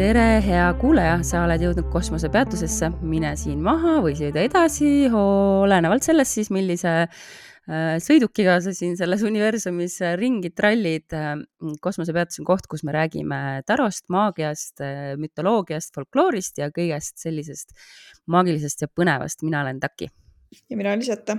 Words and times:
tere, 0.00 0.40
hea 0.40 0.68
kuulaja, 0.80 1.18
sa 1.28 1.42
oled 1.44 1.60
jõudnud 1.60 1.90
kosmosepeatusesse, 1.92 2.88
mine 3.04 3.34
siin 3.36 3.58
maha 3.60 3.98
või 4.00 4.14
sõida 4.16 4.40
edasi, 4.46 4.88
olenevalt 5.12 6.06
sellest 6.06 6.38
siis, 6.38 6.48
millise 6.56 6.94
äh, 7.04 7.98
sõidukiga 8.00 8.54
sa 8.64 8.72
siin 8.72 8.96
selles 8.96 9.20
universumis 9.28 9.98
ringi 10.16 10.54
trallid. 10.56 11.12
kosmosepeatus 11.84 12.40
on 12.40 12.48
koht, 12.48 12.64
kus 12.70 12.84
me 12.88 12.96
räägime 12.96 13.60
tarost, 13.68 14.06
maagiast, 14.08 14.80
mütoloogiast, 15.20 15.92
folkloorist 15.98 16.64
ja 16.64 16.70
kõigest 16.72 17.20
sellisest 17.20 17.76
maagilisest 18.24 18.86
ja 18.86 18.88
põnevast. 18.88 19.44
mina 19.44 19.60
olen 19.66 19.84
Taki. 19.84 20.08
ja 20.70 20.80
mina 20.80 20.94
olen 20.94 21.04
Liseta 21.04 21.36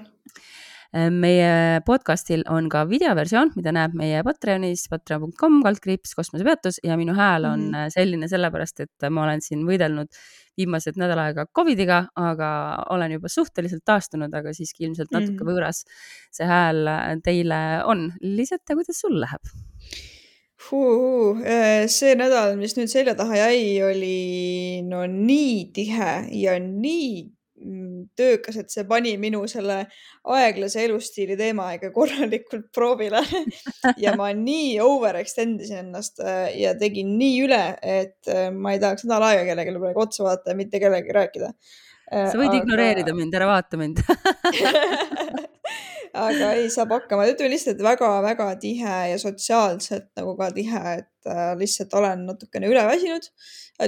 meie 0.91 1.80
podcastil 1.88 2.44
on 2.52 2.68
ka 2.72 2.84
videoversioon, 2.90 3.54
mida 3.55 3.72
näeb 3.72 3.94
meie 3.95 4.20
Patreonis, 4.27 4.88
patreon.com 4.91 5.62
kaldkriips 5.63 6.16
kosmosepeatus 6.18 6.82
ja 6.84 6.98
minu 6.99 7.16
hääl 7.16 7.48
on 7.48 7.63
-hmm. 7.72 7.94
selline 7.95 8.27
sellepärast, 8.27 8.80
et 8.80 9.10
ma 9.10 9.24
olen 9.24 9.41
siin 9.41 9.63
võidelnud 9.68 10.12
viimased 10.57 10.99
nädal 10.99 11.20
aega 11.20 11.46
Covidiga, 11.55 12.05
aga 12.16 12.51
olen 12.90 13.12
juba 13.12 13.32
suhteliselt 13.32 13.85
taastunud, 13.85 14.34
aga 14.34 14.54
siiski 14.54 14.84
ilmselt 14.84 15.12
natuke 15.12 15.40
-hmm. 15.40 15.51
võõras 15.51 15.84
see 16.32 16.48
hääl 16.48 16.90
teile 17.23 17.84
on. 17.85 18.12
Liseta, 18.21 18.76
kuidas 18.76 18.99
sul 18.99 19.20
läheb? 19.21 19.41
see 21.90 22.16
nädal, 22.16 22.55
mis 22.60 22.76
nüüd 22.77 22.91
selja 22.91 23.16
taha 23.16 23.35
jäi, 23.35 23.82
oli 23.84 24.82
no 24.85 25.05
nii 25.07 25.71
tihe 25.73 26.13
ja 26.44 26.60
nii 26.60 27.41
töökas, 28.17 28.57
et 28.57 28.73
see 28.73 28.84
pani 28.90 29.13
minu 29.21 29.43
selle 29.49 29.84
aeglase 30.35 30.85
elustiili 30.85 31.37
teema 31.40 31.70
ikka 31.77 31.91
korralikult 31.95 32.70
proovile 32.76 33.21
ja 34.01 34.15
ma 34.20 34.31
nii 34.37 34.79
overextend 34.84 35.62
isin 35.65 35.85
ennast 35.85 36.21
äh, 36.23 36.49
ja 36.62 36.73
tegin 36.79 37.15
nii 37.20 37.37
üle, 37.45 37.62
et 37.82 38.32
äh, 38.32 38.49
ma 38.54 38.76
ei 38.76 38.82
tahaks 38.82 39.05
nädal 39.07 39.29
aega 39.29 39.45
kellelegi 39.51 39.84
praegu 39.85 40.05
otsa 40.05 40.26
vaadata 40.27 40.54
ja 40.54 40.59
mitte 40.59 40.82
kellegagi 40.82 41.17
rääkida. 41.17 41.54
Äh, 42.12 42.27
sa 42.32 42.37
võid 42.37 42.51
aga... 42.51 42.62
ignoreerida 42.63 43.15
mind, 43.17 43.39
ära 43.39 43.49
vaata 43.54 43.82
mind 43.82 44.04
aga 46.17 46.51
ei, 46.57 46.67
saab 46.73 46.91
hakkama, 46.95 47.26
ütleme 47.31 47.54
lihtsalt, 47.54 47.81
väga-väga 47.85 48.48
tihe 48.62 48.95
ja 49.12 49.17
sotsiaalselt 49.21 50.09
nagu 50.20 50.35
ka 50.40 50.49
tihe, 50.55 50.81
et 51.01 51.29
äh, 51.29 51.54
lihtsalt 51.59 51.93
olen 51.98 52.26
natukene 52.29 52.70
üleväsinud. 52.71 53.29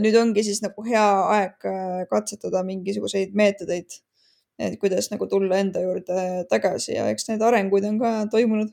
nüüd 0.03 0.15
ongi 0.17 0.43
siis 0.45 0.63
nagu 0.63 0.85
hea 0.87 1.07
aeg 1.35 1.67
äh, 1.69 2.05
katsetada 2.09 2.63
mingisuguseid 2.65 3.35
meetodeid, 3.37 3.99
et 4.59 4.79
kuidas 4.81 5.11
nagu 5.11 5.27
tulla 5.29 5.59
enda 5.61 5.83
juurde 5.83 6.45
tagasi. 6.49 6.95
Ja 6.95 7.09
eks 7.11 7.27
neid 7.29 7.43
arenguid 7.45 7.85
on 7.89 7.99
ka 8.01 8.15
toimunud 8.31 8.71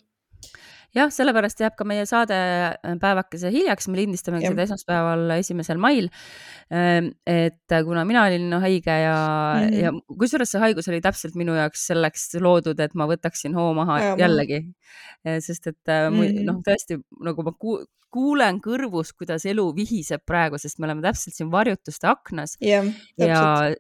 jah, 0.97 1.11
sellepärast 1.15 1.63
jääb 1.63 1.77
ka 1.79 1.87
meie 1.89 2.07
saade 2.09 2.37
äh, 2.37 2.97
päevakese 3.03 3.53
hiljaks, 3.55 3.89
me 3.91 4.01
lindistamegi 4.01 4.51
seda 4.51 4.67
esmaspäeval, 4.67 5.27
esimesel 5.39 5.81
mail. 5.83 6.11
Ähm, 6.73 7.13
et 7.29 7.75
äh, 7.75 7.85
kuna 7.87 8.05
mina 8.09 8.25
olin 8.29 8.59
haige 8.63 8.97
ja 9.05 9.21
mm, 9.61 9.79
ja 9.81 9.95
kusjuures 10.11 10.55
see 10.55 10.63
haigus 10.63 10.91
oli 10.91 11.01
täpselt 11.05 11.39
minu 11.39 11.57
jaoks 11.59 11.89
selleks 11.93 12.29
loodud, 12.43 12.81
et 12.83 12.97
ma 12.99 13.09
võtaksin 13.11 13.57
hoo 13.59 13.73
maha 13.79 14.01
ja, 14.03 14.19
jällegi. 14.27 14.65
Äh, 15.27 15.41
sest 15.45 15.71
et 15.73 15.97
mm 15.97 16.45
noh, 16.47 16.61
tõesti 16.65 16.97
nagu 17.27 17.43
ma 17.45 17.53
ku 17.59 17.81
kuulen 18.11 18.59
kõrvus, 18.63 19.13
kuidas 19.15 19.45
elu 19.49 19.65
vihiseb 19.75 20.25
praegu, 20.27 20.59
sest 20.59 20.81
me 20.81 20.89
oleme 20.89 21.05
täpselt 21.05 21.37
siin 21.37 21.51
varjutuste 21.53 22.09
aknas 22.11 22.57
yeah,. 22.59 22.89
ja 23.19 23.37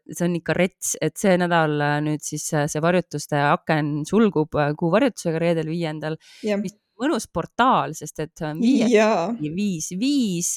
see 0.06 0.26
on 0.28 0.36
ikka 0.38 0.54
rets, 0.56 0.92
et 1.02 1.18
see 1.18 1.34
nädal 1.40 1.74
nüüd 2.06 2.22
siis 2.24 2.46
see 2.46 2.84
varjutuste 2.84 3.40
aken 3.48 4.04
sulgub 4.08 4.54
kuu 4.78 4.92
varjutusega 4.94 5.42
reedel 5.42 5.72
viiendal 5.72 6.18
yeah., 6.46 6.60
mis 6.62 6.76
mõnus 7.00 7.26
portaal, 7.32 7.94
sest 7.96 8.22
et 8.24 8.42
viis, 8.58 8.92
viis, 9.40 9.88
viis, 9.98 10.50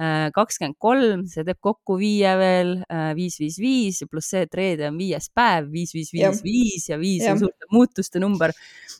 äh, 0.00 0.28
kakskümmend 0.34 0.78
kolm, 0.82 1.24
see 1.30 1.46
teeb 1.46 1.60
kokku 1.64 1.96
viie 2.00 2.34
veel, 2.40 2.74
äh, 2.90 3.12
viis, 3.18 3.38
viis, 3.40 3.58
viis 3.62 4.02
pluss 4.10 4.32
see, 4.34 4.44
et 4.48 4.58
reede 4.58 4.88
on 4.90 4.98
viies 5.00 5.30
päev, 5.34 5.70
viis, 5.72 5.94
viis, 5.96 6.12
viis, 6.14 6.42
viis 6.44 6.88
ja 6.90 7.00
viis 7.00 7.26
on 7.30 7.42
suurte 7.44 7.70
muutuste 7.72 8.22
number. 8.22 8.54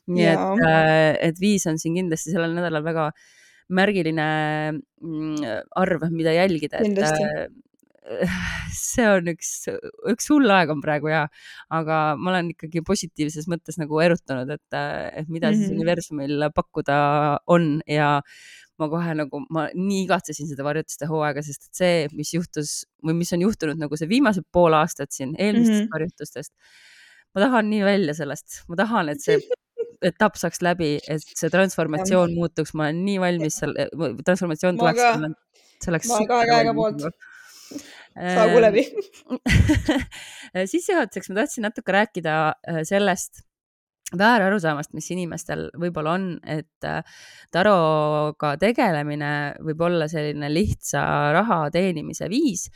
nii 0.07 0.25
ja. 0.25 0.35
et, 0.37 0.65
äh, 0.69 1.11
et 1.31 1.41
viis 1.41 1.65
on 1.71 1.81
siin 1.81 1.97
kindlasti 1.97 2.35
sellel 2.35 2.55
nädalal 2.57 2.85
väga 2.85 3.11
märgiline 3.75 4.27
mm, 4.75 5.53
arv, 5.81 6.09
mida 6.13 6.35
jälgida, 6.37 6.83
et 6.85 7.55
see 8.75 9.07
on 9.09 9.31
üks, 9.33 9.51
üks 10.11 10.29
hull 10.33 10.51
aeg 10.53 10.73
on 10.75 10.83
praegu 10.85 11.09
ja, 11.09 11.23
aga 11.73 12.01
ma 12.21 12.35
olen 12.35 12.51
ikkagi 12.53 12.83
positiivses 12.85 13.49
mõttes 13.51 13.79
nagu 13.81 14.01
erutanud, 14.05 14.51
et, 14.53 14.77
et 14.77 15.31
mida 15.33 15.49
mm 15.49 15.55
-hmm. 15.55 15.57
siis 15.57 15.73
universumil 15.73 16.45
pakkuda 16.55 16.99
on 17.49 17.81
ja 17.89 18.19
ma 18.79 18.89
kohe 18.91 19.15
nagu, 19.17 19.41
ma 19.55 19.69
nii 19.73 20.05
igatsesin 20.05 20.51
seda 20.51 20.67
varjutuste 20.67 21.09
hooaega, 21.09 21.43
sest 21.47 21.69
et 21.71 21.81
see, 21.81 21.99
mis 22.13 22.35
juhtus 22.35 22.85
või 23.07 23.17
mis 23.23 23.33
on 23.33 23.45
juhtunud 23.47 23.81
nagu 23.81 23.97
see 23.97 24.11
viimased 24.11 24.45
pool 24.53 24.75
aastat 24.75 25.15
siin 25.15 25.37
eelmistest 25.39 25.79
mm 25.79 25.85
-hmm. 25.85 25.93
varjutustest. 25.95 26.53
ma 27.35 27.41
tahan 27.41 27.71
nii 27.71 27.85
välja 27.85 28.15
sellest, 28.15 28.65
ma 28.69 28.77
tahan, 28.77 29.09
et 29.09 29.21
see 29.23 29.39
etapp 30.03 30.37
saaks 30.37 30.61
läbi, 30.63 30.99
et 31.09 31.23
see 31.23 31.51
transformatsioon 31.51 32.35
muutuks, 32.35 32.75
ma 32.75 32.85
olen 32.85 33.05
nii 33.05 33.21
valmis 33.21 33.57
selle, 33.63 33.89
transformatsioon 34.25 34.79
tuleks. 34.79 35.01
see 35.81 35.91
oleks. 35.93 36.09
ma 36.09 36.17
olen 36.17 36.29
kahe 36.29 36.51
käega 36.51 36.75
poolt 36.75 37.07
saagu 38.15 38.61
läbi 38.63 38.85
sissejuhatuseks 40.73 41.33
ma 41.33 41.41
tahtsin 41.41 41.67
natuke 41.67 41.93
rääkida 41.95 42.37
äh, 42.69 42.85
sellest 42.87 43.43
väärarusaamast, 44.15 44.93
mis 44.95 45.09
inimestel 45.11 45.65
võib-olla 45.81 46.13
on, 46.19 46.27
et 46.47 46.87
äh, 46.87 47.01
taroga 47.55 48.53
tegelemine 48.61 49.31
võib 49.65 49.81
olla 49.87 50.07
selline 50.13 50.51
lihtsa 50.53 51.03
raha 51.35 51.59
teenimise 51.75 52.29
viis. 52.31 52.69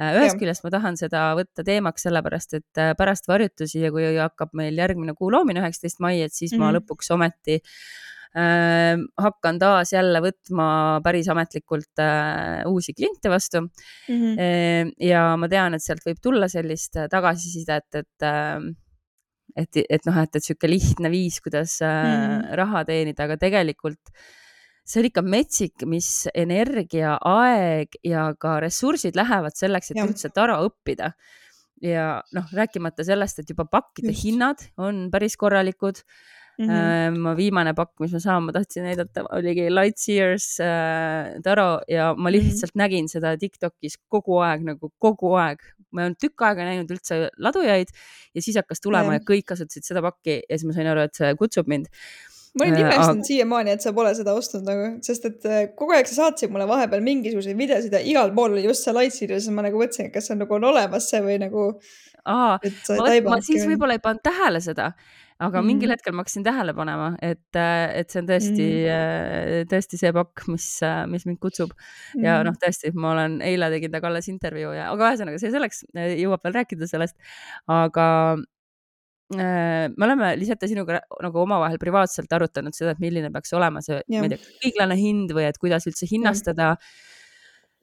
Äh, 0.00 0.16
ühest 0.16 0.38
küljest 0.40 0.64
ma 0.64 0.72
tahan 0.72 0.96
seda 0.96 1.28
võtta 1.36 1.66
teemaks 1.66 2.06
sellepärast, 2.06 2.56
et 2.60 2.82
pärast 2.96 3.28
varjutusi 3.28 3.82
ja 3.82 3.92
kui 3.92 4.08
hakkab 4.16 4.56
meil 4.56 4.78
järgmine 4.78 5.16
kuu 5.18 5.32
loomine, 5.34 5.60
üheksateist 5.64 6.00
mai, 6.00 6.22
et 6.22 6.32
siis 6.32 6.52
mm 6.52 6.56
-hmm. 6.56 6.64
ma 6.64 6.72
mhm. 6.72 6.78
lõpuks 6.80 7.12
ometi 7.18 7.60
äh, 7.60 8.15
hakkan 8.34 9.58
taas 9.60 9.92
jälle 9.94 10.20
võtma 10.20 10.66
päris 11.04 11.28
ametlikult 11.32 12.02
äh, 12.02 12.64
uusi 12.68 12.92
kliente 12.92 13.30
vastu 13.32 13.62
mm. 13.62 13.68
-hmm. 14.08 14.90
Ja 15.00 15.36
ma 15.36 15.48
tean, 15.48 15.74
et 15.74 15.82
sealt 15.82 16.04
võib 16.04 16.18
tulla 16.22 16.48
sellist 16.48 16.96
äh, 16.96 17.08
tagasisidet, 17.08 17.88
et 17.94 18.22
äh, 18.22 18.60
et, 19.56 19.78
et 19.88 20.04
noh, 20.04 20.16
et, 20.20 20.36
et 20.36 20.44
sihuke 20.44 20.68
lihtne 20.68 21.10
viis, 21.10 21.40
kuidas 21.40 21.78
mm 21.80 21.86
-hmm. 21.86 22.56
raha 22.56 22.84
teenida, 22.84 23.24
aga 23.24 23.36
tegelikult 23.36 24.12
see 24.86 25.02
on 25.02 25.08
ikka 25.08 25.22
metsik, 25.26 25.84
mis 25.90 26.28
energia, 26.34 27.16
aeg 27.26 27.98
ja 28.06 28.28
ka 28.38 28.60
ressursid 28.62 29.18
lähevad 29.18 29.56
selleks, 29.58 29.90
et 29.90 30.00
ja. 30.00 30.06
üldse 30.06 30.30
tara 30.34 30.60
õppida. 30.62 31.12
ja 31.82 32.22
noh, 32.32 32.46
rääkimata 32.56 33.04
sellest, 33.04 33.42
et 33.42 33.50
juba 33.52 33.66
pakkide 33.68 34.08
Just. 34.08 34.24
hinnad 34.24 34.62
on 34.80 35.10
päris 35.12 35.36
korralikud 35.36 35.98
Mm 36.56 36.68
-hmm. 36.68 37.16
ma 37.20 37.34
viimane 37.36 37.74
pakk, 37.76 37.98
mis 38.00 38.12
ma 38.16 38.20
saan, 38.20 38.46
ma 38.46 38.52
tahtsin 38.52 38.86
näidata, 38.88 39.26
oligi 39.36 39.66
Lightseers 39.68 40.46
äh, 40.64 41.34
Taro 41.44 41.80
ja 41.88 42.14
ma 42.14 42.30
mhm. 42.30 42.32
lihtsalt 42.32 42.72
mm 42.74 42.80
-hmm. 42.80 42.82
nägin 42.82 43.08
seda 43.08 43.36
Tiktokis 43.36 43.98
kogu 44.08 44.38
aeg 44.40 44.64
nagu 44.64 44.90
kogu 44.98 45.34
aeg. 45.34 45.58
ma 45.92 46.02
ei 46.02 46.06
olnud 46.06 46.20
tükk 46.20 46.42
aega 46.42 46.64
näinud 46.64 46.90
üldse 46.90 47.28
ladujaid 47.38 47.92
ja 48.34 48.42
siis 48.42 48.56
hakkas 48.56 48.80
tulema 48.80 49.12
ja, 49.14 49.20
ja 49.20 49.24
kõik 49.30 49.44
kasutasid 49.46 49.84
seda 49.84 50.02
pakki 50.02 50.42
ja 50.48 50.58
siis 50.58 50.66
ma 50.66 50.72
sain 50.72 50.86
aru, 50.86 51.00
et 51.00 51.14
see 51.14 51.34
kutsub 51.34 51.68
mind 51.68 51.86
ma 52.58 52.64
olen 52.64 52.80
imestanud 52.80 53.20
äh, 53.20 53.28
siiamaani, 53.28 53.74
et 53.76 53.84
sa 53.84 53.92
pole 53.96 54.14
seda 54.16 54.34
ostnud 54.36 54.64
nagu, 54.64 54.88
sest 55.04 55.28
et 55.28 55.44
äh, 55.48 55.60
kogu 55.76 55.92
aeg 55.96 56.08
sa 56.08 56.22
saatsid 56.22 56.52
mulle 56.52 56.66
vahepeal 56.68 57.04
mingisuguseid 57.04 57.58
videosid 57.58 57.92
ja 57.92 58.00
igal 58.00 58.32
pool 58.36 58.56
oli 58.56 58.64
just 58.64 58.86
see 58.86 58.96
Lightseer 58.96 59.36
ja 59.36 59.40
siis 59.40 59.54
ma 59.54 59.64
nagu 59.66 59.80
mõtlesin, 59.80 60.08
et 60.08 60.16
kas 60.16 60.30
see 60.30 60.38
nagu 60.40 60.56
on 60.56 60.64
olemas 60.72 61.10
see 61.12 61.20
või 61.24 61.36
nagu. 61.42 61.68
aa, 62.24 62.56
ma 63.28 63.40
siis 63.44 63.68
võib-olla 63.68 63.98
ei 63.98 64.02
pannud 64.02 64.24
tähele 64.24 64.64
seda 64.64 64.92
aga 65.36 65.60
mm. 65.60 65.68
mingil 65.68 65.92
hetkel 65.92 66.14
ma 66.16 66.24
hakkasin 66.24 66.44
tähele 66.46 66.72
panema, 66.76 67.10
et, 67.24 67.58
äh, 67.60 67.90
et 68.00 68.12
see 68.12 68.22
on 68.22 68.28
tõesti 68.30 68.66
mm., 68.88 69.68
tõesti 69.72 70.00
see 70.00 70.12
pakk, 70.16 70.46
mis, 70.52 70.66
äh, 70.86 71.02
mis 71.12 71.26
mind 71.28 71.40
kutsub 71.42 71.74
mm. 71.76 72.24
ja 72.24 72.38
noh, 72.46 72.56
tõesti, 72.60 72.92
ma 72.96 73.12
olen, 73.12 73.38
eile 73.44 73.68
tegin 73.74 73.92
temaga 73.92 74.12
alles 74.12 74.30
intervjuu 74.32 74.72
ja, 74.78 74.90
aga 74.94 75.10
ühesõnaga 75.12 75.40
see 75.42 75.52
selleks, 75.52 75.82
jõuab 75.92 76.46
veel 76.46 76.56
rääkida 76.56 76.88
sellest, 76.88 77.18
aga 77.72 78.06
äh, 79.36 79.88
me 79.92 80.08
oleme 80.08 80.32
Liseta 80.40 80.70
sinuga 80.70 81.02
nagu 81.26 81.42
omavahel 81.44 81.80
privaatselt 81.82 82.32
arutanud 82.32 82.76
seda, 82.76 82.96
et 82.96 83.02
milline 83.04 83.32
peaks 83.34 83.52
olema 83.58 83.84
see, 83.84 84.00
ma 84.16 84.24
ei 84.24 84.32
tea, 84.36 84.54
õiglane 84.64 84.96
hind 85.00 85.36
või 85.36 85.44
et 85.50 85.60
kuidas 85.60 85.84
üldse 85.90 86.08
hinnastada 86.08 86.72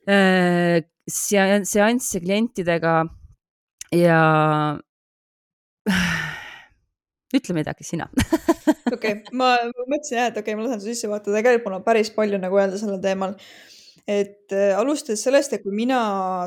äh, 0.10 0.82
seansse 1.06 2.24
klientidega 2.24 3.04
ja 3.94 4.24
ütle 7.38 7.56
midagi 7.58 7.88
sina 7.88 8.10
okei 8.96 8.96
okay,, 8.96 9.20
ma 9.32 9.56
mõtlesin 9.88 10.20
jah, 10.20 10.32
et 10.32 10.40
okei 10.40 10.54
okay,, 10.54 10.60
ma 10.60 10.68
lasen 10.68 10.84
su 10.84 10.92
sisse 10.92 11.12
vaadata, 11.12 11.36
tegelikult 11.36 11.70
mul 11.70 11.80
on 11.80 11.88
päris 11.88 12.14
palju 12.16 12.40
nagu 12.42 12.60
öelda 12.60 12.80
sellel 12.82 13.02
teemal. 13.04 13.36
et 14.08 14.56
äh, 14.56 14.72
alustades 14.78 15.26
sellest, 15.26 15.54
et 15.54 15.66
kui 15.66 15.76
mina 15.76 16.00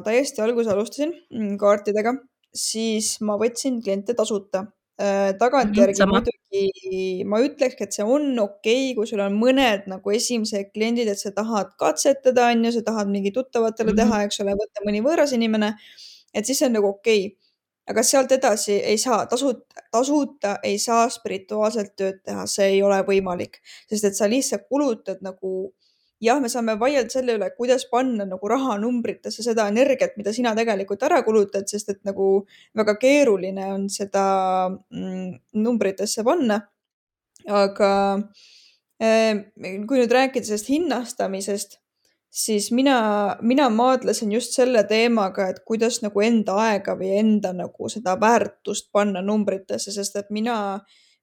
täiesti 0.07 0.45
alguses 0.45 0.73
alustasin 0.73 1.15
mm, 1.33 1.55
kaartidega, 1.61 2.17
siis 2.57 3.17
ma 3.25 3.39
võtsin 3.41 3.83
kliente 3.85 4.17
tasuta 4.17 4.67
Äh, 4.97 5.35
tagantjärgi 5.37 6.01
mm 6.01 6.09
muidugi 6.09 7.25
ma 7.29 7.37
ülekski, 7.45 7.85
et 7.85 7.93
see 7.93 8.05
on 8.05 8.31
okei 8.41 8.87
okay,, 8.87 8.95
kui 8.97 9.09
sul 9.11 9.21
on 9.21 9.35
mõned 9.37 9.85
nagu 9.93 10.13
esimesed 10.17 10.71
kliendid, 10.73 11.11
et 11.13 11.21
sa 11.21 11.35
tahad 11.37 11.75
katsetada, 11.77 12.47
on 12.55 12.65
ju, 12.65 12.71
sa 12.79 12.83
tahad 12.87 13.11
mingi 13.13 13.29
tuttavatele 13.35 13.93
mm 13.93 13.99
-hmm. 13.99 14.15
teha, 14.15 14.23
eks 14.25 14.41
ole, 14.41 14.55
võtta 14.57 14.87
mõni 14.87 15.03
võõras 15.05 15.35
inimene. 15.37 15.75
et 16.33 16.47
siis 16.47 16.59
see 16.59 16.69
on 16.69 16.73
nagu 16.79 16.89
okei 16.89 17.27
okay. 17.27 17.37
Aga 17.91 18.03
sealt 18.03 18.33
edasi 18.35 18.77
ei 18.83 18.99
saa 18.99 19.25
tasuta, 19.31 19.83
tasuta 19.93 20.57
ei 20.67 20.79
saa 20.83 21.09
spirituaalselt 21.13 21.95
tööd 21.97 22.23
teha, 22.25 22.47
see 22.51 22.73
ei 22.77 22.83
ole 22.83 22.99
võimalik, 23.07 23.61
sest 23.91 24.11
et 24.11 24.19
sa 24.19 24.29
lihtsalt 24.31 24.67
kulutad 24.69 25.23
nagu 25.23 25.73
jah, 26.23 26.41
me 26.41 26.49
saame 26.53 26.77
vaielda 26.81 27.13
selle 27.13 27.37
üle, 27.37 27.49
kuidas 27.59 27.87
panna 27.91 28.27
nagu 28.29 28.49
rahanumbritesse 28.51 29.45
seda 29.45 29.69
energiat, 29.73 30.17
mida 30.17 30.33
sina 30.35 30.55
tegelikult 30.57 31.03
ära 31.07 31.23
kulutad, 31.27 31.69
sest 31.71 31.93
et 31.93 32.01
nagu 32.09 32.47
väga 32.77 32.97
keeruline 33.01 33.67
on 33.75 33.89
seda 33.93 34.27
mm, 34.71 35.35
numbritesse 35.63 36.25
panna. 36.27 36.63
aga 37.47 37.89
eh, 38.99 39.45
kui 39.87 40.01
nüüd 40.01 40.11
rääkida 40.11 40.49
sellest 40.49 40.71
hinnastamisest, 40.73 41.77
siis 42.31 42.71
mina, 42.73 42.99
mina 43.43 43.69
maadlesin 43.73 44.33
just 44.33 44.53
selle 44.57 44.85
teemaga, 44.85 45.49
et 45.49 45.63
kuidas 45.65 46.03
nagu 46.05 46.21
enda 46.21 46.59
aega 46.67 46.97
või 46.99 47.15
enda 47.19 47.53
nagu 47.57 47.91
seda 47.93 48.17
väärtust 48.21 48.91
panna 48.93 49.23
numbritesse, 49.25 49.93
sest 49.93 50.17
et 50.21 50.31
mina 50.31 50.57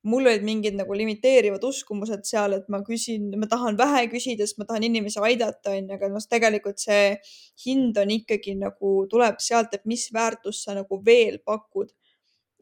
mul 0.04 0.28
olid 0.28 0.44
mingid 0.44 0.76
nagu 0.76 0.96
limiteerivad 0.98 1.64
uskumused 1.64 2.26
seal, 2.28 2.58
et 2.58 2.68
ma 2.72 2.82
küsin, 2.84 3.30
ma 3.40 3.48
tahan 3.50 3.78
vähe 3.80 4.06
küsida, 4.12 4.44
sest 4.44 4.60
ma 4.60 4.68
tahan 4.68 4.84
inimesi 4.90 5.22
aidata, 5.24 5.72
onju, 5.72 5.96
aga 5.96 6.10
noh, 6.12 6.26
tegelikult 6.30 6.82
see 6.84 7.14
hind 7.66 7.98
on 8.02 8.12
ikkagi 8.18 8.58
nagu 8.60 8.96
tuleb 9.12 9.40
sealt, 9.44 9.76
et 9.78 9.86
mis 9.90 10.10
väärtust 10.14 10.68
sa 10.68 10.76
nagu 10.76 11.00
veel 11.06 11.40
pakud. 11.46 11.94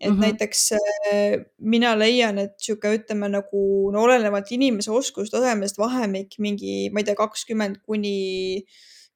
Et 0.02 0.10
mm 0.10 0.16
-hmm. 0.16 0.22
näiteks 0.22 0.72
äh, 0.72 1.46
mina 1.58 1.96
leian, 2.00 2.38
et 2.38 2.54
sihuke, 2.58 2.94
ütleme 2.98 3.30
nagu 3.30 3.92
no 3.94 4.02
olenevalt 4.04 4.52
inimese 4.52 4.92
oskustasemest 4.92 5.78
vahemik 5.78 6.40
mingi, 6.40 6.90
ma 6.90 7.00
ei 7.00 7.04
tea, 7.04 7.16
kakskümmend 7.16 7.78
kuni 7.86 8.66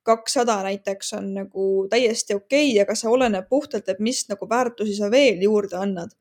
kakssada 0.05 0.61
näiteks 0.63 1.13
on 1.17 1.33
nagu 1.33 1.87
täiesti 1.89 2.35
okei 2.35 2.69
okay,, 2.69 2.81
aga 2.81 2.95
see 2.95 3.09
oleneb 3.09 3.49
puhtalt, 3.49 3.89
et 3.89 3.99
mis 3.99 4.27
nagu 4.29 4.49
väärtusi 4.49 4.95
sa 4.95 5.09
veel 5.11 5.41
juurde 5.41 5.75
annad 5.81 6.13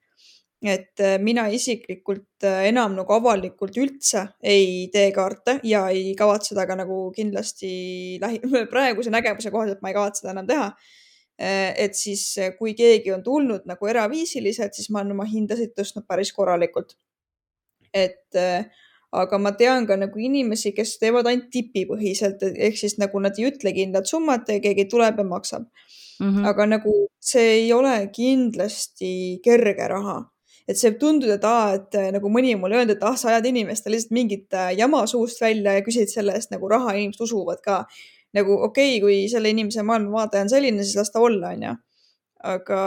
et 0.64 1.00
äh, 1.00 1.19
mina 1.20 1.44
isiklikult 1.52 2.44
äh, 2.44 2.69
enam 2.70 2.94
nagu 2.96 3.12
avalikult 3.12 3.76
üldse 3.76 4.25
ei 4.40 4.88
tee 4.93 5.10
kaarte 5.12 5.58
ja 5.69 5.84
ei 5.93 6.14
kavatse 6.17 6.55
seda 6.55 6.64
ka 6.67 6.76
nagu 6.78 7.10
kindlasti 7.17 8.19
lähi, 8.22 8.40
praeguse 8.72 9.12
nägemuse 9.12 9.52
kohaselt 9.52 9.82
ma 9.82 9.93
ei 9.93 9.99
kavatse 9.99 10.25
seda 10.25 10.32
enam 10.32 10.49
teha. 10.49 10.70
Äh, 11.40 11.72
et 11.86 11.98
siis, 11.98 12.22
kui 12.58 12.76
keegi 12.78 13.10
on 13.10 13.22
tulnud 13.26 13.64
nagu 13.66 13.90
eraviisiliselt, 13.90 14.76
siis 14.76 14.90
ma 14.90 15.02
olen 15.02 15.16
oma 15.16 15.26
hindasid 15.26 15.75
tõstnud 15.75 16.06
päris 16.06 16.32
korralikult. 16.32 16.96
et 17.94 18.34
aga 19.14 19.38
ma 19.38 19.52
tean 19.54 19.86
ka 19.86 19.94
nagu 19.94 20.19
inimesi, 20.19 20.72
kes 20.75 20.96
teevad 20.98 21.28
ainult 21.31 21.46
tipipõhiselt 21.54 22.42
ehk 22.42 22.78
siis 22.81 22.96
nagu 22.98 23.20
nad 23.22 23.38
ei 23.38 23.46
ütle 23.52 23.70
kindlat 23.76 24.10
summat 24.10 24.50
ja 24.50 24.58
keegi 24.64 24.88
tuleb 24.90 25.20
ja 25.22 25.25
maksab 25.28 25.69
mm. 25.69 26.26
-hmm. 26.26 26.48
aga 26.50 26.66
nagu 26.66 26.94
see 27.22 27.52
ei 27.60 27.72
ole 27.72 27.94
kindlasti 28.16 29.12
kerge 29.44 29.86
raha 29.94 30.25
et 30.69 30.81
see 30.81 30.90
võib 30.90 31.00
tunduda, 31.00 31.36
et 31.36 31.46
aa, 31.48 31.64
et 31.78 31.98
äh, 32.00 32.10
nagu 32.14 32.31
mõni 32.32 32.54
on 32.56 32.62
mulle 32.62 32.81
öelnud, 32.81 32.96
et 32.96 33.06
ah, 33.06 33.16
sa 33.20 33.31
ajad 33.32 33.50
inimestele 33.50 33.96
lihtsalt 33.96 34.16
mingit 34.16 34.56
äh, 34.56 34.72
jama 34.78 35.04
suust 35.10 35.42
välja 35.44 35.76
ja 35.76 35.84
küsid 35.84 36.12
selle 36.12 36.36
eest 36.38 36.54
nagu 36.54 36.70
raha, 36.72 36.96
inimesed 36.96 37.25
usuvad 37.26 37.60
ka. 37.64 37.84
Nagu 38.34 38.60
okei 38.69 38.98
okay,, 38.98 39.00
kui 39.02 39.16
selle 39.32 39.50
inimese 39.54 39.84
maailmavaade 39.86 40.44
on 40.44 40.52
selline, 40.52 40.84
siis 40.84 40.96
las 41.00 41.12
ta 41.14 41.22
olla, 41.25 41.52
onju. 41.54 41.75
aga 42.44 42.78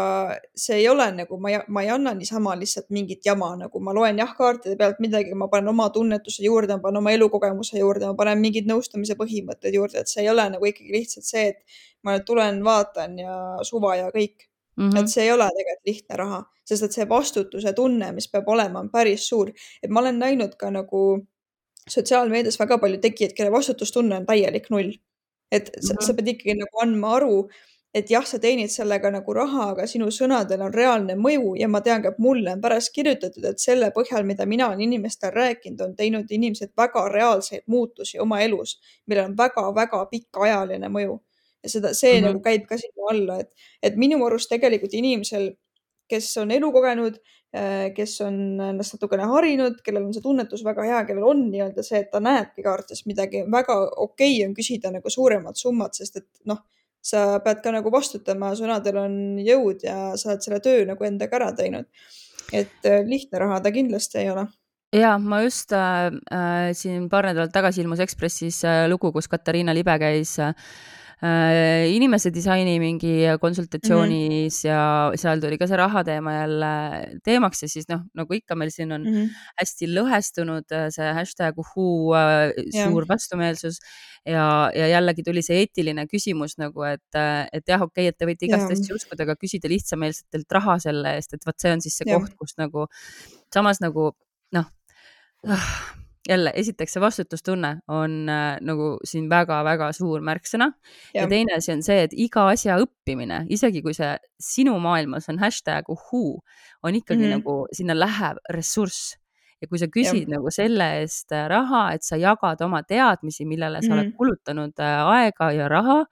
see 0.53 0.75
ei 0.77 0.83
ole 0.85 1.07
nagu, 1.15 1.39
ma 1.41 1.49
ei, 1.49 1.61
ma 1.73 1.81
ei 1.81 1.87
anna 1.89 2.11
niisama 2.13 2.51
lihtsalt 2.59 2.91
mingit 2.93 3.25
jama, 3.25 3.55
nagu 3.57 3.79
ma 3.81 3.93
loen 3.97 4.19
jah, 4.21 4.35
kaartide 4.37 4.75
pealt 4.77 4.99
midagi, 5.01 5.33
ma 5.33 5.47
panen 5.49 5.71
oma 5.71 5.87
tunnetuse 5.95 6.43
juurde, 6.45 6.75
ma 6.77 6.83
panen 6.83 7.01
oma 7.01 7.13
elukogemuse 7.15 7.79
juurde, 7.79 8.05
ma 8.05 8.13
panen 8.19 8.43
mingid 8.43 8.69
nõustamise 8.69 9.17
põhimõtted 9.17 9.73
juurde, 9.73 10.03
et 10.03 10.11
see 10.11 10.21
ei 10.21 10.29
ole 10.29 10.45
nagu 10.53 10.69
ikkagi 10.69 10.93
lihtsalt 10.93 11.25
see, 11.25 11.47
et 11.55 11.81
ma 12.05 12.13
nüüd 12.13 12.27
tulen, 12.27 12.61
vaatan 12.67 13.17
ja 13.23 13.39
suva 13.65 13.95
ja 13.97 14.11
kõik 14.13 14.45
mm. 14.77 14.89
-hmm. 14.89 14.99
et 14.99 15.09
see 15.09 15.23
ei 15.23 15.31
ole 15.31 15.49
tegelikult 15.57 15.89
lihtne 15.89 16.19
raha, 16.21 16.43
sest 16.65 16.83
et 16.83 16.99
see 16.99 17.09
vastutuse 17.09 17.73
tunne, 17.73 18.11
mis 18.11 18.29
peab 18.31 18.47
olema, 18.53 18.79
on 18.79 18.91
päris 18.93 19.27
suur. 19.29 19.51
et 19.83 19.89
ma 19.89 19.99
olen 19.99 20.19
näinud 20.19 20.55
ka 20.59 20.71
nagu 20.71 21.01
sotsiaalmeedias 21.89 22.59
väga 22.59 22.77
palju 22.77 22.99
tegijaid, 23.03 23.33
kelle 23.35 23.51
vastutustunne 23.51 24.21
on 24.21 24.25
täielik 24.25 24.69
null. 24.69 24.91
Et 25.51 25.71
sa, 25.79 25.93
mm 25.93 25.97
-hmm. 25.97 26.05
sa 26.05 26.13
pead 26.13 26.27
ikkagi 26.27 26.57
nagu 26.59 26.81
andma 26.81 27.15
aru, 27.15 27.49
et 27.93 28.09
jah, 28.11 28.25
sa 28.25 28.39
teenid 28.39 28.69
sellega 28.69 29.11
nagu 29.11 29.33
raha, 29.33 29.69
aga 29.71 29.87
sinu 29.87 30.09
sõnadel 30.13 30.61
on 30.61 30.73
reaalne 30.73 31.15
mõju 31.15 31.55
ja 31.59 31.67
ma 31.67 31.81
tean 31.81 32.01
ka, 32.03 32.09
et 32.09 32.19
mulle 32.19 32.51
on 32.53 32.61
pärast 32.61 32.93
kirjutatud, 32.93 33.45
et 33.45 33.59
selle 33.59 33.91
põhjal, 33.95 34.25
mida 34.27 34.45
mina 34.45 34.67
olen 34.67 34.81
inimestel 34.81 35.31
rääkinud, 35.31 35.81
on 35.81 35.95
teinud 35.95 36.31
inimesed 36.31 36.73
väga 36.77 37.07
reaalseid 37.09 37.63
muutusi 37.65 38.19
oma 38.19 38.41
elus, 38.41 38.79
millel 39.07 39.31
on 39.31 39.37
väga-väga 39.37 40.05
pikaajaline 40.11 40.91
mõju 40.93 41.19
ja 41.63 41.69
seda, 41.69 41.93
see 41.93 42.13
mm 42.13 42.17
-hmm. 42.17 42.27
nagu 42.27 42.43
käib 42.43 42.67
ka 42.67 42.77
sinna 42.77 43.09
alla, 43.11 43.39
et, 43.39 43.49
et 43.83 43.95
minu 43.95 44.19
arust 44.25 44.49
tegelikult 44.49 44.93
inimesel, 44.93 45.55
kes 46.07 46.37
on 46.37 46.51
elu 46.51 46.71
kogenud, 46.71 47.17
kes 47.95 48.13
on 48.25 48.35
ennast 48.59 48.97
natukene 48.97 49.23
harinud, 49.29 49.77
kellel 49.85 50.03
on 50.09 50.13
see 50.13 50.21
tunnetus 50.21 50.65
väga 50.67 50.83
hea, 50.83 50.97
kellel 51.07 51.29
on 51.29 51.45
nii-öelda 51.47 51.85
see, 51.85 52.01
et 52.03 52.09
ta 52.11 52.19
näebki 52.21 52.65
kaartes 52.65 53.05
midagi, 53.07 53.45
väga 53.51 53.77
okei 53.87 54.33
okay 54.35 54.43
on 54.45 54.53
küsida 54.57 54.91
nagu 54.93 55.09
suuremat 55.09 55.57
summat, 55.57 55.95
sest 55.95 56.19
et 56.19 56.27
noh, 56.51 56.59
sa 57.01 57.39
pead 57.45 57.63
ka 57.63 57.71
nagu 57.71 57.91
vastutama, 57.93 58.51
sõnadel 58.59 58.99
on 58.99 59.17
jõud 59.39 59.87
ja 59.87 59.97
sa 60.19 60.33
oled 60.33 60.43
selle 60.43 60.59
töö 60.63 60.83
nagu 60.89 61.07
endaga 61.07 61.39
ära 61.39 61.51
teinud. 61.55 61.87
et 62.53 62.85
äh, 62.87 63.01
lihtne 63.03 63.39
raha 63.39 63.59
ta 63.59 63.71
kindlasti 63.75 64.21
ei 64.21 64.29
ole 64.31 64.45
ja 64.95 65.17
ma 65.19 65.41
just 65.43 65.73
äh, 65.75 66.11
äh, 66.31 66.73
siin 66.73 67.09
paar 67.09 67.25
nädalat 67.27 67.51
tagasi 67.51 67.81
ilmus 67.83 67.99
Ekspressis 67.99 68.61
äh, 68.63 68.85
lugu, 68.87 69.11
kus 69.11 69.27
Katariina 69.27 69.73
Libe 69.75 69.97
käis 69.99 70.37
äh, 70.39 70.47
äh, 70.47 71.06
inimese 71.17 72.29
disaini 72.29 72.75
mingi 72.77 73.25
konsultatsioonis 73.41 74.63
mm 74.63 74.69
-hmm. 74.69 74.69
ja 74.69 75.11
seal 75.17 75.41
tuli 75.41 75.57
ka 75.57 75.67
see 75.67 75.77
raha 75.77 76.03
teema 76.03 76.33
jälle 76.33 76.73
teemaks 77.25 77.63
ja 77.63 77.69
siis 77.69 77.89
noh, 77.89 78.03
nagu 78.13 78.33
ikka 78.33 78.55
meil 78.55 78.69
siin 78.69 78.91
on 78.91 79.01
mm 79.01 79.15
-hmm. 79.15 79.29
hästi 79.59 79.89
lõhestunud 79.95 80.69
äh, 80.71 80.89
see 80.93 81.13
hashtag 81.13 81.57
uhuu 81.57 82.13
äh, 82.13 82.53
suur 82.83 83.07
vastumeelsus 83.09 83.79
ja, 84.25 84.71
ja 84.75 84.87
jällegi 84.87 85.23
tuli 85.23 85.41
see 85.41 85.59
eetiline 85.63 86.05
küsimus 86.05 86.57
nagu, 86.57 86.83
et, 86.83 87.15
äh, 87.15 87.47
et 87.51 87.63
jah, 87.67 87.81
okei 87.81 88.03
okay,, 88.03 88.13
et 88.13 88.17
te 88.17 88.25
võite 88.29 88.45
igast 88.45 88.71
asju 88.71 88.95
uskuda, 88.95 89.23
aga 89.23 89.35
küsida 89.35 89.69
lihtsameelsetelt 89.69 90.51
raha 90.51 90.79
selle 90.79 91.15
eest, 91.15 91.33
et 91.33 91.45
vot 91.47 91.59
see 91.59 91.73
on 91.73 91.81
siis 91.81 91.97
see 91.97 92.11
ja. 92.11 92.19
koht, 92.19 92.35
kus 92.37 92.57
nagu 92.57 92.87
samas 93.53 93.81
nagu 93.81 94.11
noh 94.51 94.69
jälle, 96.29 96.51
esiteks 96.55 96.93
see 96.95 97.01
vastutustunne 97.01 97.71
on 97.87 98.17
äh, 98.29 98.57
nagu 98.61 98.95
siin 99.07 99.29
väga-väga 99.29 99.91
suur 99.95 100.23
märksõna 100.25 100.71
ja. 101.13 101.21
ja 101.21 101.27
teine 101.31 101.57
asi 101.57 101.71
on 101.75 101.83
see, 101.85 102.01
et 102.07 102.15
iga 102.15 102.47
asja 102.51 102.77
õppimine, 102.83 103.43
isegi 103.53 103.83
kui 103.85 103.95
see 103.97 104.15
sinu 104.41 104.77
maailmas 104.83 105.29
on 105.31 105.39
hashtag 105.41 105.89
uhuu, 105.93 106.39
on 106.83 106.99
ikkagi 106.99 107.23
mm 107.23 107.31
-hmm. 107.31 107.39
nagu 107.39 107.55
sinna 107.71 107.97
läheb 107.97 108.41
ressurss 108.53 109.15
ja 109.61 109.67
kui 109.67 109.79
sa 109.81 109.87
küsid 109.89 110.27
ja. 110.27 110.37
nagu 110.37 110.51
selle 110.53 110.89
eest 111.01 111.31
äh, 111.31 111.47
raha, 111.49 111.91
et 111.93 112.03
sa 112.03 112.17
jagad 112.17 112.61
oma 112.61 112.83
teadmisi, 112.83 113.45
millele 113.45 113.81
sa 113.81 113.87
mm 113.87 113.93
-hmm. 113.93 113.99
oled 113.99 114.13
kulutanud 114.17 114.79
äh, 114.79 115.07
aega 115.07 115.51
ja 115.51 115.69
raha 115.69 116.05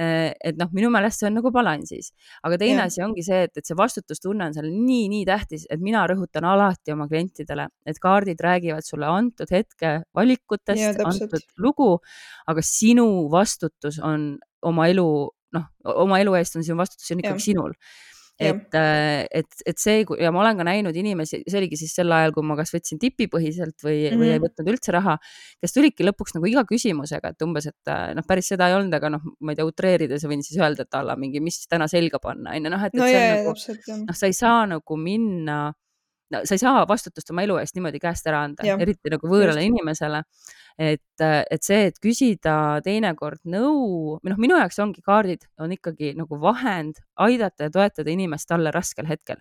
et 0.00 0.58
noh, 0.58 0.70
minu 0.76 0.90
meelest 0.92 1.20
see 1.20 1.28
on 1.28 1.36
nagu 1.38 1.52
balansis, 1.54 2.10
aga 2.46 2.58
teine 2.60 2.84
ja. 2.84 2.88
asi 2.90 3.02
ongi 3.04 3.24
see, 3.26 3.42
et, 3.48 3.54
et 3.60 3.66
see 3.66 3.76
vastutustunne 3.78 4.48
on 4.48 4.56
seal 4.56 4.68
nii-nii 4.70 5.24
tähtis, 5.28 5.66
et 5.70 5.82
mina 5.82 6.04
rõhutan 6.10 6.46
alati 6.48 6.94
oma 6.94 7.08
klientidele, 7.10 7.68
et 7.86 8.00
kaardid 8.02 8.40
räägivad 8.44 8.86
sulle 8.86 9.10
antud 9.10 9.52
hetke 9.52 9.98
valikutest, 10.16 11.02
antud 11.04 11.44
lugu, 11.60 11.90
aga 12.50 12.64
sinu 12.64 13.06
vastutus 13.32 14.00
on 14.04 14.32
oma 14.66 14.88
elu, 14.92 15.10
noh, 15.56 15.68
oma 15.96 16.20
elu 16.22 16.38
eest 16.40 16.56
on 16.56 16.66
sinu 16.66 16.80
vastutus 16.80 17.12
on 17.12 17.22
ikkagi 17.24 17.40
ja. 17.40 17.46
sinul 17.50 17.76
et, 18.40 18.76
äh, 18.78 19.26
et, 19.40 19.62
et 19.68 19.80
see 19.80 20.04
ja 20.20 20.30
ma 20.32 20.42
olen 20.42 20.60
ka 20.60 20.66
näinud 20.66 20.96
inimesi, 20.96 21.42
see 21.44 21.58
oligi 21.60 21.78
siis 21.80 21.92
sel 21.98 22.12
ajal, 22.16 22.32
kui 22.36 22.46
ma 22.46 22.56
kas 22.58 22.72
võtsin 22.74 23.00
tipipõhiselt 23.02 23.84
või 23.84 23.96
mm, 23.98 24.06
-hmm. 24.08 24.22
või 24.22 24.30
ei 24.30 24.38
mhm. 24.38 24.46
võtnud 24.46 24.72
üldse 24.72 24.94
raha, 24.96 25.16
kes 25.60 25.76
tulidki 25.76 26.06
lõpuks 26.06 26.36
nagu 26.38 26.48
iga 26.50 26.64
küsimusega, 26.68 27.34
et 27.34 27.46
umbes, 27.46 27.68
et 27.70 27.92
äh, 27.92 28.06
noh, 28.16 28.26
päris 28.26 28.48
seda 28.52 28.70
ei 28.70 28.78
olnud, 28.78 28.96
aga 28.96 29.12
noh, 29.16 29.28
ma 29.40 29.52
ei 29.52 29.60
tea, 29.60 29.68
utreerides 29.68 30.24
võin 30.30 30.44
siis 30.46 30.60
öelda, 30.60 30.88
et 30.88 31.00
alla 31.00 31.16
mingi, 31.20 31.42
mis 31.44 31.60
täna 31.68 31.88
selga 31.90 32.22
panna, 32.22 32.56
onju, 32.56 32.72
noh, 32.72 32.88
et, 32.88 32.96
et 32.96 33.00
no, 33.00 33.10
see 33.10 33.20
on 33.20 33.36
nagu, 33.36 34.02
noh, 34.06 34.20
sa 34.22 34.30
ei 34.30 34.40
saa 34.40 34.64
nagu 34.70 35.00
minna 35.00 35.60
no 36.30 36.40
sa 36.46 36.54
ei 36.54 36.62
saa 36.62 36.82
vastutust 36.88 37.32
oma 37.34 37.42
elu 37.42 37.56
eest 37.60 37.76
niimoodi 37.76 38.00
käest 38.02 38.26
ära 38.30 38.44
anda, 38.46 38.66
eriti 38.78 39.10
nagu 39.12 39.30
võõrale 39.30 39.64
just. 39.64 39.72
inimesele 39.72 40.22
et, 40.80 41.24
et 41.24 41.66
see, 41.66 41.90
et 41.90 42.00
küsida 42.00 42.54
teinekord 42.84 43.42
nõu 43.52 44.16
või 44.22 44.32
noh, 44.32 44.40
minu 44.40 44.56
jaoks 44.56 44.80
ongi 44.80 45.04
kaardid 45.04 45.44
on 45.60 45.74
ikkagi 45.76 46.14
nagu 46.16 46.40
vahend 46.40 47.02
aidata 47.20 47.68
ja 47.68 47.74
toetada 47.74 48.12
inimest 48.12 48.48
talle 48.48 48.72
raskel 48.72 49.08
hetkel. 49.10 49.40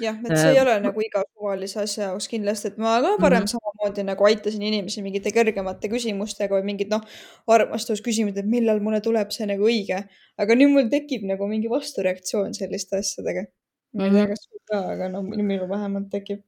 Jah, 0.00 0.16
et 0.24 0.32
see 0.32 0.54
ei 0.54 0.60
ole 0.62 0.78
nagu 0.80 1.02
iga 1.04 1.20
suvalise 1.28 1.82
asja 1.82 2.06
jaoks 2.06 2.30
kindlasti, 2.32 2.70
et 2.70 2.78
ma 2.80 2.94
ka 3.04 3.10
varem 3.20 3.42
mm 3.42 3.44
-hmm. 3.44 3.52
samamoodi 3.52 4.04
nagu 4.08 4.24
aitasin 4.24 4.62
inimesi 4.64 5.02
mingite 5.04 5.32
kergemate 5.36 5.90
küsimustega 5.92 6.56
või 6.56 6.64
mingid 6.70 6.88
noh, 6.94 7.04
armastusküsimused, 7.46 8.40
et 8.40 8.48
millal 8.48 8.80
mulle 8.80 9.02
tuleb 9.04 9.34
see 9.36 9.46
nagu 9.50 9.68
õige, 9.68 10.00
aga 10.40 10.56
nüüd 10.56 10.72
mul 10.72 10.88
tekib 10.88 11.28
nagu 11.28 11.48
mingi 11.52 11.68
vastureaktsioon 11.68 12.56
selliste 12.56 13.02
asjadega. 13.04 13.44
Ma 13.92 14.06
ei 14.06 14.14
tea, 14.14 14.26
kas 14.30 14.46
sul 14.46 14.62
ka, 14.70 14.80
aga 14.94 15.08
no 15.12 15.22
minul 15.26 15.68
vähemalt 15.68 16.08
tekib 16.14 16.40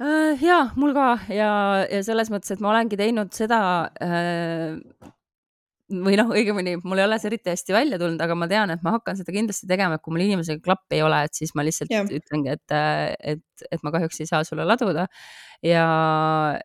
äh,. 0.00 0.42
ja 0.44 0.58
mul 0.76 0.94
ka 0.96 1.08
ja, 1.32 1.52
ja 1.90 2.02
selles 2.06 2.32
mõttes, 2.32 2.54
et 2.54 2.64
ma 2.64 2.72
olengi 2.72 2.98
teinud 3.00 3.32
seda 3.36 3.60
äh, 4.02 4.76
või 5.88 6.18
noh, 6.20 6.30
õigemini 6.36 6.76
mul 6.84 7.00
ei 7.00 7.06
ole 7.06 7.18
see 7.20 7.30
eriti 7.30 7.52
hästi 7.52 7.74
välja 7.74 7.98
tulnud, 8.00 8.20
aga 8.20 8.36
ma 8.36 8.48
tean, 8.50 8.72
et 8.74 8.82
ma 8.84 8.92
hakkan 8.98 9.16
seda 9.18 9.32
kindlasti 9.32 9.68
tegema, 9.70 9.96
et 9.96 10.04
kui 10.04 10.12
mul 10.14 10.26
inimesega 10.26 10.60
klappi 10.64 10.98
ei 10.98 11.04
ole, 11.06 11.22
et 11.24 11.38
siis 11.38 11.54
ma 11.56 11.64
lihtsalt 11.64 11.92
ja. 11.92 12.02
ütlengi, 12.04 12.56
et, 12.58 12.76
et, 13.32 13.44
et 13.70 13.82
ma 13.82 13.92
kahjuks 13.94 14.20
ei 14.22 14.30
saa 14.30 14.44
sulle 14.46 14.66
laduda 14.68 15.06
ja, 15.64 15.84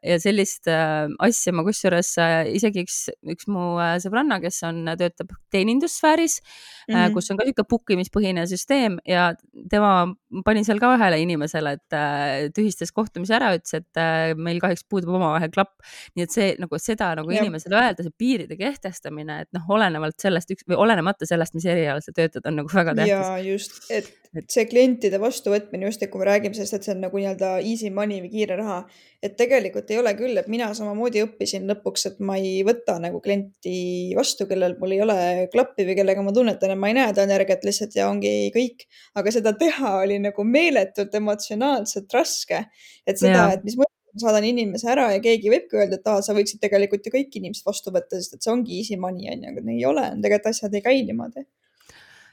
ja 0.05 0.17
sellist 0.21 0.67
äh, 0.69 1.07
asja 1.23 1.53
ma 1.55 1.63
kusjuures 1.65 2.12
äh, 2.21 2.35
isegi 2.53 2.83
üks, 2.85 2.97
üks 3.33 3.47
mu 3.50 3.73
äh, 3.81 3.95
sõbranna, 4.03 4.38
kes 4.43 4.62
on, 4.67 4.83
töötab 5.00 5.33
teenindussfääris 5.53 6.39
mm, 6.41 6.93
-hmm. 6.93 7.15
kus 7.15 7.31
on 7.31 7.39
ka 7.39 7.47
niisugune 7.47 7.69
book 7.69 7.93
imispõhine 7.95 8.45
süsteem 8.50 9.00
ja 9.07 9.31
tema 9.71 10.13
pani 10.45 10.63
seal 10.65 10.81
ka 10.81 10.93
ühele 10.97 11.19
inimesele, 11.23 11.75
et 11.77 12.53
tühistas 12.55 12.93
kohtumise 12.93 13.35
ära, 13.38 13.53
ütles, 13.57 13.81
et 13.81 14.38
meil 14.38 14.59
kahjuks 14.62 14.85
puudub 14.89 15.13
omavahel 15.17 15.51
klapp. 15.53 15.75
nii 16.15 16.25
et 16.25 16.33
see 16.33 16.50
nagu 16.62 16.79
seda 16.81 17.13
nagu 17.17 17.33
ja. 17.33 17.43
inimesele 17.43 17.77
öelda, 17.79 18.05
see 18.05 18.17
piiride 18.17 18.57
kehtestamine, 18.57 19.43
et 19.45 19.50
noh, 19.53 19.65
olenevalt 19.73 20.17
sellest 20.21 20.53
üks 20.53 20.67
või 20.69 20.79
olenemata 20.85 21.29
sellest, 21.29 21.53
mis 21.57 21.65
erialal 21.69 22.01
sa 22.01 22.13
töötad, 22.15 22.45
on 22.50 22.62
nagu 22.62 22.73
väga 22.73 22.97
tähtis. 22.97 23.13
ja 23.13 23.39
just, 23.45 23.79
et 23.93 24.12
et 24.38 24.50
see 24.50 24.66
klientide 24.70 25.20
vastuvõtmine 25.22 25.86
just, 25.88 26.02
et 26.02 26.10
kui 26.12 26.22
me 26.22 26.28
räägime 26.28 26.58
sellest, 26.58 26.75
et 26.78 26.88
see 26.88 26.94
on 26.96 27.04
nagu 27.06 27.20
nii-öelda 27.20 27.52
easy 27.62 27.92
money 27.94 28.22
või 28.24 28.32
kiire 28.34 28.58
raha, 28.58 28.80
et 29.24 29.36
tegelikult 29.40 29.92
ei 29.94 30.00
ole 30.02 30.13
küll, 30.18 30.38
et 30.42 30.50
mina 30.52 30.72
samamoodi 30.78 31.22
õppisin 31.28 31.68
lõpuks, 31.70 32.08
et 32.10 32.20
ma 32.25 32.38
ei 32.42 32.63
võta 32.66 32.98
nagu 33.04 33.22
klienti 33.24 33.75
vastu, 34.18 34.48
kellel 34.50 34.75
mul 34.82 34.96
ei 34.98 35.02
ole 35.06 35.18
klappi 35.54 35.86
või 35.88 35.98
kellega 36.02 36.25
ma 36.25 36.34
tunnetan, 36.36 36.74
et 36.74 36.82
ma 36.82 36.90
ei 36.90 36.98
näe 36.98 37.13
ta 37.13 37.28
energiat 37.30 37.66
lihtsalt 37.68 37.98
ja 38.00 38.10
ongi 38.10 38.52
kõik. 38.56 38.88
aga 39.16 39.34
seda 39.34 39.54
teha 39.58 39.98
oli 40.02 40.20
nagu 40.24 40.46
meeletult 40.48 41.13
emotsionaalselt 41.22 42.13
raske, 42.13 42.66
et 43.06 43.20
seda, 43.22 43.52
et 43.54 43.63
mis 43.68 43.78
mõttes 43.78 44.24
saadan 44.24 44.46
inimese 44.46 44.90
ära 44.94 45.12
ja 45.13 45.22
keegi 45.22 45.50
võibki 45.50 45.78
öelda, 45.78 45.98
et 46.02 46.08
aa, 46.10 46.22
sa 46.25 46.34
võiksid 46.38 46.62
tegelikult 46.62 47.06
ju 47.06 47.13
kõik 47.13 47.34
inimesed 47.38 47.66
vastu 47.66 47.94
võtta, 47.94 48.18
sest 48.18 48.38
et 48.38 48.46
see 48.46 48.54
ongi 48.54 48.80
easy 48.82 48.98
money 48.98 49.30
on 49.34 49.46
ju, 49.46 49.54
aga 49.54 49.74
ei 49.74 49.86
ole, 49.90 50.08
tegelikult 50.22 50.50
asjad 50.54 50.74
ei 50.78 50.86
käi 50.86 51.02
niimoodi 51.06 51.46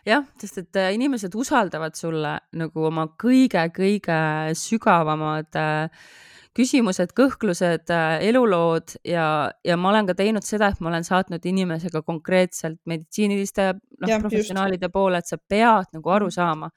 jah, 0.07 0.25
sest 0.41 0.63
et 0.63 0.81
äh, 0.81 0.91
inimesed 0.97 1.35
usaldavad 1.37 1.97
sulle 1.99 2.37
nagu 2.57 2.87
oma 2.89 3.07
kõige-kõige 3.21 4.19
sügavamad 4.59 5.59
äh, 5.61 6.07
küsimused, 6.57 7.13
kõhklused, 7.17 7.91
äh, 7.95 8.15
elulood 8.31 8.97
ja, 9.07 9.51
ja 9.65 9.77
ma 9.81 9.93
olen 9.93 10.09
ka 10.11 10.17
teinud 10.19 10.47
seda, 10.47 10.71
et 10.73 10.81
ma 10.81 10.91
olen 10.93 11.07
saatnud 11.07 11.45
inimesega 11.53 12.03
konkreetselt 12.07 12.81
meditsiiniliste 12.91 13.73
noh, 13.75 14.17
professionaalide 14.25 14.89
just. 14.89 14.97
poole, 14.97 15.21
et 15.21 15.31
sa 15.31 15.39
pead 15.39 15.93
nagu 15.97 16.17
aru 16.17 16.31
mhm. 16.31 16.39
saama 16.39 16.73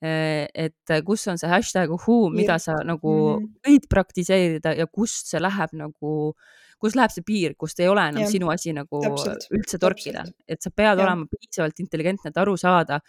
et 0.00 0.92
kus 1.04 1.26
on 1.28 1.36
see 1.36 1.48
hashtag 1.50 1.90
who, 1.92 2.30
mida 2.32 2.54
sa 2.56 2.78
nagu 2.88 3.10
mm 3.12 3.42
-hmm. 3.44 3.48
võid 3.66 3.84
praktiseerida 3.92 4.72
ja 4.72 4.86
kust 4.86 5.28
see 5.28 5.40
läheb 5.40 5.74
nagu 5.76 6.32
kus 6.80 6.96
läheb 6.98 7.12
see 7.14 7.26
piir, 7.26 7.56
kust 7.60 7.80
ei 7.82 7.90
ole 7.90 8.06
enam 8.12 8.24
ja. 8.24 8.30
sinu 8.30 8.50
asi 8.52 8.74
nagu 8.76 9.02
täpselt, 9.04 9.46
üldse 9.56 9.80
torkida, 9.82 10.24
et 10.48 10.62
sa 10.64 10.72
pead 10.72 10.94
ja. 10.94 11.04
olema 11.04 11.28
piisavalt 11.30 11.82
intelligentne, 11.84 12.32
et 12.32 12.40
aru 12.40 12.56
saada, 12.60 13.00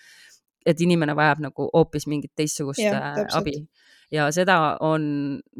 et 0.67 0.81
inimene 0.83 1.15
vajab 1.17 1.45
nagu 1.47 1.69
hoopis 1.71 2.05
mingit 2.11 2.33
teistsugust 2.37 2.83
ja, 2.83 3.13
äh, 3.15 3.23
abi 3.39 3.55
ja 4.11 4.27
seda 4.35 4.57
on, 4.83 5.03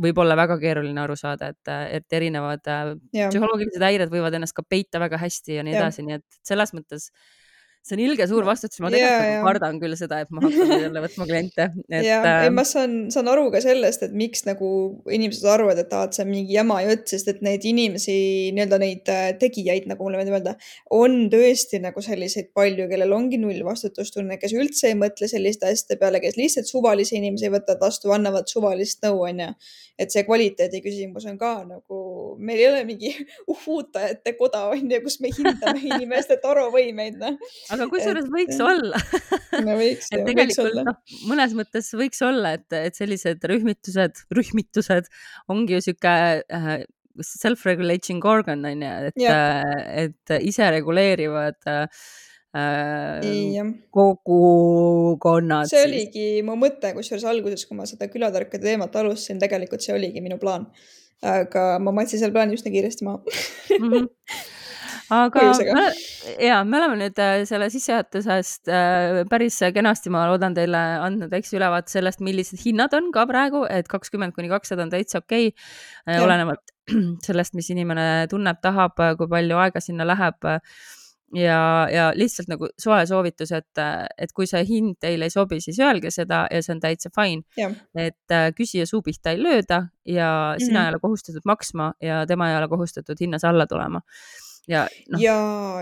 võib 0.04 0.20
olla 0.22 0.36
väga 0.40 0.58
keeruline 0.62 1.02
aru 1.02 1.16
saada, 1.20 1.52
et, 1.54 1.72
et 1.98 2.18
erinevad 2.20 2.68
äh, 2.70 2.94
ja. 3.16 3.30
psühholoogilised 3.32 3.86
häired 3.88 4.12
võivad 4.12 4.36
ennast 4.38 4.56
ka 4.58 4.66
peita 4.68 5.00
väga 5.02 5.20
hästi 5.22 5.60
ja 5.60 5.66
nii 5.66 5.78
edasi, 5.80 6.06
nii 6.08 6.20
et 6.20 6.42
selles 6.48 6.76
mõttes 6.76 7.10
see 7.82 7.96
on 7.98 8.02
ilge 8.04 8.28
suur 8.30 8.46
vastutus, 8.46 8.78
ma 8.84 8.92
tegelikult 8.94 9.26
ja, 9.26 9.30
nagu 9.34 9.48
kardan 9.48 9.80
küll 9.82 9.96
seda, 9.98 10.20
et 10.22 10.30
ma 10.34 10.44
hakkan 10.44 10.84
jälle 10.84 11.02
võtma 11.02 11.26
kliente. 11.30 11.66
ja 12.10 12.20
äh,, 12.20 12.44
ei 12.46 12.54
ma 12.54 12.66
saan, 12.68 12.96
saan 13.14 13.30
aru 13.32 13.48
ka 13.54 13.62
sellest, 13.64 14.06
et 14.06 14.14
miks 14.18 14.46
nagu 14.46 14.70
inimesed 15.10 15.48
arvavad, 15.50 15.82
et 15.82 15.96
aa, 15.98 16.06
et 16.06 16.18
see 16.18 16.26
on 16.26 16.30
mingi 16.30 16.58
jama 16.58 16.78
jutt, 16.86 17.08
sest 17.10 17.32
et 17.34 17.42
neid 17.46 17.66
inimesi, 17.68 18.16
nii-öelda 18.54 18.82
neid 18.82 19.12
äh, 19.14 19.28
tegijaid, 19.42 19.90
nagu 19.90 20.06
mulle 20.06 20.22
meeldib 20.22 20.38
öelda, 20.38 20.56
on 20.94 21.24
tõesti 21.34 21.82
nagu 21.82 22.06
selliseid 22.06 22.52
palju, 22.58 22.86
kellel 22.92 23.18
ongi 23.18 23.42
null 23.42 23.66
vastutustunne, 23.66 24.38
kes 24.42 24.54
üldse 24.54 24.92
ei 24.92 25.00
mõtle 25.02 25.30
selliste 25.32 25.72
asjade 25.72 25.98
peale, 26.02 26.22
kes 26.22 26.38
lihtsalt 26.38 26.70
suvalisi 26.70 27.18
inimesi 27.18 27.50
võtavad 27.50 27.88
vastu, 27.88 28.14
annavad 28.14 28.50
suvalist 28.52 29.02
nõu, 29.08 29.26
onju 29.32 29.56
et 30.02 30.14
see 30.14 30.24
kvaliteedi 30.26 30.82
küsimus 30.84 31.26
on 31.30 31.38
ka 31.40 31.52
nagu, 31.68 32.00
meil 32.42 32.60
ei 32.62 32.68
ole 32.70 32.82
mingi 32.88 33.12
uhuutajate 33.54 34.34
koda 34.40 34.64
on 34.72 34.90
ju, 34.92 35.02
kus 35.06 35.20
me 35.24 35.32
hindame 35.36 35.84
inimeste 35.92 36.38
toruvõimeid, 36.44 37.20
noh. 37.22 37.38
Aga 37.76 37.88
kusjuures 37.92 38.30
võiks 38.32 38.60
olla 38.64 39.00
no 39.66 39.76
võiks 39.80 40.10
võiks 40.14 40.60
olla. 40.64 40.86
noh, 40.88 41.20
mõnes 41.30 41.54
mõttes 41.58 41.92
võiks 41.98 42.24
olla, 42.26 42.56
et, 42.60 42.68
et 42.78 42.98
sellised 42.98 43.44
rühmitused, 43.52 44.26
rühmitused 44.36 45.10
ongi 45.52 45.78
ju 45.78 45.86
sihuke 45.88 46.16
äh, 46.42 46.72
self-regulating 47.28 48.24
organ 48.28 48.66
on 48.68 48.84
ju, 48.86 48.92
et, 49.12 49.26
et 50.06 50.36
ise 50.48 50.70
reguleerivad 50.78 51.60
äh, 51.70 52.06
äh, 52.56 53.74
kogukonnad. 53.94 55.70
see 55.72 55.84
oligi 55.88 56.30
mu 56.48 56.58
mõte, 56.60 56.94
kusjuures 56.98 57.28
alguses, 57.34 57.68
kui 57.68 57.78
ma 57.80 57.90
seda 57.90 58.10
külatarkade 58.12 58.64
teemat 58.72 58.96
alustasin, 59.04 59.42
tegelikult 59.44 59.84
see 59.84 59.96
oligi 59.98 60.24
minu 60.24 60.40
plaan. 60.42 60.70
aga 61.22 61.76
ma 61.84 61.94
matsin 61.94 62.18
selle 62.18 62.34
plaani 62.34 62.58
üsna 62.58 62.72
kiiresti 62.74 63.06
maha 63.06 63.22
mm. 63.22 63.92
-hmm 63.92 64.10
aga 65.12 65.46
me, 65.76 65.86
ja 66.42 66.62
me 66.68 66.80
oleme 66.80 67.00
nüüd 67.04 67.22
äh, 67.22 67.42
selle 67.50 67.70
sissejuhatusest 67.74 68.72
äh, 68.72 69.22
päris 69.32 69.60
kenasti, 69.76 70.14
ma 70.14 70.26
loodan 70.32 70.56
teile 70.58 70.82
andnud 71.04 71.32
väikse 71.34 71.58
ülevaate 71.60 71.94
sellest, 71.98 72.24
millised 72.26 72.62
hinnad 72.64 72.96
on 72.98 73.12
ka 73.16 73.26
praegu, 73.30 73.66
et 73.70 73.92
kakskümmend 73.92 74.36
kuni 74.38 74.52
kakssada 74.52 74.88
on 74.88 74.94
täitsa 74.94 75.22
okei 75.22 75.52
okay,. 75.52 76.24
olenevalt 76.24 76.74
sellest, 77.28 77.58
mis 77.58 77.70
inimene 77.74 78.28
tunneb, 78.32 78.62
tahab, 78.64 78.98
kui 79.20 79.30
palju 79.32 79.62
aega 79.62 79.84
sinna 79.84 80.08
läheb 80.08 80.52
ja, 81.36 81.88
ja 81.92 82.12
lihtsalt 82.16 82.50
nagu 82.52 82.70
soe 82.80 83.02
soovitus, 83.08 83.52
et, 83.56 83.82
et 84.18 84.34
kui 84.36 84.48
see 84.50 84.62
hind 84.68 84.98
teile 85.04 85.28
ei 85.28 85.34
sobi, 85.34 85.62
siis 85.64 85.80
öelge 85.84 86.12
seda 86.14 86.44
ja 86.52 86.62
see 86.64 86.76
on 86.76 86.84
täitsa 86.84 87.12
fine. 87.16 87.44
et 87.96 88.36
äh, 88.36 88.50
küsija 88.58 88.88
suu 88.90 89.02
pihta 89.06 89.36
ei 89.36 89.42
lööda 89.42 89.88
ja 90.06 90.30
mm 90.30 90.56
-hmm. 90.56 90.66
sina 90.66 90.86
ei 90.86 90.94
ole 90.94 91.00
kohustatud 91.00 91.46
maksma 91.46 91.94
ja 92.02 92.26
tema 92.28 92.50
ei 92.50 92.58
ole 92.58 92.68
kohustatud 92.68 93.18
hinnas 93.20 93.44
alla 93.44 93.68
tulema 93.68 94.02
ja 94.68 94.86
no.. 95.10 95.20
ja 95.22 95.38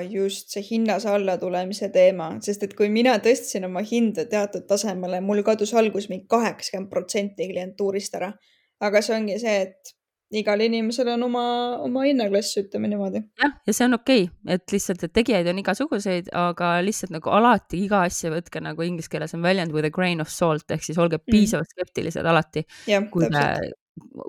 just 0.10 0.54
see 0.54 0.64
hinnas 0.72 1.06
alla 1.10 1.38
tulemise 1.38 1.90
teema, 1.94 2.32
sest 2.46 2.64
et 2.68 2.76
kui 2.78 2.90
mina 2.94 3.18
tõstsin 3.24 3.68
oma 3.68 3.84
hinda 3.86 4.26
teatud 4.30 4.68
tasemele, 4.70 5.22
mul 5.26 5.44
kadus 5.48 5.74
alguses 5.74 6.10
mingi 6.12 6.28
kaheksakümmend 6.32 6.92
protsenti 6.92 7.50
klientuurist 7.52 8.20
ära. 8.20 8.34
aga 8.80 9.02
see 9.04 9.16
ongi 9.18 9.40
see, 9.42 9.56
et 9.68 9.96
igal 10.40 10.62
inimesel 10.62 11.08
on 11.16 11.26
oma, 11.26 11.44
oma 11.82 12.06
hinnaklass, 12.06 12.54
ütleme 12.62 12.90
niimoodi. 12.92 13.24
jah, 13.42 13.56
ja 13.66 13.76
see 13.76 13.88
on 13.90 13.98
okei 13.98 14.24
okay., 14.28 14.56
et 14.56 14.76
lihtsalt, 14.76 15.04
et 15.08 15.14
tegijaid 15.16 15.50
on 15.50 15.62
igasuguseid, 15.64 16.32
aga 16.38 16.76
lihtsalt 16.86 17.14
nagu 17.16 17.34
alati 17.34 17.84
iga 17.86 18.04
asja 18.08 18.32
võtke 18.34 18.62
nagu 18.64 18.86
inglise 18.86 19.12
keeles 19.12 19.34
on 19.38 19.44
väljend 19.46 19.74
with 19.76 19.90
a 19.90 19.94
grain 19.94 20.22
of 20.22 20.32
salt 20.34 20.70
ehk 20.72 20.86
siis 20.86 21.02
olge 21.02 21.20
mm. 21.20 21.28
piisavalt 21.34 21.74
skeptilised 21.74 22.32
alati, 22.34 22.66
kui 23.12 23.30
te 23.34 23.46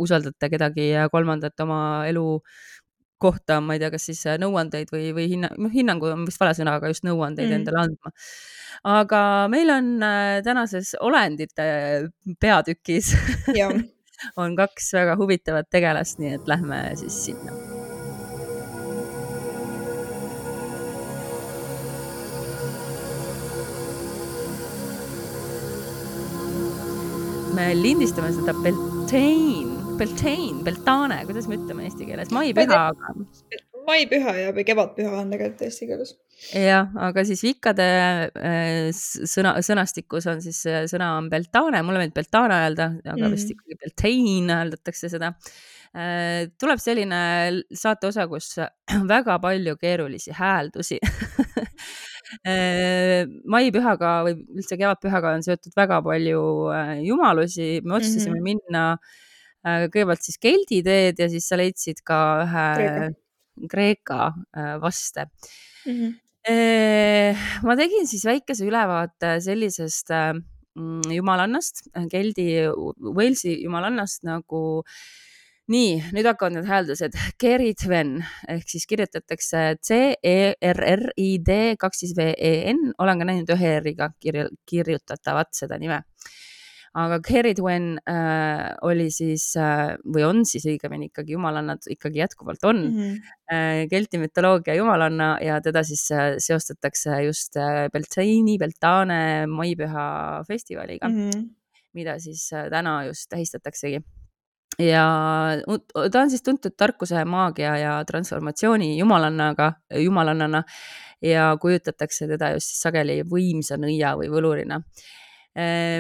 usaldate 0.01 0.49
kedagi 0.51 0.91
kolmandat 1.13 1.63
oma 1.63 1.81
elu 2.09 2.25
kohta, 3.21 3.61
ma 3.65 3.77
ei 3.77 3.83
tea, 3.83 3.93
kas 3.93 4.09
siis 4.11 4.25
nõuandeid 4.41 4.93
või, 4.93 5.11
või 5.17 5.29
hinna, 5.35 5.53
noh, 5.59 5.73
hinnangu 5.73 6.11
on 6.13 6.27
vist 6.29 6.41
vale 6.41 6.55
sõna, 6.57 6.79
aga 6.81 6.91
just 6.93 7.07
nõuandeid 7.07 7.51
mm. 7.51 7.61
endale 7.61 7.85
andma. 7.85 8.15
aga 8.97 9.23
meil 9.53 9.75
on 9.77 9.93
äh, 10.07 10.41
tänases 10.47 10.95
olendite 11.01 11.69
peatükis 12.41 13.15
on 14.41 14.57
kaks 14.57 14.93
väga 14.97 15.19
huvitavat 15.21 15.71
tegelast, 15.71 16.19
nii 16.21 16.39
et 16.39 16.51
lähme 16.51 16.83
siis 17.01 17.25
sinna. 17.29 17.81
me 27.61 27.75
lindistame 27.75 28.31
seda 28.33 28.55
Beltane, 28.63 29.70
Beltane, 30.01 30.63
Beltane, 30.65 31.19
kuidas 31.29 31.45
me 31.51 31.59
ütleme 31.59 31.85
eesti 31.85 32.07
keeles, 32.09 32.31
maipüha, 32.33 32.77
aga. 32.95 33.11
maipüha 33.85 34.33
ja, 34.39 34.55
või 34.57 34.65
kevadpüha 34.65 35.13
on 35.19 35.29
tegelikult 35.35 35.67
eesti 35.67 35.89
keeles 35.91 36.15
jah, 36.57 36.89
aga 37.09 37.25
siis 37.29 37.43
vikkade 37.45 37.89
äh, 38.31 38.89
sõna, 38.97 39.59
sõnastikus 39.67 40.31
on 40.33 40.41
siis 40.41 40.63
sõna 40.89 41.11
on 41.19 41.29
beltane, 41.33 41.85
mulle 41.85 42.01
meeldib 42.01 42.17
beltane 42.17 42.63
öelda, 42.63 42.89
aga 43.05 43.21
mm. 43.27 43.37
vist 43.37 43.53
ikkagi 43.53 43.77
beltain 43.85 44.49
hääldatakse 44.55 45.13
seda. 45.13 45.35
Äh, 45.93 46.49
tuleb 46.57 46.81
selline 46.81 47.21
saateosa, 47.77 48.25
kus 48.31 48.55
väga 49.15 49.37
palju 49.45 49.77
keerulisi 49.85 50.33
hääldusi 50.33 50.97
äh, 52.49 53.29
maipühaga 53.29 54.21
või 54.31 54.39
üldse 54.49 54.81
kevadpühaga 54.81 55.37
on 55.37 55.45
seotud 55.45 55.77
väga 55.77 56.01
palju 56.09 56.45
jumalusi, 57.05 57.83
me 57.85 58.01
otsustasime 58.01 58.39
mm 58.39 58.47
-hmm. 58.47 58.55
minna 58.55 58.87
kõigepealt 59.65 60.25
siis 60.25 60.41
keldi 60.41 60.81
teed 60.87 61.21
ja 61.21 61.29
siis 61.33 61.47
sa 61.51 61.59
leidsid 61.61 62.01
ka 62.07 62.19
ühe 62.47 62.67
Kreeka, 62.81 63.13
Kreeka 63.71 64.21
vaste 64.81 65.29
mm. 65.29 65.95
-hmm 65.95 66.19
ma 67.69 67.75
tegin 67.77 68.07
siis 68.09 68.23
väikese 68.25 68.65
ülevaate 68.65 69.35
sellisest 69.45 70.09
mm, 70.09 71.11
jumalannast, 71.13 71.83
keldi 72.11 72.47
Walesi 72.97 73.59
jumalannast 73.61 74.25
nagu 74.25 74.83
nii, 75.71 75.99
nüüd 76.17 76.27
hakkavad 76.27 76.57
need 76.57 76.67
hääldused. 76.67 77.19
Keritven 77.39 78.17
ehk 78.49 78.73
siis 78.73 78.89
kirjutatakse 78.91 79.77
C 79.85 80.01
E 80.25 80.55
R 80.73 80.81
R 80.97 81.05
I 81.21 81.29
D 81.45 81.77
kaks 81.79 82.03
siis 82.03 82.17
V 82.17 82.33
E 82.35 82.55
N, 82.73 82.95
olen 82.99 83.21
ka 83.21 83.29
näinud 83.29 83.53
ühe 83.55 83.77
R-iga 83.83 84.11
kirjutatavat 84.19 85.53
seda 85.55 85.79
nime 85.79 86.01
aga 86.99 87.21
Kerry 87.23 87.55
Twain 87.55 88.01
äh, 88.09 88.75
oli 88.83 89.11
siis 89.15 89.53
äh, 89.59 89.95
või 90.03 90.25
on 90.27 90.43
siis 90.49 90.65
õigemini 90.67 91.07
ikkagi 91.11 91.37
jumalannad 91.37 91.87
ikkagi 91.95 92.19
jätkuvalt 92.19 92.65
on 92.67 92.81
mm 92.83 92.97
-hmm. 92.97 93.29
äh, 93.53 93.83
Kelti 93.91 94.19
mütoloogia 94.19 94.75
jumalanna 94.75 95.37
ja 95.43 95.61
teda 95.61 95.85
siis 95.87 96.11
äh, 96.11 96.35
seostatakse 96.39 97.23
just 97.23 97.57
äh, 97.57 97.89
Beltane, 97.93 98.59
Beltane 98.59 99.47
maipüha 99.47 100.43
festivaliga 100.49 101.09
mm, 101.09 101.31
-hmm. 101.31 101.49
mida 101.93 102.19
siis 102.19 102.53
äh, 102.53 102.71
täna 102.71 103.05
just 103.05 103.29
tähistataksegi 103.29 104.01
ja 104.79 105.07
ta 106.13 106.21
on 106.21 106.31
siis 106.31 106.43
tuntud 106.43 106.73
tarkuse, 106.77 107.25
maagia 107.25 107.77
ja 107.79 108.05
transformatsiooni 108.05 108.99
jumalannaga, 108.99 109.73
jumalannana 109.95 110.63
ja 111.23 111.57
kujutatakse 111.61 112.27
teda 112.27 112.51
just 112.51 112.83
sageli 112.83 113.23
võimsa 113.23 113.77
nõia 113.77 114.17
või 114.17 114.31
võlurina 114.31 114.81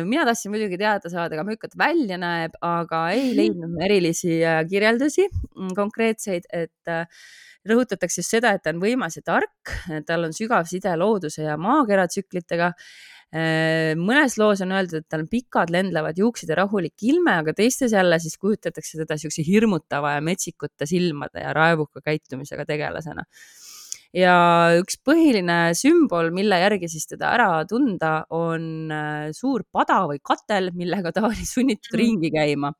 mina 0.06 0.24
tahtsin 0.28 0.52
muidugi 0.54 0.78
teada 0.78 1.10
saada 1.10 1.38
ka, 1.40 1.68
ta 1.68 1.78
välja 1.78 2.18
näeb, 2.20 2.54
aga 2.62 3.08
ei 3.16 3.32
leidnud 3.34 3.80
erilisi 3.82 4.38
äh, 4.46 4.60
kirjeldusi 4.70 5.26
mm, 5.26 5.72
konkreetseid, 5.74 6.46
et 6.54 6.90
äh, 6.90 7.06
rõhutatakse 7.66 8.22
just 8.22 8.36
seda, 8.36 8.54
et 8.54 8.62
ta 8.62 8.70
on 8.70 8.80
võimas 8.82 9.18
ja 9.18 9.24
tark, 9.26 9.72
tal 10.06 10.28
on 10.28 10.36
sügav 10.36 10.68
side 10.70 10.94
looduse 10.96 11.42
ja 11.44 11.58
maakera 11.60 12.06
tsüklitega. 12.08 12.74
mõnes 14.00 14.34
loos 14.40 14.58
on 14.64 14.72
öeldud, 14.74 15.04
et 15.04 15.08
tal 15.08 15.20
on 15.22 15.28
pikad 15.30 15.70
lendlevad 15.70 16.16
juuksed 16.18 16.48
ja 16.50 16.56
rahulik 16.58 17.04
ilme, 17.06 17.36
aga 17.44 17.52
teistes 17.54 17.92
jälle 17.92 18.18
siis 18.18 18.34
kujutatakse 18.42 18.98
teda 18.98 19.14
niisuguse 19.14 19.44
hirmutava 19.46 20.16
ja 20.16 20.24
metsikute 20.24 20.86
silmade 20.86 21.44
ja 21.44 21.52
raevuka 21.54 22.02
käitumisega 22.02 22.64
tegelasena 22.66 23.22
ja 24.16 24.34
üks 24.80 24.98
põhiline 25.06 25.70
sümbol, 25.78 26.30
mille 26.34 26.58
järgi 26.62 26.90
siis 26.90 27.06
teda 27.10 27.30
ära 27.36 27.48
tunda, 27.70 28.24
on 28.34 28.90
äh, 28.94 29.30
suur 29.36 29.64
pada 29.70 30.02
või 30.10 30.20
katel, 30.22 30.70
millega 30.76 31.12
ta 31.14 31.24
oli 31.28 31.46
sunnitud 31.46 31.94
mm. 31.94 32.00
ringi 32.00 32.32
käima. 32.34 32.72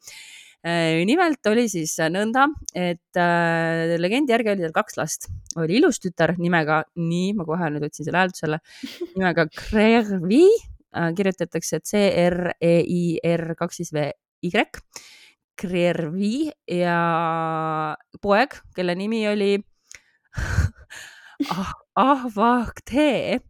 Äh, 0.67 1.01
nimelt 1.09 1.47
oli 1.49 1.69
siis 1.73 1.95
nõnda, 2.13 2.49
et 2.77 3.21
äh, 3.21 3.95
legendi 4.01 4.35
järgi 4.35 4.53
oli 4.55 4.67
tal 4.67 4.75
kaks 4.77 4.99
last, 5.01 5.31
oli 5.61 5.79
ilus 5.79 6.03
tütar 6.03 6.35
nimega, 6.41 6.83
nii, 7.01 7.31
ma 7.39 7.47
kohe 7.49 7.71
nüüd 7.73 7.87
otsin 7.87 8.09
selle 8.09 8.25
hääldusele, 8.25 8.61
nimega 9.15 9.47
Krervi 9.55 10.45
kirjutatakse 10.91 11.79
C 11.87 12.01
R 12.27 12.57
E 12.59 12.81
I 12.83 13.03
R 13.23 13.55
kaks 13.55 13.79
siis 13.79 13.93
V 13.95 14.09
Y, 14.43 14.51
Krervi 15.61 16.49
ja 16.73 16.99
poeg, 18.25 18.57
kelle 18.75 18.97
nimi 18.99 19.21
oli 19.31 19.53
ah, 21.51 21.73
ahvahtee 21.97 23.41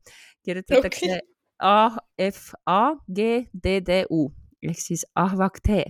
kirjutatakse 0.44 1.06
okay. 1.06 1.20
A 1.60 1.90
F 2.18 2.54
A 2.66 2.96
G 3.12 3.46
D 3.52 3.80
D 3.86 4.04
U 4.10 4.30
ehk 4.62 4.80
siis 4.80 5.04
ahvaktee. 5.16 5.84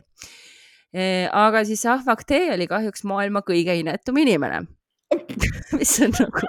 Eh, 0.95 1.29
aga 1.31 1.63
siis 1.67 1.85
ahvaktee 1.87 2.51
oli 2.55 2.67
kahjuks 2.71 3.05
maailma 3.07 3.45
kõige 3.47 3.77
inetum 3.79 4.17
inimene 4.19 4.65
mis 5.79 5.93
on 6.03 6.15
nagu 6.17 6.49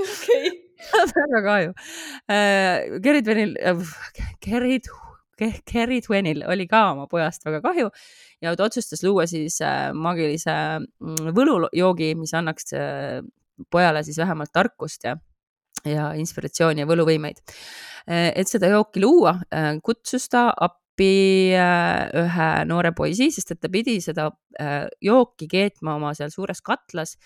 okei. 0.00 0.52
väga 1.16 1.42
kahju. 1.44 1.74
Eh, 2.32 3.00
Gerry 3.04 3.22
Twenil, 3.24 3.52
Gerry, 4.44 4.80
Gerry 5.68 6.00
Twenil 6.04 6.44
oli 6.48 6.66
ka 6.70 6.86
oma 6.94 7.04
pojast 7.10 7.44
väga 7.44 7.60
kahju 7.64 7.92
ja 8.44 8.56
ta 8.56 8.68
otsustas 8.68 9.04
luua 9.04 9.28
siis 9.28 9.60
eh, 9.64 9.92
maagilise 9.92 10.56
mm, 10.80 11.32
võlujoogi, 11.36 12.14
mis 12.16 12.32
annaks 12.36 12.72
pojale 13.70 14.02
siis 14.04 14.18
vähemalt 14.18 14.52
tarkust 14.52 15.04
ja, 15.04 15.16
ja 15.86 16.12
inspiratsiooni 16.18 16.84
ja 16.84 16.88
võluvõimeid. 16.90 17.42
et 18.06 18.48
seda 18.48 18.68
jooki 18.68 19.00
luua, 19.00 19.38
kutsus 19.82 20.28
ta 20.28 20.50
appi 20.94 21.50
äh, 21.54 22.10
ühe 22.14 22.50
noore 22.70 22.92
poisi, 22.94 23.30
sest 23.34 23.50
et 23.50 23.60
ta 23.60 23.68
pidi 23.68 23.98
seda 24.00 24.28
äh, 24.60 24.86
jooki 25.02 25.48
keetma 25.50 25.96
oma 25.96 26.14
seal 26.14 26.30
suures 26.30 26.60
katlas 26.62 27.16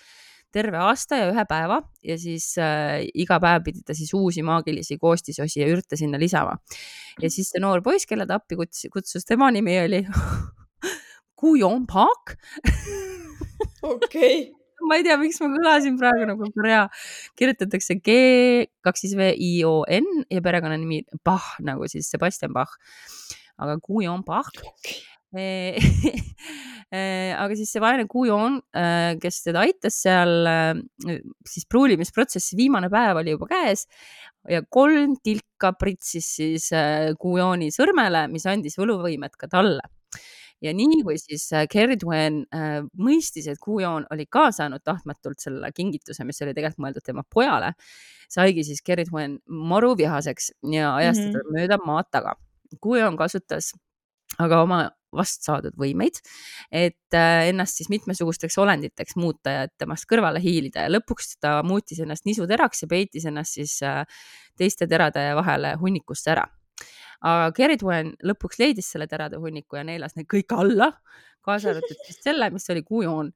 terve 0.51 0.79
aasta 0.81 1.19
ja 1.19 1.27
ühe 1.29 1.45
päeva 1.45 1.77
ja 2.01 2.17
siis 2.17 2.55
äh, 2.57 3.05
iga 3.13 3.37
päev 3.39 3.63
pidi 3.67 3.83
ta 3.85 3.93
siis 3.93 4.13
uusi 4.17 4.41
maagilisi 4.41 4.97
koostisosi 4.97 5.61
ja 5.61 5.67
ürte 5.69 5.97
sinna 5.97 6.17
lisama. 6.17 6.57
ja 7.21 7.29
siis 7.29 7.51
see 7.53 7.61
noor 7.61 7.83
poiss, 7.85 8.09
kelle 8.09 8.25
ta 8.25 8.39
appi 8.39 8.57
kutsus, 8.57 8.89
kutsus, 8.91 9.25
tema 9.25 9.51
nimi 9.51 9.77
oli 9.83 10.01
Guillaume 11.39 11.85
Park 11.85 12.37
okei 13.83 14.58
ma 14.87 14.97
ei 14.99 15.05
tea, 15.05 15.17
miks 15.19 15.39
ma 15.43 15.49
kõlasin 15.53 15.97
praegu 15.99 16.27
nagu 16.29 16.49
Korea. 16.55 16.87
kirjutatakse 17.39 17.99
G 17.99 18.15
kaks 18.85 19.05
siis 19.05 19.15
V 19.19 19.31
I 19.35 19.51
O 19.67 19.83
N 19.89 20.23
ja 20.31 20.43
perekonnanimi 20.45 21.03
Bach 21.25 21.57
nagu 21.65 21.87
siis 21.91 22.09
Sebastian 22.11 22.53
Bach. 22.55 22.77
aga 23.59 23.75
Guillaume 23.83 24.23
Bach 24.23 24.55
eh, 25.35 25.75
eh, 26.95 27.35
aga 27.43 27.55
siis 27.59 27.73
see 27.73 27.83
vaene 27.83 28.07
Guillaume, 28.07 28.61
eh, 28.71 29.17
kes 29.19 29.43
teda 29.43 29.65
aitas 29.67 29.99
seal 30.05 30.47
siis 31.45 31.67
pruulimisprotsessi 31.67 32.57
viimane 32.59 32.89
päev 32.89 33.19
oli 33.19 33.35
juba 33.35 33.49
käes 33.51 33.85
ja 34.47 34.63
kolm 34.63 35.17
tilka 35.23 35.73
pritsis 35.75 36.31
siis 36.39 36.71
Guillaume'i 37.19 37.73
sõrmele, 37.75 38.29
mis 38.31 38.47
andis 38.47 38.79
võluvõimet 38.79 39.35
ka 39.35 39.51
talle 39.51 39.83
ja 40.61 40.73
nii 40.75 41.01
kui 41.07 41.17
siis 41.21 41.47
äh, 41.55 41.67
Twain 41.99 42.43
äh, 42.55 42.79
mõistis, 42.97 43.47
et 43.47 43.59
Kujon 43.61 44.05
oli 44.11 44.25
ka 44.25 44.49
saanud 44.55 44.83
tahtmatult 44.83 45.39
selle 45.39 45.71
kingituse, 45.75 46.25
mis 46.27 46.41
oli 46.41 46.53
tegelikult 46.53 46.85
mõeldud 46.85 47.05
tema 47.05 47.23
pojale, 47.23 47.73
saigi 48.29 48.63
siis 48.67 48.81
Kerry 48.85 49.05
Twain 49.09 49.39
maru 49.47 49.95
vihaseks 49.97 50.51
ja 50.71 50.95
ajas 50.95 51.17
teda 51.17 51.29
mm 51.29 51.41
-hmm. 51.41 51.59
mööda 51.59 51.79
maad 51.85 52.11
taga. 52.11 52.35
Kujon 52.81 53.17
kasutas 53.17 53.73
aga 54.37 54.61
oma 54.61 54.89
vast 55.15 55.41
saadud 55.47 55.73
võimeid, 55.79 56.19
et 56.71 57.17
äh, 57.17 57.47
ennast 57.49 57.79
siis 57.79 57.89
mitmesugusteks 57.89 58.57
olenditeks 58.61 59.15
muuta 59.15 59.49
ja 59.49 59.67
temast 59.81 60.05
kõrvale 60.05 60.41
hiilida 60.43 60.85
ja 60.85 60.91
lõpuks 60.91 61.39
ta 61.41 61.63
muutis 61.65 61.99
ennast 61.99 62.25
nisuteraks 62.29 62.83
ja 62.83 62.87
peitis 62.87 63.25
ennast 63.25 63.57
siis 63.57 63.79
äh, 63.81 64.03
teiste 64.57 64.87
terade 64.87 65.31
vahele 65.39 65.73
hunnikusse 65.81 66.35
ära 66.35 66.45
aga 67.25 67.51
Keridwen 67.55 68.13
lõpuks 68.25 68.59
leidis 68.61 68.91
selle 68.93 69.07
terade 69.11 69.37
hunniku 69.41 69.75
ja 69.79 69.83
neelas 69.87 70.15
need 70.15 70.27
kõik 70.31 70.53
alla, 70.55 70.87
kaasa 71.45 71.69
arvatud 71.73 71.97
siis 72.05 72.19
selle, 72.23 72.49
mis 72.53 72.69
oli 72.71 72.83
kuujoon. 72.85 73.31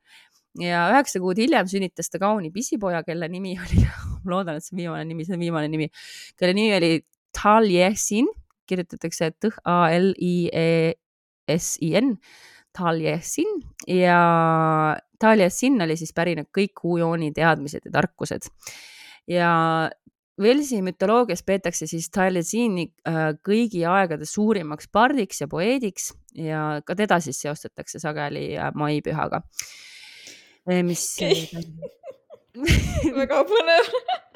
ja 0.61 0.83
üheksa 0.93 1.19
kuud 1.19 1.37
hiljem 1.41 1.67
sünnitas 1.69 2.09
ta 2.13 2.19
kauni 2.21 2.51
pisipoja, 2.53 3.03
kelle 3.03 3.27
nimi 3.31 3.55
oli, 3.57 3.81
ma 4.23 4.29
loodan, 4.35 4.55
et 4.57 4.63
see 4.65 4.75
on 4.75 4.79
viimane 4.83 5.05
nimi, 5.09 5.25
see 5.25 5.35
on 5.37 5.41
viimane 5.41 5.67
nimi, 5.71 5.87
kelle 6.39 6.53
nimi 6.53 6.75
oli 6.77 6.91
Taliesin, 7.33 8.27
kirjutatakse 8.69 9.31
T-A-L-I-E-S-I-N, 9.41 10.07
Taliesin 12.77 13.49
ja 13.89 14.19
Taliesin 15.19 15.81
oli 15.81 15.97
siis 15.97 16.13
pärinud 16.13 16.47
kõik 16.53 16.73
kuujooni 16.81 17.31
teadmised 17.33 17.81
ja 17.89 17.91
tarkused 17.97 18.41
ja 19.29 19.49
Velsi 20.41 20.81
mütoloogias 20.81 21.43
peetakse 21.45 21.85
siis 21.85 22.09
Taliesin 22.09 22.79
äh, 22.81 23.35
kõigi 23.45 23.83
aegade 23.85 24.25
suurimaks 24.25 24.89
pardiks 24.89 25.43
ja 25.43 25.47
poeediks 25.47 26.09
ja 26.33 26.81
ka 26.85 26.95
teda 26.97 27.19
siis 27.21 27.41
seostatakse 27.43 28.01
sageli 28.01 28.55
äh, 28.57 28.71
maipühaga. 28.73 29.43
mis 30.83 31.05
okay. 31.19 31.63
väga 33.19 33.43
põnev 33.45 33.91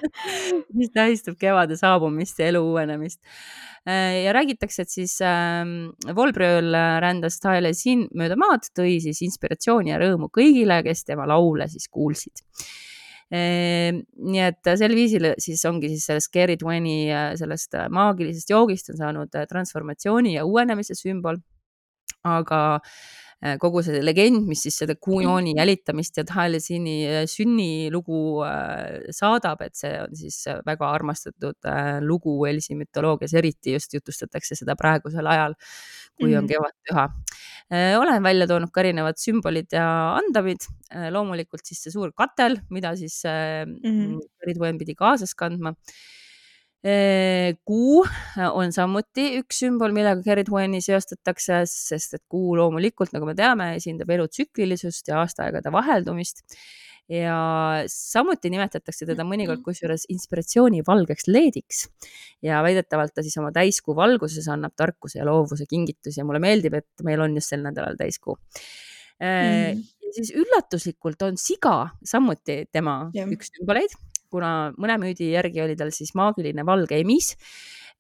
mis 0.77 0.91
tähistab 0.93 1.37
kevade 1.39 1.77
saabumist 1.79 2.39
ja 2.39 2.51
elu 2.51 2.61
uuenemist. 2.61 3.21
Äh, 3.87 4.23
ja 4.25 4.33
räägitakse, 4.37 4.85
et 4.85 4.93
siis 4.93 5.17
äh, 5.25 5.65
Volbrööl 6.13 6.77
rändas 7.01 7.39
Taliesin 7.41 8.05
mööda 8.13 8.37
maad, 8.37 8.69
tõi 8.77 8.99
siis 9.01 9.23
inspiratsiooni 9.25 9.95
ja 9.95 10.01
rõõmu 10.03 10.29
kõigile, 10.29 10.83
kes 10.85 11.07
tema 11.09 11.25
laule 11.25 11.69
siis 11.71 11.89
kuulsid 11.89 12.45
nii 13.31 14.39
et 14.39 14.69
sel 14.79 14.93
viisil 14.95 15.33
siis 15.43 15.65
ongi 15.67 15.89
siis 15.91 16.05
sellest 16.07 16.31
Gary 16.31 16.55
Twaini 16.55 17.09
sellest 17.35 17.75
maagilisest 17.91 18.53
joogist 18.53 18.93
on 18.93 19.01
saanud 19.01 19.35
transformatsiooni 19.49 20.37
ja 20.37 20.45
uuenemise 20.47 20.95
sümbol. 20.95 21.41
aga 22.23 22.59
Äh, 22.79 23.26
kogu 23.61 23.83
see 23.85 23.99
legend, 24.01 24.47
mis 24.49 24.63
siis 24.65 24.79
seda 24.81 24.95
kuujooni 24.97 25.53
jälitamist 25.59 26.17
ja 26.17 26.23
Talesini 26.25 26.95
äh, 27.05 27.19
sünnilugu 27.29 28.41
äh, 28.47 29.11
saadab, 29.13 29.61
et 29.61 29.77
see 29.77 29.93
on 30.01 30.15
siis 30.17 30.39
väga 30.65 30.89
armastatud 30.89 31.69
lugu 32.01 32.39
Elsi 32.49 32.73
mütoloogias, 32.79 33.35
eriti 33.37 33.75
just 33.75 33.93
jutustatakse 33.93 34.57
seda 34.57 34.73
praegusel 34.79 35.29
ajal, 35.29 35.53
kui 36.17 36.33
on 36.33 36.47
mhm. 36.47 36.49
kevadpüha. 36.49 37.07
olen 37.99 38.23
välja 38.23 38.47
toonud 38.47 38.71
ka 38.73 38.81
erinevad 38.81 39.19
sümbolid 39.21 39.73
ja 39.75 39.85
andamid, 40.17 40.65
loomulikult 41.13 41.65
siis 41.67 41.83
see 41.83 41.93
suur 41.93 42.13
katel, 42.17 42.57
mida 42.73 42.95
siis 42.95 43.21
mm 43.25 44.17
-hmm. 44.17 44.77
pidi 44.79 44.95
kaasas 44.95 45.35
kandma 45.35 45.75
kuu 47.67 48.03
on 48.53 48.71
samuti 48.71 49.27
üks 49.41 49.63
sümbol, 49.63 49.91
millega 49.95 50.21
Keridwani 50.23 50.79
seostatakse, 50.83 51.63
sest 51.67 52.17
et 52.19 52.23
kuu 52.29 52.55
loomulikult, 52.55 53.11
nagu 53.15 53.27
me 53.27 53.33
teame, 53.35 53.73
esindab 53.79 54.11
elu 54.13 54.27
tsüklilisust 54.29 55.09
ja 55.09 55.23
aastaaegade 55.23 55.73
vaheldumist. 55.73 56.45
Ja 57.07 57.37
samuti 57.87 58.49
nimetatakse 58.51 59.05
teda 59.07 59.23
mõnikord 59.23 59.61
kusjuures 59.63 60.03
inspiratsiooni 60.11 60.81
valgeks 60.87 61.29
leediks. 61.31 61.85
Ja 62.43 62.59
väidetavalt 62.65 63.15
ta 63.15 63.23
siis 63.23 63.37
oma 63.39 63.53
täiskuu 63.55 63.95
valguses 63.95 64.49
annab 64.51 64.75
tarkuse 64.75 65.21
ja 65.21 65.27
loovuse 65.27 65.65
kingitusi 65.69 66.19
ja 66.19 66.27
mulle 66.27 66.43
meeldib, 66.43 66.75
et 66.81 67.05
meil 67.07 67.23
on 67.23 67.39
just 67.39 67.55
sel 67.55 67.63
nädalal 67.63 67.95
täiskuu. 67.99 68.35
Mm.. 69.17 69.79
ja 70.05 70.11
siis 70.13 70.29
üllatuslikult 70.37 71.23
on 71.25 71.39
siga 71.41 71.87
samuti 72.05 72.67
tema 72.69 73.07
yeah. 73.15 73.25
üks 73.33 73.49
sümboleid, 73.49 73.95
kuna 74.31 74.71
mõne 74.77 74.97
müüdi 75.01 75.31
järgi 75.33 75.63
oli 75.63 75.75
tal 75.79 75.91
siis 75.95 76.13
maagiline 76.17 76.65
valge 76.67 76.99
emis 76.99 77.33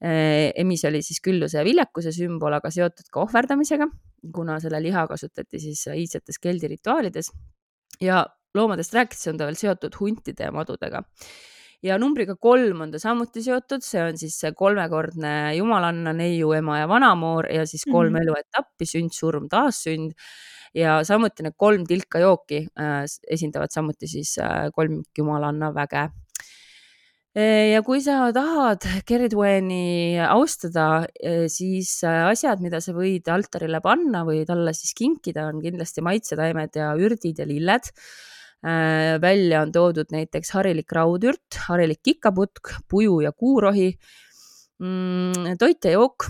äh, 0.03 0.51
emis 0.55 0.85
oli 0.85 1.01
siis 1.05 1.21
külluse 1.25 1.59
ja 1.59 1.65
viljakuse 1.65 2.13
sümbol, 2.15 2.53
aga 2.57 2.71
seotud 2.73 3.09
ka 3.11 3.23
ohverdamisega, 3.25 3.89
kuna 4.33 4.59
selle 4.63 4.81
liha 4.83 5.07
kasutati 5.09 5.61
siis 5.61 5.85
iidsetes 5.93 6.39
keldi 6.43 6.69
rituaalides. 6.75 7.31
ja 8.01 8.25
loomadest 8.55 8.93
rääkides 8.93 9.29
on 9.31 9.37
ta 9.37 9.45
veel 9.47 9.57
seotud 9.57 9.95
huntide 9.99 10.49
ja 10.49 10.51
madudega. 10.51 11.03
ja 11.83 11.97
numbriga 12.01 12.35
kolm 12.35 12.81
on 12.81 12.91
ta 12.91 12.99
samuti 12.99 13.41
seotud, 13.45 13.83
see 13.85 14.01
on 14.01 14.17
siis 14.17 14.37
see 14.39 14.51
kolmekordne 14.57 15.55
jumalanna, 15.57 16.13
neiu, 16.13 16.51
ema 16.57 16.79
ja 16.79 16.87
vanamoor 16.89 17.49
ja 17.53 17.65
siis 17.65 17.85
kolm 17.85 18.11
mm 18.11 18.15
-hmm. 18.15 18.21
eluetappi, 18.21 18.85
sünd, 18.85 19.13
surm, 19.13 19.49
taassünd 19.49 20.13
ja 20.77 20.99
samuti 21.07 21.45
need 21.45 21.57
kolm 21.57 21.87
tilka 21.89 22.21
jooki 22.21 22.63
äh, 22.79 23.03
esindavad 23.33 23.73
samuti 23.73 24.09
siis 24.09 24.37
äh, 24.43 24.69
kolmikjumalanna 24.75 25.73
väge 25.75 26.07
ja 27.37 27.83
kui 27.85 27.99
sa 28.01 28.31
tahad 28.33 28.81
Keridweni 29.05 30.17
austada, 30.25 31.03
siis 31.53 31.91
asjad, 32.01 32.63
mida 32.65 32.79
sa 32.81 32.95
võid 32.95 33.29
altarile 33.29 33.77
panna 33.77 34.23
või 34.25 34.39
talle 34.47 34.73
siis 34.73 34.95
kinkida, 34.97 35.43
on 35.51 35.61
kindlasti 35.61 36.01
maitsetaimed 36.01 36.79
ja 36.81 36.95
ürdid 36.97 37.37
ja 37.37 37.45
lilled. 37.45 37.91
Äh, 38.65 39.21
välja 39.21 39.61
on 39.61 39.71
toodud 39.71 40.09
näiteks 40.09 40.49
harilik 40.55 40.91
raudürt, 40.91 41.59
harilik 41.67 41.99
kikaputk, 42.01 42.71
puju 42.89 43.19
ja 43.21 43.31
kuurohi. 43.31 43.91
Mm, 44.81 45.57
toit 45.61 45.85
ja 45.85 45.93
jook. 45.93 46.25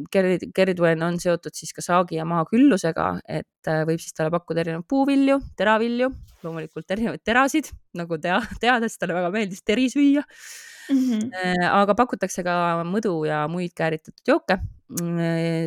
Äh, 0.00 0.48
Keridwen 0.54 1.04
on 1.06 1.18
seotud 1.22 1.54
siis 1.56 1.72
ka 1.76 1.84
saagi 1.84 2.18
ja 2.18 2.26
maaküllusega, 2.28 3.06
et 3.28 3.70
äh, 3.70 3.84
võib 3.88 4.02
siis 4.02 4.16
talle 4.16 4.32
pakkuda 4.34 4.64
erinevaid 4.64 4.88
puuvilju, 4.90 5.38
teravilju, 5.60 6.10
loomulikult 6.44 6.96
erinevaid 6.96 7.22
terasid, 7.26 7.70
nagu 7.98 8.18
tea, 8.22 8.40
teades 8.62 8.98
talle 8.98 9.16
väga 9.18 9.32
meeldis 9.34 9.64
teri 9.66 9.88
süüa 9.92 10.24
mm. 10.24 11.00
-hmm. 11.00 11.64
aga 11.70 11.96
pakutakse 11.98 12.44
ka 12.46 12.84
mõdu 12.88 13.14
ja 13.28 13.46
muid 13.48 13.74
kääritatud 13.76 14.26
jooke. 14.26 14.58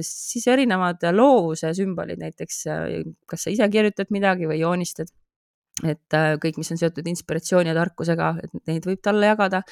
siis 0.04 0.48
erinevad 0.48 1.04
loovuse 1.16 1.74
sümbolid, 1.74 2.20
näiteks 2.20 2.64
kas 3.26 3.44
sa 3.44 3.50
ise 3.50 3.70
kirjutad 3.72 4.12
midagi 4.12 4.50
või 4.50 4.60
joonistad 4.60 5.08
et 5.82 6.18
äh, 6.18 6.36
kõik, 6.42 6.60
mis 6.62 6.72
on 6.74 6.80
seotud 6.80 7.08
inspiratsiooni 7.10 7.72
ja 7.72 7.78
tarkusega, 7.78 8.34
et 8.44 8.54
neid 8.70 8.86
võib 8.88 9.02
talle 9.04 9.32
jagada. 9.32 9.64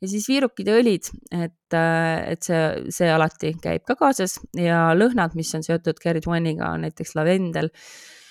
Ja 0.00 0.08
siis 0.08 0.28
viirukid 0.30 0.70
ja 0.70 0.76
õlid, 0.80 1.10
et, 1.36 1.74
äh, 1.76 2.32
et 2.32 2.46
see, 2.46 2.62
see 2.94 3.10
alati 3.12 3.52
käib 3.62 3.84
ka 3.88 3.96
kaasas. 4.00 4.38
Ja 4.56 4.90
lõhnad, 4.96 5.36
mis 5.38 5.52
on 5.56 5.66
seotud 5.66 6.00
Gerrit 6.02 6.28
One'iga, 6.30 6.72
on 6.74 6.86
näiteks 6.86 7.14
lavendel. 7.18 7.70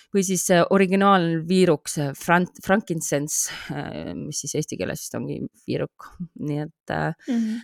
Või 0.09 0.23
siis 0.25 0.47
originaalviiruk, 0.49 1.89
see 1.91 2.07
frank, 2.17 2.55
frankincense, 2.65 3.53
äh, 3.75 4.15
mis 4.17 4.41
siis 4.41 4.55
eesti 4.57 4.79
keeles 4.79 5.03
vist 5.03 5.17
ongi 5.19 5.37
viiruk, 5.67 6.09
nii 6.41 6.63
et 6.63 6.95
mm 6.95 7.35
-hmm. 7.35 7.59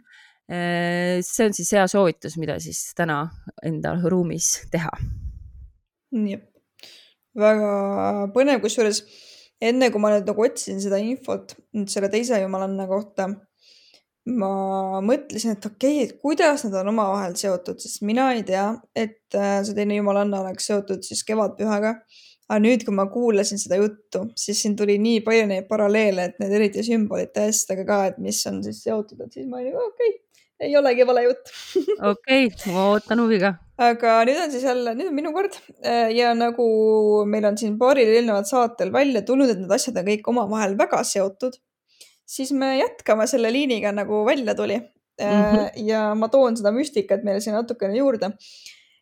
see 1.26 1.46
on 1.48 1.54
siis 1.58 1.72
hea 1.74 1.88
soovitus, 1.90 2.38
mida 2.38 2.60
siis 2.62 2.94
täna 2.96 3.24
enda 3.66 3.96
ruumis 4.04 4.68
teha. 4.72 4.92
jep, 6.12 6.46
väga 7.34 8.30
põnev, 8.36 8.62
kusjuures 8.62 9.02
enne 9.60 9.90
kui 9.90 10.00
ma 10.00 10.12
nüüd 10.14 10.28
nagu 10.30 10.46
otsisin 10.46 10.80
seda 10.84 11.00
infot 11.02 11.56
nüüd 11.74 11.90
selle 11.90 12.10
teise 12.14 12.40
jumalanna 12.42 12.86
kohta, 12.88 13.30
ma 14.26 15.02
mõtlesin, 15.06 15.54
et 15.56 15.66
okei 15.68 15.98
okay,, 16.00 16.06
et 16.08 16.22
kuidas 16.22 16.66
nad 16.66 16.80
on 16.82 16.94
omavahel 16.96 17.36
seotud, 17.38 17.80
sest 17.82 18.02
mina 18.08 18.32
ei 18.34 18.44
tea, 18.48 18.68
et 18.98 19.38
äh, 19.38 19.60
see 19.66 19.78
teine 19.78 20.00
jumalanna 20.00 20.42
oleks 20.42 20.72
seotud 20.72 21.06
siis 21.06 21.24
kevadpühaga. 21.28 22.00
aga 22.46 22.60
nüüd, 22.62 22.84
kui 22.86 22.94
ma 22.94 23.08
kuulasin 23.10 23.58
seda 23.58 23.80
juttu, 23.80 24.28
siis 24.38 24.60
siin 24.62 24.76
tuli 24.78 25.00
nii 25.02 25.24
palju 25.26 25.48
neid 25.50 25.66
paralleele, 25.70 26.28
et 26.30 26.40
need 26.42 26.54
eriti 26.54 26.84
sümbolite 26.86 27.48
asjadega 27.50 27.86
ka, 27.90 28.00
et 28.12 28.20
mis 28.22 28.42
on 28.50 28.62
siis 28.66 28.84
seotud, 28.86 29.22
et 29.26 29.34
siis 29.34 29.50
ma 29.50 29.62
olin 29.62 29.78
okei 29.82 30.12
okay,, 30.14 30.42
ei 30.66 30.78
olegi 30.78 31.08
vale 31.10 31.26
jutt. 31.26 31.54
okei, 32.14 32.50
ma 32.70 32.90
ootan 32.94 33.24
huviga 33.26 33.56
aga 33.76 34.20
nüüd 34.28 34.40
on 34.40 34.52
siis 34.54 34.64
jälle, 34.64 34.94
nüüd 34.96 35.10
on 35.10 35.16
minu 35.18 35.32
kord 35.36 35.58
äh, 35.84 36.10
ja 36.16 36.32
nagu 36.38 36.66
meil 37.28 37.46
on 37.50 37.58
siin 37.60 37.76
paaril 37.80 38.14
eelneval 38.14 38.46
saatel 38.48 38.94
välja 38.94 39.22
tulnud, 39.28 39.52
et 39.52 39.60
need 39.60 39.74
asjad 39.76 40.00
on 40.00 40.08
kõik 40.08 40.30
omavahel 40.32 40.78
väga 40.80 41.02
seotud, 41.08 41.58
siis 42.26 42.52
me 42.52 42.76
jätkame 42.80 43.28
selle 43.30 43.52
liiniga, 43.54 43.92
nagu 43.96 44.24
välja 44.26 44.56
tuli 44.56 44.78
mm. 44.78 45.26
-hmm. 45.26 45.70
ja 45.88 46.08
ma 46.16 46.30
toon 46.30 46.58
seda 46.58 46.72
müstikat 46.76 47.24
meile 47.24 47.40
siin 47.40 47.56
natukene 47.56 47.98
juurde. 47.98 48.32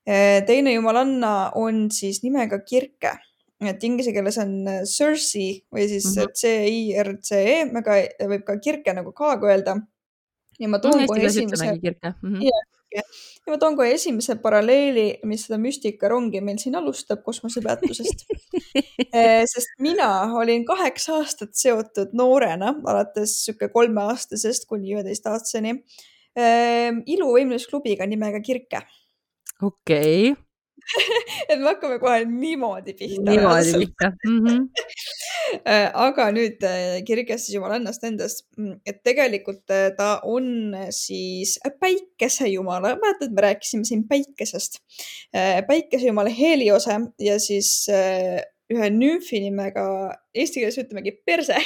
Äh, 0.10 0.44
teine 0.46 0.74
jumalanna 0.74 1.52
on 1.56 1.88
siis 1.92 2.24
nimega 2.24 2.60
Kirke, 2.60 3.16
et 3.64 3.84
inglise 3.84 4.12
keeles 4.12 4.38
on 4.38 4.66
Circe 4.84 5.64
või 5.72 5.88
siis 5.88 6.06
mm 6.06 6.22
-hmm. 6.22 6.34
C-I-R-C-E, 6.42 7.58
aga 7.80 7.98
võib 8.28 8.44
ka 8.44 8.60
Kirke 8.60 8.94
nagu 8.94 9.12
K-ga 9.12 9.48
öelda. 9.48 9.78
ja 10.60 10.68
ma 10.70 10.80
toon 10.80 11.08
kohe 11.08 11.26
esimese. 11.26 11.72
Mm 11.72 12.34
-hmm. 12.34 12.42
Yeah 12.44 12.74
ja 12.96 13.04
ma 13.50 13.58
toon 13.60 13.76
kohe 13.78 13.92
esimese 13.96 14.36
paralleeli, 14.42 15.08
mis 15.30 15.48
seda 15.48 15.60
müstikarongi 15.62 16.42
meil 16.46 16.60
siin 16.62 16.78
alustab 16.80 17.24
kosmosepeatusest 17.26 18.26
eh, 19.18 19.44
sest 19.50 19.76
mina 19.84 20.10
olin 20.40 20.66
kaheksa 20.68 21.20
aastat 21.22 21.54
seotud 21.60 22.16
noorena, 22.18 22.76
alates 22.88 23.36
sihuke 23.46 23.70
kolmeaastasest 23.74 24.68
kuni 24.70 24.96
üheteistaastaseni, 24.96 25.76
eh, 26.38 26.90
iluvõimlusklubiga 27.18 28.08
nimega 28.10 28.42
Kirke. 28.46 28.86
okei 29.62 30.32
okay. 30.32 30.53
et 31.50 31.60
me 31.60 31.70
hakkame 31.70 31.98
kohe 32.02 32.24
niimoodi 32.28 32.96
pihta. 32.98 33.24
niimoodi 33.30 33.74
pihta 33.84 34.12
mm. 34.26 34.40
-hmm. 34.46 34.68
aga 36.08 36.28
nüüd 36.36 36.64
äh, 36.68 37.00
kirjas 37.08 37.46
siis 37.46 37.56
jumalannast 37.58 38.04
endast, 38.08 38.46
mm, 38.58 38.80
et 38.86 39.02
tegelikult 39.04 39.72
äh, 39.72 39.90
ta 39.98 40.20
on 40.24 40.76
siis 40.90 41.60
päikesejumala, 41.80 42.96
mäletad, 43.02 43.34
me 43.34 43.48
rääkisime 43.48 43.86
siin 43.86 44.08
päikesest. 44.08 44.80
päikesejumala 45.68 46.30
Heliose 46.30 47.00
ja 47.20 47.40
siis 47.40 47.88
ühe 48.74 48.90
nümfi 48.90 49.40
nimega, 49.44 49.86
eesti 50.34 50.62
keeles 50.62 50.78
ütlemegi 50.82 51.12
perse 51.26 51.58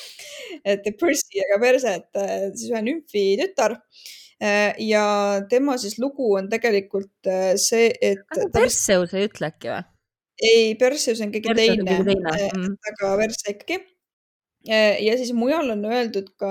et 0.70 0.88
Percy, 1.00 1.42
aga 1.46 1.60
perse, 1.62 1.94
et 2.00 2.56
siis 2.56 2.70
ühe 2.72 2.82
nümfi 2.82 3.24
tütar 3.40 3.76
ja 4.78 5.04
tema 5.48 5.76
siis 5.78 5.98
lugu 6.00 6.34
on 6.38 6.48
tegelikult 6.48 7.28
äh, 7.28 7.54
see, 7.60 7.90
et. 8.00 8.24
Perseus 8.54 9.14
ei 9.14 9.28
ütle 9.28 9.52
äkki 9.52 9.72
või? 9.72 9.86
ei, 10.40 10.74
Perseus 10.80 11.20
on 11.20 11.32
keegi 11.34 11.54
teine, 11.56 11.84
teine., 11.84 12.32
äh, 12.32 12.46
mm. 12.56 12.76
aga 12.92 13.16
Perse 13.20 13.52
ikkagi. 13.52 13.82
ja 14.70 15.14
siis 15.16 15.30
mujal 15.32 15.70
on 15.72 15.84
öeldud 15.88 16.34
ka 16.40 16.50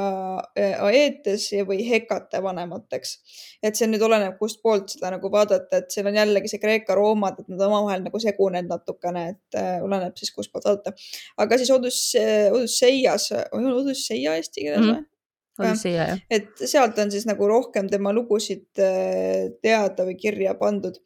Aeetes 0.58 1.43
või 1.65 1.84
Hekate 1.86 2.41
vanemateks. 2.41 3.12
et 3.62 3.78
see 3.78 3.89
nüüd 3.89 4.02
oleneb, 4.06 4.38
kustpoolt 4.38 4.93
seda 4.93 5.12
nagu 5.13 5.30
vaadata, 5.34 5.82
et 5.82 5.93
seal 5.93 6.10
on 6.10 6.17
jällegi 6.17 6.49
see 6.49 6.62
Kreeka-Roomad, 6.62 7.41
et 7.41 7.52
nad 7.54 7.62
omavahel 7.67 8.02
nagu 8.06 8.21
segunenud 8.21 8.69
natukene, 8.69 9.28
et 9.34 9.62
oleneb 9.82 10.17
siis, 10.17 10.34
kustpoolt 10.34 10.65
vaadata. 10.69 10.93
aga 11.38 11.62
siis 11.62 11.73
Odüs-, 11.73 12.17
Odüsseias, 12.54 13.32
on 13.54 13.69
Odüsseia 13.73 14.38
eesti 14.38 14.65
keeles 14.65 14.86
või 14.86 14.99
mm? 14.99 15.08
-hmm 15.59 15.71
Odüsseia, 15.73 16.07
jah. 16.07 16.19
et 16.29 16.63
sealt 16.71 16.99
on 16.99 17.11
siis 17.11 17.25
nagu 17.27 17.47
rohkem 17.47 17.89
tema 17.89 18.13
lugusid 18.15 18.79
äh, 18.79 19.49
teada 19.61 20.05
või 20.07 20.15
kirja 20.15 20.55
pandud. 20.59 20.99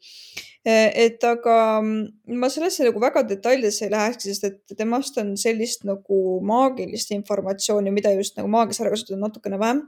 Äh, 0.66 0.90
et 1.06 1.24
aga 1.24 1.80
mm, 1.82 2.38
ma 2.40 2.48
sellesse 2.48 2.86
nagu 2.86 3.00
väga 3.00 3.24
detailidesse 3.28 3.84
ei 3.86 3.90
läheks, 3.90 4.24
sest 4.24 4.44
et 4.44 4.76
temast 4.78 5.18
on 5.18 5.36
sellist 5.36 5.84
nagu 5.84 6.40
maagilist 6.40 7.10
informatsiooni, 7.10 7.90
mida 7.90 8.14
just 8.14 8.36
nagu 8.36 8.48
maagias 8.48 8.80
ära 8.80 8.94
kasutada 8.94 9.20
natukene 9.20 9.58
vähem. 9.58 9.82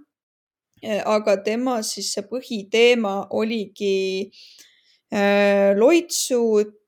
Äh, 0.84 1.02
aga 1.06 1.36
tema 1.42 1.80
siis 1.82 2.12
see 2.12 2.26
põhiteema 2.26 3.28
oligi 3.30 4.30
loitsud, 5.76 6.85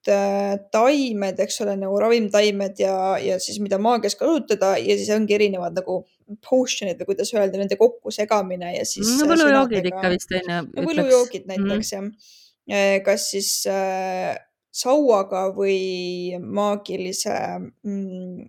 taimed, 0.72 1.40
eks 1.44 1.60
ole, 1.64 1.74
nagu 1.80 1.98
ravimtaimed 2.00 2.80
ja, 2.82 2.94
ja 3.22 3.38
siis 3.42 3.58
mida 3.62 3.78
maagias 3.82 4.16
kasutada 4.18 4.76
ja 4.80 4.96
siis 4.98 5.10
ongi 5.14 5.36
erinevad 5.36 5.76
nagu 5.78 6.00
potion'id 6.44 7.00
või 7.00 7.12
kuidas 7.12 7.32
öelda, 7.34 7.60
nende 7.60 7.78
kokkusegamine 7.80 8.74
ja 8.76 8.84
siis 8.88 9.14
no,. 9.20 9.28
võlujoogid 9.30 9.88
ikka 9.92 10.12
vist 10.12 10.34
on 10.36 10.52
ju. 10.52 10.84
võlujoogid 10.90 11.48
näiteks 11.48 11.94
mm. 11.96 12.10
jah. 12.72 12.98
kas 13.06 13.30
siis 13.32 13.52
äh, 13.70 14.36
sauaga 14.74 15.48
või 15.56 16.36
maagilise 16.38 17.34
mm, 17.64 18.48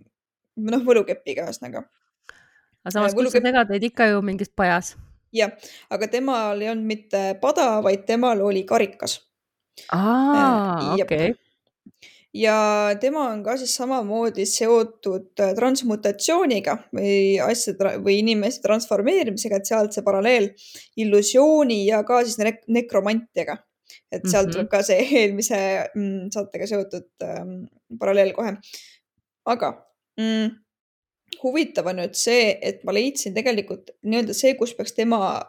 noh, 0.70 0.84
võlukepiga 0.86 1.48
ühesõnaga. 1.48 1.86
aga 2.84 2.94
samas, 2.96 3.16
kus 3.16 3.32
sa 3.32 3.44
segad 3.44 3.72
neid 3.72 3.88
ikka 3.90 4.12
ju 4.12 4.20
mingis 4.26 4.52
pajas 4.52 4.94
jah, 5.34 5.54
aga 5.90 6.10
temal 6.10 6.60
ei 6.60 6.72
olnud 6.72 6.88
mitte 6.90 7.22
pada, 7.42 7.78
vaid 7.84 8.04
temal 8.08 8.42
oli 8.44 8.66
karikas. 8.68 9.20
aa, 9.94 10.96
okei 10.98 11.32
ja 12.34 12.90
tema 13.00 13.24
on 13.32 13.42
ka 13.44 13.56
siis 13.58 13.72
samamoodi 13.76 14.44
seotud 14.46 15.40
äh, 15.42 15.52
transmutatsiooniga 15.56 16.76
või 16.94 17.40
asjade 17.42 17.96
või 18.04 18.20
inimeste 18.22 18.62
transformeerimisega, 18.66 19.58
et 19.58 19.70
sealt 19.70 19.96
see 19.96 20.06
paralleel 20.06 20.50
illusiooni 21.00 21.82
ja 21.88 22.04
ka 22.06 22.22
siis 22.24 22.38
ne 22.38 22.54
nekromantiaga. 22.78 23.58
et 24.12 24.22
sealt 24.26 24.46
mm 24.46 24.50
-hmm. 24.50 24.52
tuleb 24.52 24.68
ka 24.70 24.82
see 24.82 25.06
eelmise 25.20 25.58
mm, 25.94 26.30
saatega 26.34 26.66
seotud 26.66 27.08
ähm, 27.22 27.64
paralleel 27.98 28.32
kohe. 28.32 28.56
aga 29.44 29.72
mm, 30.20 30.50
huvitav 31.42 31.86
on 31.86 31.96
nüüd 31.96 32.14
see, 32.14 32.58
et 32.62 32.84
ma 32.84 32.92
leidsin 32.92 33.34
tegelikult 33.34 33.90
nii-öelda 34.02 34.34
see, 34.34 34.54
kus 34.54 34.74
peaks 34.74 34.92
tema, 34.92 35.40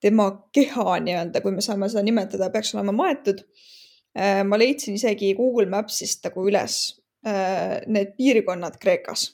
tema 0.00 0.30
keha 0.52 1.00
nii-öelda, 1.00 1.40
kui 1.40 1.52
me 1.52 1.60
saame 1.60 1.88
seda 1.88 2.02
nimetada, 2.02 2.50
peaks 2.50 2.74
olema 2.74 2.92
maetud 2.92 3.42
Äh, 3.42 3.77
ma 4.16 4.58
leidsin 4.58 4.96
isegi 4.98 5.34
Google 5.36 5.68
Mapsist 5.70 6.24
nagu 6.26 6.46
üles 6.48 6.78
äh, 7.26 7.80
need 7.86 8.14
piirkonnad 8.18 8.78
Kreekas, 8.80 9.32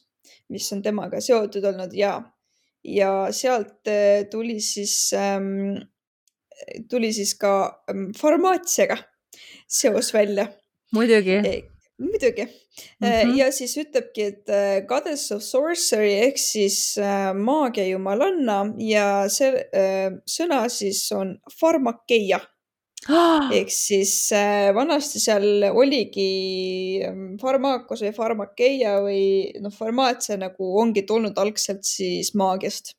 mis 0.53 0.71
on 0.75 0.83
temaga 0.85 1.21
seotud 1.25 1.65
olnud 1.71 1.95
ja, 1.97 2.17
ja 2.85 3.11
sealt 3.35 3.89
äh, 3.91 4.25
tuli 4.31 4.61
siis, 4.61 5.13
ähm, 5.17 5.77
tuli 6.91 7.13
siis 7.13 7.35
ka 7.41 7.55
ähm, 7.91 8.11
farmaatsiaga 8.19 8.99
seos 9.69 10.13
välja. 10.15 10.49
muidugi 10.95 11.41
e, 11.41 11.55
muidugi 11.99 12.45
mm. 12.45 13.09
-hmm. 13.09 13.37
ja 13.39 13.53
siis 13.53 13.77
ütlebki, 13.79 14.23
et 14.23 14.87
goddess 14.89 15.33
of 15.33 15.43
sorcery 15.43 16.13
ehk 16.27 16.39
siis 16.39 16.97
maagia 17.35 17.87
jumalanna 17.89 18.75
ja 18.79 19.29
see 19.29 19.65
sõna 20.31 20.69
siis 20.69 21.03
on 21.13 21.39
farmakeia 21.61 22.41
ehk 23.59 23.73
siis 23.73 24.15
äh, 24.33 24.71
vanasti 24.75 25.21
seal 25.21 25.67
oligi 25.71 27.03
ähm, 27.05 27.35
farmaakos 27.41 28.05
või 28.07 28.13
farmakeia 28.17 28.95
või 29.05 29.25
noh, 29.61 29.75
farmaatsia 29.75 30.39
nagu 30.41 30.71
ongi 30.81 31.05
tulnud 31.09 31.39
algselt 31.41 31.85
siis 31.89 32.33
maagiast 32.39 32.95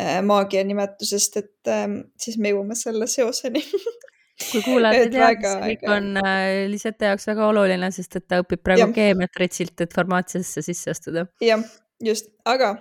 äh,, 0.00 0.22
maagia 0.24 0.64
nimetusest, 0.64 1.36
et 1.42 1.72
äh, 1.72 1.86
siis 2.20 2.40
me 2.40 2.54
jõuame 2.54 2.78
selle 2.78 3.08
seoseni. 3.10 3.64
Kui 4.50 4.60
kuulajad 4.60 5.06
ei 5.06 5.12
tea, 5.14 5.28
siis 5.40 5.54
kõik 5.62 5.86
on 5.88 6.10
äh, 6.20 6.64
Lisette 6.68 7.08
jaoks 7.08 7.24
väga 7.30 7.46
oluline, 7.48 7.88
sest 7.92 8.18
et 8.18 8.26
ta 8.28 8.42
õpib 8.42 8.60
praegu 8.64 8.90
keemiat 8.96 9.40
retsilt, 9.40 9.80
et 9.80 9.94
farmaatsiasse 9.96 10.64
sisse 10.64 10.92
astuda. 10.92 11.24
jah, 11.44 11.64
just, 12.04 12.28
aga 12.44 12.74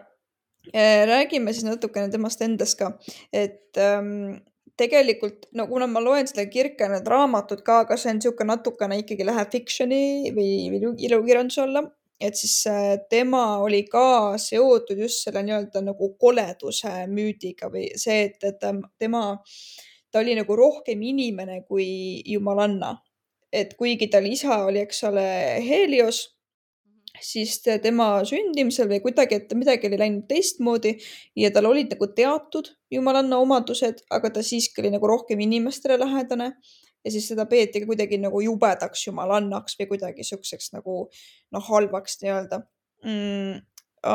äh, 0.72 1.06
räägime 1.08 1.56
siis 1.56 1.68
natukene 1.68 2.12
temast 2.12 2.44
endast 2.44 2.80
ka, 2.80 2.92
et 3.32 3.80
ähm, 3.80 4.44
tegelikult 4.78 5.48
no 5.56 5.68
kuna 5.70 5.88
ma 5.88 6.02
loen 6.04 6.28
seda 6.30 6.46
Kirke 6.52 6.88
need 6.92 7.08
raamatud 7.08 7.64
ka, 7.66 7.82
aga 7.86 7.98
see 8.00 8.12
on 8.12 8.20
niisugune 8.20 8.52
natukene 8.52 9.00
ikkagi 9.02 9.28
läheb 9.28 9.52
fiction'i 9.54 10.34
või, 10.36 10.50
või 10.74 10.92
ilukirjanduse 11.08 11.64
alla, 11.64 11.86
et 12.20 12.36
siis 12.40 12.58
äh, 12.72 12.98
tema 13.10 13.58
oli 13.64 13.84
ka 13.92 14.36
seotud 14.42 15.00
just 15.00 15.24
selle 15.26 15.44
nii-öelda 15.48 15.84
nagu 15.86 16.12
koleduse 16.20 16.94
müüdiga 17.12 17.72
või 17.72 17.90
see, 18.00 18.30
et, 18.30 18.44
et 18.44 18.64
tema, 19.00 19.26
ta 20.12 20.24
oli 20.24 20.36
nagu 20.38 20.56
rohkem 20.60 21.02
inimene 21.02 21.62
kui 21.68 22.22
jumalanna. 22.28 22.98
et 23.56 23.72
kuigi 23.80 24.10
tal 24.12 24.26
isa 24.28 24.66
oli, 24.68 24.82
eks 24.84 25.04
ole, 25.08 25.24
Helios 25.64 26.35
siis 27.24 27.60
tema 27.84 28.08
sündimisel 28.28 28.90
või 28.90 29.02
kuidagi, 29.04 29.40
et 29.40 29.54
midagi 29.58 29.90
oli 29.90 30.00
läinud 30.00 30.26
teistmoodi 30.30 30.96
ja 31.40 31.52
tal 31.54 31.70
olid 31.70 31.94
nagu 31.94 32.08
teatud 32.18 32.72
jumalanna 32.92 33.40
omadused, 33.44 34.04
aga 34.12 34.34
ta 34.38 34.44
siiski 34.46 34.84
oli 34.84 34.94
nagu 34.96 35.08
rohkem 35.10 35.40
inimestele 35.46 36.00
lähedane 36.02 36.52
ja 37.06 37.12
siis 37.14 37.28
seda 37.32 37.46
peeti 37.50 37.84
ka 37.84 37.90
kuidagi 37.90 38.20
nagu 38.22 38.42
jubedaks 38.42 39.08
jumalannaks 39.08 39.80
või 39.80 39.90
kuidagi 39.94 40.26
siukseks 40.28 40.74
nagu 40.76 41.06
noh, 41.08 41.66
halvaks 41.70 42.20
nii-öelda 42.24 42.62
mm,. 43.06 43.60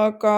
aga 0.01 0.37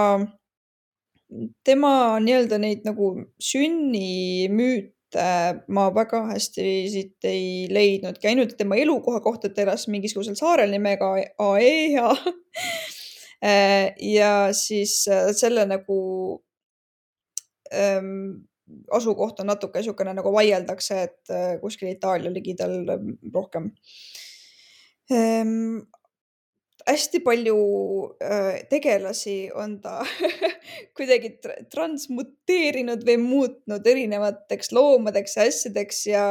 tema 1.65 1.95
nii-öelda 2.21 2.59
neid 2.61 2.85
nagu 2.89 3.15
sünnimüüte 3.41 4.93
ma 5.17 5.89
väga 5.95 6.23
hästi 6.31 6.63
siit 6.93 7.27
ei 7.29 7.67
leidnudki, 7.73 8.29
ainult 8.31 8.55
tema 8.57 8.79
elukoha 8.81 9.21
kohta, 9.25 9.51
et 9.51 9.59
elas 9.63 9.89
mingisugusel 9.93 10.37
saarel 10.39 10.73
nimega 10.73 11.11
Aea 11.47 12.09
äh, 13.51 13.93
ja 14.13 14.33
siis 14.57 15.03
äh, 15.13 15.31
selle 15.37 15.67
nagu 15.69 15.99
ähm, 17.75 18.49
asukoht 18.93 19.41
on 19.41 19.51
natuke 19.53 19.81
niisugune 19.81 20.15
nagu 20.17 20.33
vaieldakse, 20.35 21.03
et 21.09 21.33
äh, 21.35 21.57
kuskil 21.61 21.93
Itaalia 21.93 22.33
ligidal 22.33 22.79
rohkem. 23.35 23.73
Ähm, 25.13 25.83
hästi 26.89 27.21
palju 27.25 27.57
tegelasi 28.71 29.37
on 29.59 29.77
ta 29.83 30.01
kuidagi 30.97 31.35
transmuteerinud 31.73 33.05
või 33.07 33.17
muutnud 33.23 33.87
erinevateks 33.93 34.73
loomadeks 34.75 35.37
ja 35.39 35.47
asjadeks 35.51 36.01
ja 36.11 36.25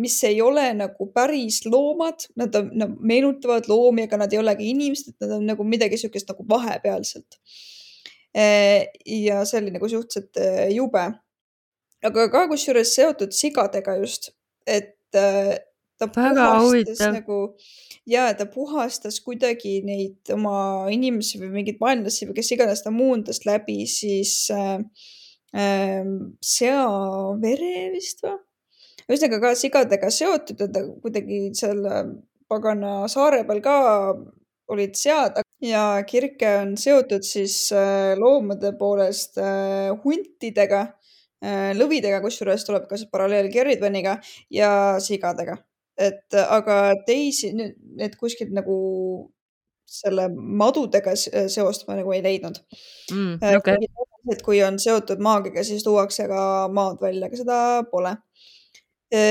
mis 0.00 0.16
ei 0.26 0.40
ole 0.42 0.66
nagu 0.78 1.08
päris 1.14 1.62
loomad, 1.68 2.26
nad 2.40 2.56
on, 2.58 2.70
nad 2.80 2.96
meenutavad 3.00 3.68
loomi, 3.70 4.06
aga 4.08 4.24
nad 4.24 4.32
ei 4.32 4.40
olegi 4.40 4.70
inimesed, 4.72 5.18
nad 5.22 5.36
on 5.38 5.46
nagu 5.52 5.66
midagi 5.68 5.98
niisugust 5.98 6.32
nagu 6.32 6.46
vahepealset 6.48 7.38
ja 8.34 9.44
see 9.46 9.60
oli 9.60 9.74
nagu 9.76 9.88
suhteliselt 9.88 10.40
jube. 10.74 11.04
aga 12.04 12.24
ka 12.28 12.48
kusjuures 12.50 12.90
seotud 12.96 13.32
sigadega 13.32 13.94
just, 14.00 14.32
et 14.66 14.98
ta 15.98 16.08
väga 16.10 16.46
huvitav 16.62 17.14
nagu 17.14 17.38
ja 18.10 18.26
ta 18.38 18.46
puhastas 18.50 19.20
kuidagi 19.24 19.78
neid 19.86 20.32
oma 20.34 20.86
inimesi 20.92 21.40
või 21.42 21.52
mingeid 21.58 21.80
vaenlasi 21.80 22.28
või 22.28 22.38
kes 22.40 22.52
iganes 22.56 22.84
ta 22.84 22.92
muundas 22.94 23.44
läbi 23.48 23.84
siis 23.90 24.34
äh, 24.54 24.80
äh, 25.56 26.02
seavere 26.40 27.76
vist 27.94 28.24
või? 28.26 28.38
ühesõnaga 29.04 29.40
ka 29.42 29.56
sigadega 29.60 30.08
seotud 30.08 30.62
ja 30.64 30.70
ta 30.72 30.80
kuidagi 31.02 31.50
seal 31.56 31.82
pagana 32.48 33.04
saare 33.12 33.42
peal 33.48 33.60
ka 33.64 33.74
olid 34.72 34.96
sead 34.96 35.42
ja 35.64 35.84
Kirke 36.08 36.50
on 36.62 36.74
seotud 36.80 37.24
siis 37.26 37.56
äh, 37.72 38.14
loomade 38.18 38.72
poolest 38.78 39.38
äh, 39.40 39.92
huntidega 40.04 40.80
äh,, 41.44 41.72
lõvidega, 41.76 42.20
kusjuures 42.24 42.64
tuleb 42.66 42.88
ka 42.88 42.98
see 43.00 43.10
paralleel 43.12 43.50
Gerridvaniga 43.52 44.18
ja 44.52 44.70
sigadega 45.04 45.58
et 46.00 46.36
aga 46.42 46.78
teisi, 47.06 47.52
need 47.54 48.16
kuskilt 48.20 48.50
nagu 48.54 48.76
selle 49.94 50.26
madudega 50.32 51.14
seost 51.14 51.86
ma 51.86 51.98
nagu 51.98 52.12
ei 52.16 52.22
leidnud 52.24 52.58
mm,. 53.12 53.38
Okay. 53.60 53.88
et 54.32 54.42
kui 54.42 54.62
on 54.64 54.78
seotud 54.80 55.22
maagiga, 55.22 55.62
siis 55.66 55.84
tuuakse 55.84 56.26
ka 56.30 56.42
maad 56.72 57.02
välja, 57.04 57.28
aga 57.28 57.40
seda 57.40 57.58
pole 57.92 58.16
e 59.12 59.24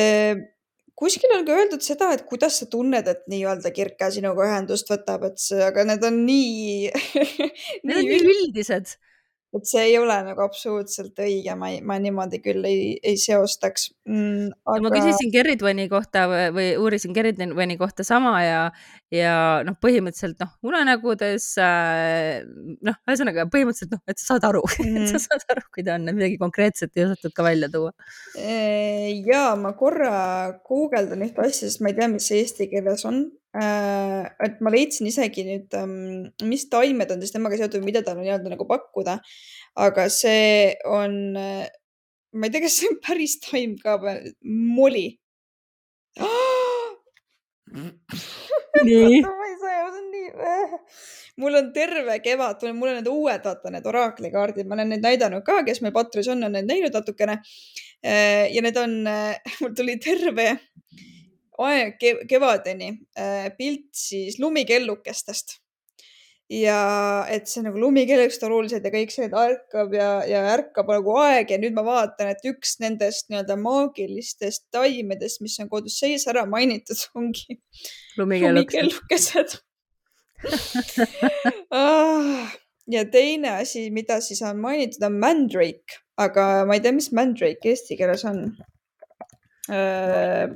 kuskil 1.00 1.34
on 1.36 1.46
ka 1.48 1.56
öeldud 1.58 1.84
seda, 1.84 2.12
et 2.14 2.26
kuidas 2.30 2.60
sa 2.62 2.68
tunned, 2.70 3.08
et 3.10 3.24
nii-öelda 3.32 3.74
Kirke 3.76 4.10
sinuga 4.14 4.46
ühendust 4.48 4.92
võtab, 4.92 5.26
et 5.28 5.42
see, 5.42 5.60
aga 5.66 5.86
need 5.90 6.06
on 6.06 6.22
nii 6.28 6.92
Need 7.88 7.98
on 7.98 8.06
nii 8.08 8.22
üldised 8.22 8.96
et 9.58 9.68
see 9.70 9.84
ei 9.92 9.98
ole 10.00 10.16
nagu 10.26 10.42
absoluutselt 10.44 11.20
õige, 11.22 11.54
ma 11.60 11.70
ei, 11.74 11.82
ma 11.86 11.98
niimoodi 12.02 12.40
küll 12.44 12.66
ei, 12.68 12.94
ei 13.06 13.20
seostaks 13.22 13.90
mm,. 14.10 14.50
Aga... 14.66 14.84
ma 14.86 14.92
küsisin 14.96 15.32
Gerridvani 15.34 15.86
kohta 15.92 16.26
või, 16.30 16.72
uurisin 16.82 17.14
Gerridvani 17.16 17.78
kohta 17.78 18.06
sama 18.08 18.34
ja, 18.44 18.64
ja 19.14 19.36
noh, 19.68 19.78
põhimõtteliselt 19.84 20.42
noh, 20.42 20.56
unenägudes 20.66 21.52
äh, 21.62 22.42
noh, 22.82 22.98
ühesõnaga 23.06 23.46
põhimõtteliselt 23.54 23.94
noh, 23.98 24.04
et 24.10 24.22
sa 24.22 24.34
saad 24.34 24.50
aru 24.50 24.64
mm., 24.66 24.98
et 25.04 25.14
sa 25.14 25.20
mm. 25.20 25.28
saad 25.28 25.56
aru, 25.56 25.68
kui 25.76 25.86
ta 25.86 26.00
on, 26.00 26.10
midagi 26.12 26.40
konkreetset 26.42 26.98
ei 26.98 27.08
osatud 27.08 27.36
ka 27.38 27.46
välja 27.46 27.70
tuua. 27.74 27.94
ja 29.30 29.46
ma 29.60 29.76
korra 29.78 30.16
guugeldan 30.66 31.26
ühte 31.28 31.46
asja, 31.46 31.70
sest 31.70 31.84
ma 31.84 31.94
ei 31.94 32.00
tea, 32.02 32.10
mis 32.12 32.30
see 32.32 32.42
eesti 32.42 32.72
keeles 32.74 33.06
on 33.10 33.26
et 33.54 34.62
ma 34.66 34.72
leidsin 34.74 35.08
isegi 35.10 35.44
nüüd, 35.46 35.74
ähm, 35.78 36.32
mis 36.50 36.66
taimed 36.72 37.12
on 37.14 37.22
siis 37.22 37.34
temaga 37.36 37.60
seotud, 37.60 37.84
mida 37.86 38.02
tal 38.02 38.18
on 38.18 38.26
nii-öelda 38.26 38.50
nagu 38.56 38.66
pakkuda. 38.70 39.20
aga 39.76 40.08
see 40.10 40.74
on, 40.86 41.36
äh, 41.38 41.68
ma 42.34 42.48
ei 42.48 42.54
tea, 42.54 42.64
kas 42.66 42.80
see 42.80 42.90
on 42.90 42.98
päris 43.06 43.38
taim 43.46 43.76
ka 43.78 44.00
või, 44.02 44.34
moli. 44.44 45.06
nii 48.84 49.22
ma 49.28 49.48
ei 49.50 49.56
saa, 49.62 49.70
see 49.70 49.86
on 49.86 50.10
nii. 50.16 50.34
Äh. 50.34 50.76
mul 51.38 51.62
on 51.62 51.72
terve 51.74 52.20
kevad, 52.26 52.66
mul 52.74 52.90
on 52.90 53.00
need 53.02 53.10
uued, 53.10 53.46
vaata 53.46 53.74
need 53.74 53.86
oraaklikaardid, 53.90 54.66
ma 54.66 54.78
olen 54.80 54.96
neid 54.96 55.06
näidanud 55.06 55.46
ka, 55.46 55.62
kes 55.66 55.82
meil 55.86 55.94
Patris 55.94 56.30
on, 56.34 56.42
on 56.46 56.58
neid 56.58 56.70
näinud 56.70 56.94
natukene. 56.94 57.38
ja 58.02 58.66
need 58.66 58.78
on, 58.82 59.02
mul 59.62 59.78
tuli 59.78 60.00
terve 60.02 60.56
aeg 61.62 62.00
kevadeni 62.30 62.94
äh, 63.20 63.50
pilt 63.58 63.92
siis 63.98 64.40
lumikellukestest. 64.42 65.60
ja 66.54 67.26
et 67.32 67.48
see 67.50 67.64
nagu 67.66 67.80
lumikellukesed 67.80 68.44
olulised 68.46 68.84
ja 68.86 68.92
kõik 68.94 69.14
see 69.14 69.30
ärkab 69.30 69.94
ja, 69.96 70.10
ja 70.28 70.42
ärkab 70.54 70.92
nagu 70.92 71.16
aeg 71.22 71.54
ja 71.54 71.58
nüüd 71.62 71.74
ma 71.74 71.86
vaatan, 71.88 72.34
et 72.34 72.44
üks 72.46 72.76
nendest 72.84 73.30
nii-öelda 73.32 73.56
maagilistest 73.62 74.68
taimedest, 74.76 75.42
mis 75.42 75.56
on 75.64 75.72
kodus 75.72 75.98
sees 76.04 76.28
ära 76.30 76.46
mainitud, 76.50 77.00
ongi 77.20 77.60
lumikellukesed 78.20 79.58
ah, 81.72 82.52
ja 82.92 83.06
teine 83.12 83.58
asi, 83.62 83.88
mida 83.92 84.20
siis 84.22 84.42
on 84.46 84.60
mainitud, 84.62 85.04
on 85.08 85.18
mandrake, 85.22 86.02
aga 86.20 86.66
ma 86.68 86.78
ei 86.78 86.84
tea, 86.84 86.96
mis 86.96 87.12
mandrake 87.16 87.74
eesti 87.74 87.98
keeles 88.00 88.26
on 88.30 88.46
äh,. 89.72 90.52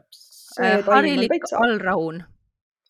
Harilik 0.58 1.48
allraun. 1.54 2.24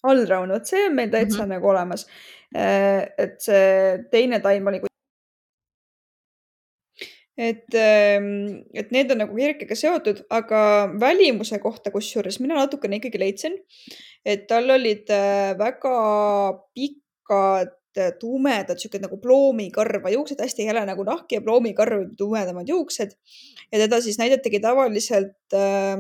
allraun, 0.04 0.50
vot 0.56 0.68
see 0.68 0.86
on 0.88 0.96
meil 0.96 1.10
täitsa 1.10 1.38
mm 1.38 1.44
-hmm. 1.44 1.56
nagu 1.56 1.70
olemas 1.70 2.08
Äh, 2.56 3.10
et 3.20 3.42
see 3.44 4.04
teine 4.12 4.40
taim 4.40 4.70
oli 4.72 4.80
et, 7.38 7.76
ähm, 7.76 8.64
et 8.74 8.94
need 8.96 9.12
on 9.12 9.20
nagu 9.22 9.36
kirkega 9.36 9.76
seotud, 9.78 10.24
aga 10.34 10.62
välimuse 11.00 11.60
kohta, 11.62 11.92
kusjuures 11.92 12.40
mina 12.42 12.56
natukene 12.58 12.98
ikkagi 12.98 13.20
leidsin, 13.22 13.60
et 14.26 14.48
tal 14.50 14.72
olid 14.74 15.12
äh, 15.14 15.52
väga 15.60 15.98
pikad 16.72 17.76
äh, 18.00 18.16
tumedad, 18.18 18.80
siuksed 18.80 19.04
nagu 19.04 19.20
ploomikarva 19.22 20.16
juuksed, 20.16 20.40
hästi 20.42 20.66
hele 20.72 20.86
nagu 20.88 21.06
nahk 21.06 21.36
ja 21.36 21.44
ploomikarv, 21.44 22.08
tumedamad 22.18 22.72
juuksed. 22.72 23.14
ja 23.68 23.84
teda 23.84 24.00
siis 24.02 24.18
näidatigi 24.24 24.64
tavaliselt 24.64 25.54
äh, 25.54 26.00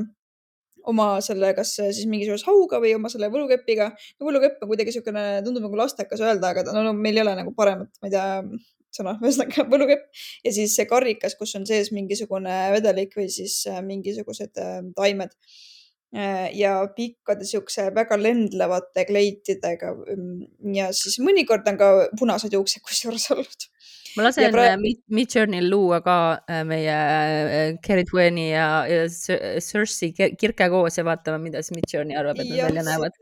oma 0.87 1.09
selle, 1.25 1.51
kas 1.57 1.75
siis 1.79 2.05
mingisuguse 2.09 2.47
hauga 2.47 2.81
või 2.83 2.93
oma 2.95 3.11
selle 3.13 3.29
võlukepiga. 3.33 3.91
no 4.19 4.29
võlukepp 4.29 4.63
on 4.63 4.71
kuidagi 4.71 4.93
niisugune, 4.93 5.27
tundub 5.45 5.67
nagu 5.67 5.79
lastekas 5.79 6.23
öelda, 6.23 6.53
aga 6.53 6.65
no, 6.71 6.85
no 6.89 6.95
meil 6.97 7.19
ei 7.19 7.25
ole 7.25 7.37
nagu 7.41 7.53
paremat, 7.57 7.91
ma 8.01 8.09
ei 8.09 8.15
tea, 8.15 8.27
sõna, 8.97 9.15
ühesõnaga 9.23 9.67
võlukepp 9.71 10.23
ja 10.45 10.53
siis 10.55 10.75
see 10.77 10.87
karrikas, 10.89 11.37
kus 11.39 11.55
on 11.59 11.67
sees 11.69 11.91
mingisugune 11.95 12.59
vedelik 12.75 13.17
või 13.17 13.29
siis 13.33 13.59
äh, 13.71 13.81
mingisugused 13.85 14.61
äh, 14.63 14.79
taimed 14.97 15.33
äh, 15.33 15.57
ja 16.55 16.73
pikkade 16.95 17.45
siukse 17.45 17.89
väga 17.95 18.15
lendlevate 18.17 19.03
kleitidega. 19.09 19.89
ja 20.73 20.91
siis 20.95 21.19
mõnikord 21.19 21.67
on 21.67 21.77
ka 21.77 21.89
punased 22.19 22.53
juuksed 22.55 22.85
kusjuures 22.85 23.27
olnud 23.35 23.67
ma 24.17 24.25
lasen 24.27 24.53
praegu... 24.53 24.89
Äh, 24.89 24.95
Midjourney'l 25.13 25.69
luua 25.71 25.99
ka 26.05 26.17
äh, 26.49 26.63
meie 26.67 26.97
Gerrit 27.85 28.11
äh, 28.11 28.15
Weni 28.15 28.47
ja, 28.49 28.69
ja 28.89 29.03
Cersei 29.63 30.13
kirke 30.13 30.69
koos 30.73 30.97
ja 30.99 31.05
vaatame, 31.07 31.41
mida 31.47 31.61
siis 31.63 31.77
Midjourney 31.77 32.17
arvab, 32.19 32.41
et 32.41 32.51
nad 32.51 32.63
välja 32.67 32.85
näevad. 32.87 33.21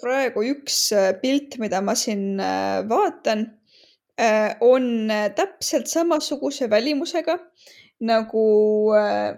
praegu 0.00 0.46
üks 0.54 0.78
pilt, 1.22 1.58
mida 1.62 1.82
ma 1.84 1.96
siin 1.98 2.40
vaatan, 2.90 3.46
on 4.64 5.10
täpselt 5.34 5.90
samasuguse 5.90 6.68
välimusega 6.70 7.36
nagu 8.00 8.46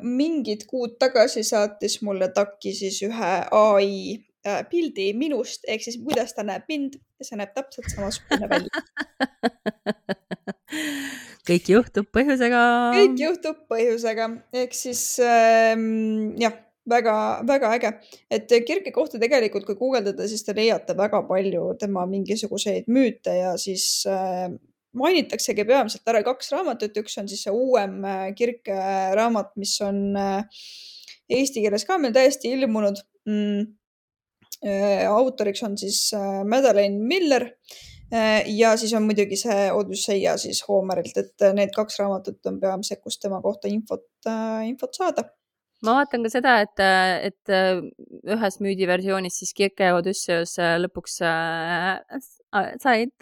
mingid 0.02 0.66
kuud 0.70 0.96
tagasi 1.00 1.44
saatis 1.44 2.00
mulle 2.02 2.30
Taki 2.34 2.72
siis 2.74 3.02
ühe 3.06 3.34
ai 3.52 4.18
pildi 4.70 5.10
minust 5.18 5.66
ehk 5.68 5.84
siis 5.84 5.98
kuidas 6.02 6.34
ta 6.34 6.44
näeb 6.46 6.66
mind 6.70 6.98
ja 7.18 7.28
see 7.28 7.38
näeb 7.40 7.54
täpselt 7.56 7.90
samasugune 7.92 8.50
välja. 8.50 8.82
Kõik 11.46 11.68
juhtub 11.70 12.08
põhjusega. 12.10 12.60
kõik 12.96 13.20
juhtub 13.22 13.58
põhjusega, 13.70 14.24
ehk 14.64 14.72
siis 14.74 15.02
ähm, 15.22 16.32
jah, 16.42 16.56
väga-väga 16.90 17.70
äge, 17.76 17.92
et 18.30 18.50
Kirke 18.66 18.90
kohta 18.94 19.20
tegelikult, 19.22 19.66
kui 19.68 19.78
guugeldada, 19.78 20.26
siis 20.26 20.42
te 20.46 20.56
leiate 20.56 20.96
väga 20.98 21.22
palju 21.28 21.68
tema 21.78 22.02
mingisuguseid 22.10 22.90
müüte 22.90 23.36
ja 23.38 23.54
siis 23.62 23.86
äh, 24.10 24.50
mainitaksegi 24.98 25.66
peamiselt 25.68 26.12
ära 26.12 26.22
kaks 26.26 26.52
raamatut, 26.54 26.96
üks 27.02 27.18
on 27.20 27.30
siis 27.30 27.46
see 27.46 27.54
uuem 27.54 27.98
äh, 28.04 28.28
Kirke 28.38 28.76
raamat, 29.16 29.54
mis 29.60 29.74
on 29.84 30.00
äh, 30.20 30.62
eesti 31.32 31.64
keeles 31.64 31.86
ka 31.88 31.98
meil 32.02 32.16
täiesti 32.16 32.54
ilmunud 32.56 33.02
mm,. 33.28 33.66
Äh, 34.64 35.02
autoriks 35.04 35.60
on 35.66 35.74
siis 35.76 35.98
äh, 36.16 36.40
Madeleine 36.48 36.96
Miller 37.04 37.44
Äh, 38.12 38.44
ja 38.46 38.76
siis 38.76 38.92
on 38.94 39.02
muidugi 39.02 39.34
see 39.38 39.70
Odüsseia 39.74 40.36
siis 40.38 40.60
Hoomerilt, 40.68 41.16
et 41.18 41.42
äh, 41.42 41.54
need 41.56 41.72
kaks 41.74 41.98
raamatut 41.98 42.38
on 42.46 42.60
peamised, 42.62 43.00
kust 43.02 43.18
tema 43.22 43.40
kohta 43.42 43.66
infot, 43.66 44.06
äh, 44.30 44.62
infot 44.68 44.94
saada. 44.94 45.24
ma 45.82 45.96
vaatan 45.98 46.22
ka 46.24 46.30
seda, 46.30 46.52
et, 46.64 46.80
et 47.26 47.50
ühes 48.36 48.60
müüdiversioonis 48.62 49.40
siis 49.42 49.52
Kirke 49.58 49.90
ja 49.90 49.98
Odüsseus 49.98 50.54
lõpuks 50.80 51.18
said 52.82 53.12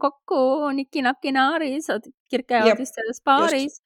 kokku 0.00 0.40
Niki-Naki 0.78 1.32
naaris, 1.34 1.90
Kirke 2.30 2.60
ja 2.60 2.74
Odüsseus 2.74 3.20
paaris. 3.24 3.80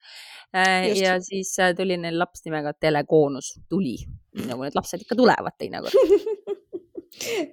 ja 0.95 1.19
siis 1.21 1.55
tuli 1.77 1.97
neil 1.97 2.19
laps 2.19 2.45
nimega 2.45 2.73
Telekoonus, 2.73 3.55
tuli, 3.69 3.97
nagu 4.47 4.65
need 4.65 4.77
lapsed 4.77 5.05
ikka 5.05 5.17
tulevad 5.19 5.57
teinekord 5.57 5.93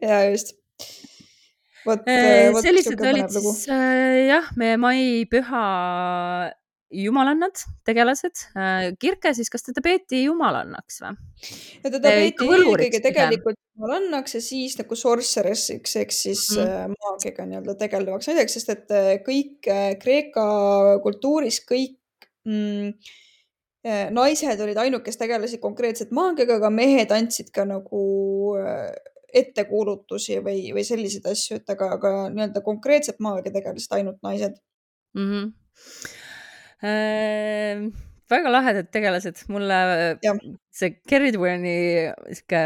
ja 0.07 0.23
just 0.31 0.57
Äh, 1.87 2.51
sellised 2.62 2.99
olid 2.99 3.31
siis 3.31 3.67
äh, 3.71 4.27
jah, 4.27 4.49
meie 4.59 4.79
maipüha 4.81 5.62
jumalannad, 6.90 7.59
tegelased. 7.87 8.42
Äh, 8.57 8.92
Kirke 9.01 9.33
siis, 9.35 9.51
kas 9.51 9.66
teda 9.66 9.83
peeti 9.85 10.25
jumalannaks 10.27 11.01
või? 11.03 11.16
no 11.83 11.90
teda 11.90 12.12
peeti 12.14 12.46
eelkõige 12.46 13.01
tegelikult 13.05 13.59
jumalannaks 13.77 14.38
ja 14.38 14.40
siis 14.44 14.79
nagu 14.79 14.96
sorceress'iks 14.96 15.96
ehk 16.03 16.14
siis 16.14 16.49
mm. 16.57 16.94
maagiaga 16.94 17.46
nii-öelda 17.51 17.77
tegelevaks 17.83 18.31
naiseks, 18.31 18.57
sest 18.59 18.72
et 18.72 18.96
kõik 19.27 19.68
Kreeka 20.01 20.46
kultuuris 21.05 21.61
kõik 21.68 22.29
mm, 22.49 22.94
naised 24.16 24.62
olid 24.64 24.81
ainult, 24.83 25.05
kes 25.07 25.20
tegelesid 25.20 25.61
konkreetselt 25.62 26.14
maagiaga, 26.16 26.57
aga 26.59 26.70
mehed 26.75 27.12
andsid 27.14 27.53
ka 27.55 27.66
nagu 27.68 28.07
ettekuulutusi 29.37 30.40
või, 30.44 30.70
või 30.75 30.85
selliseid 30.87 31.27
asju, 31.31 31.61
et 31.61 31.75
aga, 31.75 31.90
aga 31.99 32.12
nii-öelda 32.33 32.62
konkreetselt 32.64 33.20
maaga 33.25 33.53
tegelesid 33.53 33.99
ainult 33.99 34.22
naised 34.25 34.57
mm. 35.16 35.27
-hmm. 35.27 35.51
Äh, 36.85 37.87
väga 38.29 38.53
lahedad 38.53 38.91
tegelased, 38.93 39.47
mulle 39.53 39.79
ja. 40.25 40.35
see 40.75 40.99
Kerry 41.09 41.33
Dwayne'i 41.33 42.11
sihuke 42.35 42.62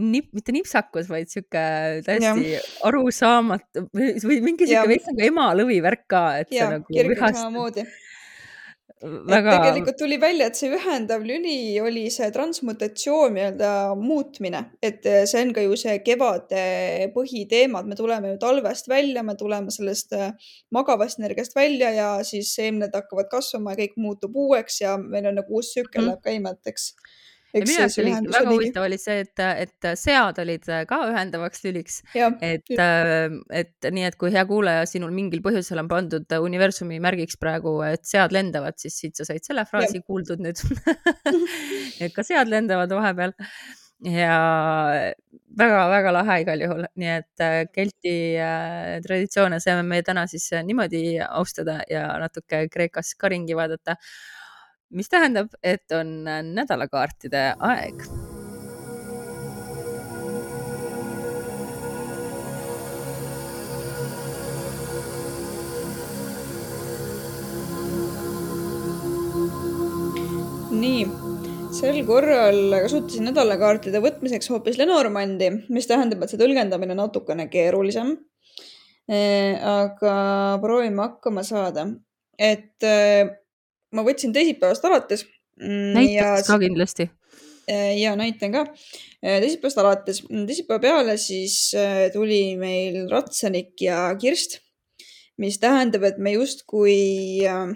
nip, 0.00 0.30
mitte 0.36 0.54
nipsakus, 0.54 1.10
vaid 1.10 1.28
sihuke 1.32 1.64
täiesti 2.06 2.54
arusaamatu 2.88 3.86
või, 3.92 4.14
või 4.24 4.38
mingi 4.46 4.68
sihuke 4.70 4.94
veits 4.94 5.10
nagu 5.10 5.26
ema 5.26 5.50
lõvivärk 5.58 6.06
ka, 6.10 6.22
et 6.44 6.54
ja, 6.54 6.68
sa 6.70 6.78
nagu 6.78 7.10
vihastad 7.10 7.82
väga. 9.00 9.56
tegelikult 9.64 9.98
tuli 9.98 10.18
välja, 10.20 10.48
et 10.50 10.58
see 10.58 10.70
ühendav 10.74 11.24
lüli 11.26 11.80
oli 11.82 12.06
see 12.12 12.30
transmutatsioon 12.34 13.36
nii-öelda 13.36 13.72
muutmine, 14.00 14.62
et 14.82 15.06
eh, 15.06 15.22
see 15.30 15.42
on 15.44 15.52
ka 15.56 15.64
ju 15.64 15.78
see 15.80 15.96
kevade 16.06 16.64
põhiteema, 17.14 17.82
et 17.82 17.90
me 17.92 17.98
tuleme 17.98 18.34
ju 18.34 18.40
talvest 18.42 18.90
välja, 18.90 19.24
me 19.26 19.36
tuleme 19.40 19.72
sellest 19.74 20.16
eh, 20.16 20.32
magavast 20.74 21.20
energiast 21.22 21.56
välja 21.56 21.92
ja 21.96 22.10
siis 22.26 22.54
seemned 22.56 22.94
hakkavad 22.96 23.30
kasvama 23.32 23.74
ja 23.74 23.82
kõik 23.84 23.96
muutub 24.00 24.36
uueks 24.36 24.80
ja 24.84 24.96
meil 25.00 25.30
on 25.30 25.40
nagu 25.40 25.60
uus 25.60 25.72
tsükkel 25.74 26.04
mm. 26.04 26.10
läheb 26.10 26.26
käima, 26.26 26.54
et 26.56 26.74
eks 26.74 26.92
ja 27.54 27.64
minu 27.64 27.76
jaoks 27.76 27.98
oli 28.02 28.14
väga 28.26 28.52
huvitav 28.52 28.86
oli 28.86 28.98
see, 29.00 29.24
et, 29.24 29.44
et 29.64 29.88
sead 29.98 30.38
olid 30.42 30.70
ka 30.90 31.00
ühendavaks 31.10 31.64
lüliks. 31.66 32.00
et, 32.14 32.74
ähm, 32.76 33.40
et 33.50 33.90
nii, 33.90 34.06
et 34.10 34.18
kui 34.20 34.32
hea 34.34 34.44
kuulaja, 34.48 34.86
sinul 34.90 35.12
mingil 35.14 35.42
põhjusel 35.44 35.82
on 35.82 35.90
pandud 35.90 36.38
universumi 36.40 37.00
märgiks 37.02 37.40
praegu, 37.40 37.78
et 37.86 38.06
sead 38.08 38.34
lendavad, 38.36 38.78
siis 38.80 38.96
siit 39.02 39.18
sa 39.18 39.26
said 39.28 39.44
selle 39.46 39.66
fraasi 39.68 40.00
ja. 40.00 40.06
kuuldud 40.06 40.42
nüüd. 40.42 40.62
Et 42.04 42.14
ka 42.14 42.24
sead 42.26 42.50
lendavad 42.50 42.92
vahepeal. 42.94 43.34
Ja 44.00 44.36
väga-väga 45.60 46.12
lahe 46.14 46.38
igal 46.40 46.62
juhul, 46.64 46.86
nii 46.96 47.10
et 47.18 47.42
äh, 47.44 47.56
Kelti 47.68 48.14
äh, 48.40 48.94
traditsioone 49.04 49.58
saame 49.60 49.82
me 49.84 49.98
täna 50.06 50.24
siis 50.30 50.46
niimoodi 50.64 51.18
austada 51.26 51.82
ja 51.90 52.06
natuke 52.22 52.62
Kreekas 52.72 53.12
ka 53.20 53.28
ringi 53.28 53.58
vaadata 53.58 53.98
mis 54.90 55.08
tähendab, 55.08 55.54
et 55.62 55.92
on 55.94 56.24
nädalakaartide 56.54 57.54
aeg. 57.58 58.04
nii, 70.80 71.00
sel 71.76 71.98
korral 72.08 72.72
kasutasin 72.84 73.26
nädalakaartide 73.28 74.00
võtmiseks 74.02 74.48
hoopis 74.52 74.78
Lenormandi, 74.80 75.50
mis 75.74 75.88
tähendab, 75.90 76.22
et 76.24 76.32
see 76.32 76.40
tõlgendamine 76.40 76.96
natukene 76.96 77.48
keerulisem. 77.52 78.14
Äh, 79.10 79.58
aga 79.66 80.14
proovime 80.62 81.02
hakkama 81.02 81.42
saada, 81.46 81.88
et 82.38 82.86
äh, 82.86 83.32
ma 83.94 84.04
võtsin 84.06 84.34
teisipäevast 84.34 84.84
alates. 84.88 85.26
Mm, 85.60 85.94
näitaks 85.96 86.48
ka 86.48 86.58
kindlasti. 86.62 87.08
Äh, 87.70 87.94
ja 88.00 88.14
näitan 88.18 88.54
ka. 88.54 88.64
Äh, 89.20 89.38
teisipäevast 89.42 89.80
alates, 89.82 90.22
mm, 90.28 90.48
teisipäeva 90.48 90.82
peale 90.82 91.16
siis 91.20 91.72
äh, 91.78 92.08
tuli 92.14 92.56
meil 92.60 93.02
Ratsanik 93.10 93.74
ja 93.82 94.08
Kirst 94.20 94.60
mis 95.40 95.56
tähendab, 95.56 96.04
et 96.04 96.18
me 96.20 96.34
justkui 96.34 97.40
äh, 97.48 97.72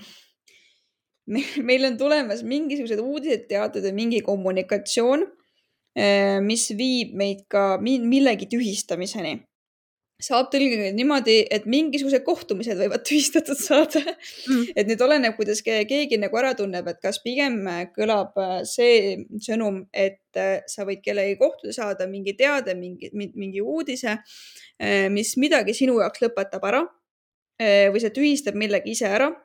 me, 1.26 1.40
meil 1.68 1.88
on 1.88 1.96
tulemas 1.96 2.42
mingisugused 2.44 3.00
uudised, 3.00 3.46
teated 3.48 3.86
või 3.88 3.96
mingi 4.02 4.20
kommunikatsioon, 4.24 5.24
mis 6.42 6.64
viib 6.74 7.12
meid 7.14 7.44
ka 7.46 7.76
millegi 7.78 8.48
tühistamiseni 8.50 9.36
saab 10.22 10.50
tõlgendada 10.52 10.94
niimoodi, 10.94 11.36
et 11.52 11.66
mingisugused 11.70 12.22
kohtumised 12.26 12.78
võivad 12.78 13.04
tühistatud 13.08 13.58
saada. 13.58 14.02
Mm.. 14.48 14.74
et 14.76 14.90
nüüd 14.90 15.04
oleneb, 15.04 15.36
kuidas 15.38 15.62
keegi 15.64 16.18
nagu 16.22 16.38
ära 16.40 16.54
tunneb, 16.58 16.88
et 16.90 17.00
kas 17.02 17.20
pigem 17.24 17.62
kõlab 17.96 18.38
äh, 18.40 18.56
see 18.68 19.16
sõnum, 19.44 19.84
et 19.92 20.22
äh, 20.40 20.60
sa 20.70 20.86
võid 20.88 21.02
kellegagi 21.04 21.38
kohtuda, 21.40 21.74
saada 21.76 22.08
mingi 22.10 22.36
teade, 22.38 22.76
mingi, 22.78 23.10
mingi 23.14 23.62
uudise, 23.62 24.20
äh, 24.78 25.08
mis 25.12 25.34
midagi 25.40 25.76
sinu 25.76 25.98
jaoks 26.02 26.22
lõpetab 26.24 26.70
ära 26.70 26.84
või 27.54 28.00
see 28.02 28.10
tühistab 28.10 28.56
millegi 28.58 28.96
ise 28.96 29.06
ära. 29.06 29.28
Äh, 29.30 29.43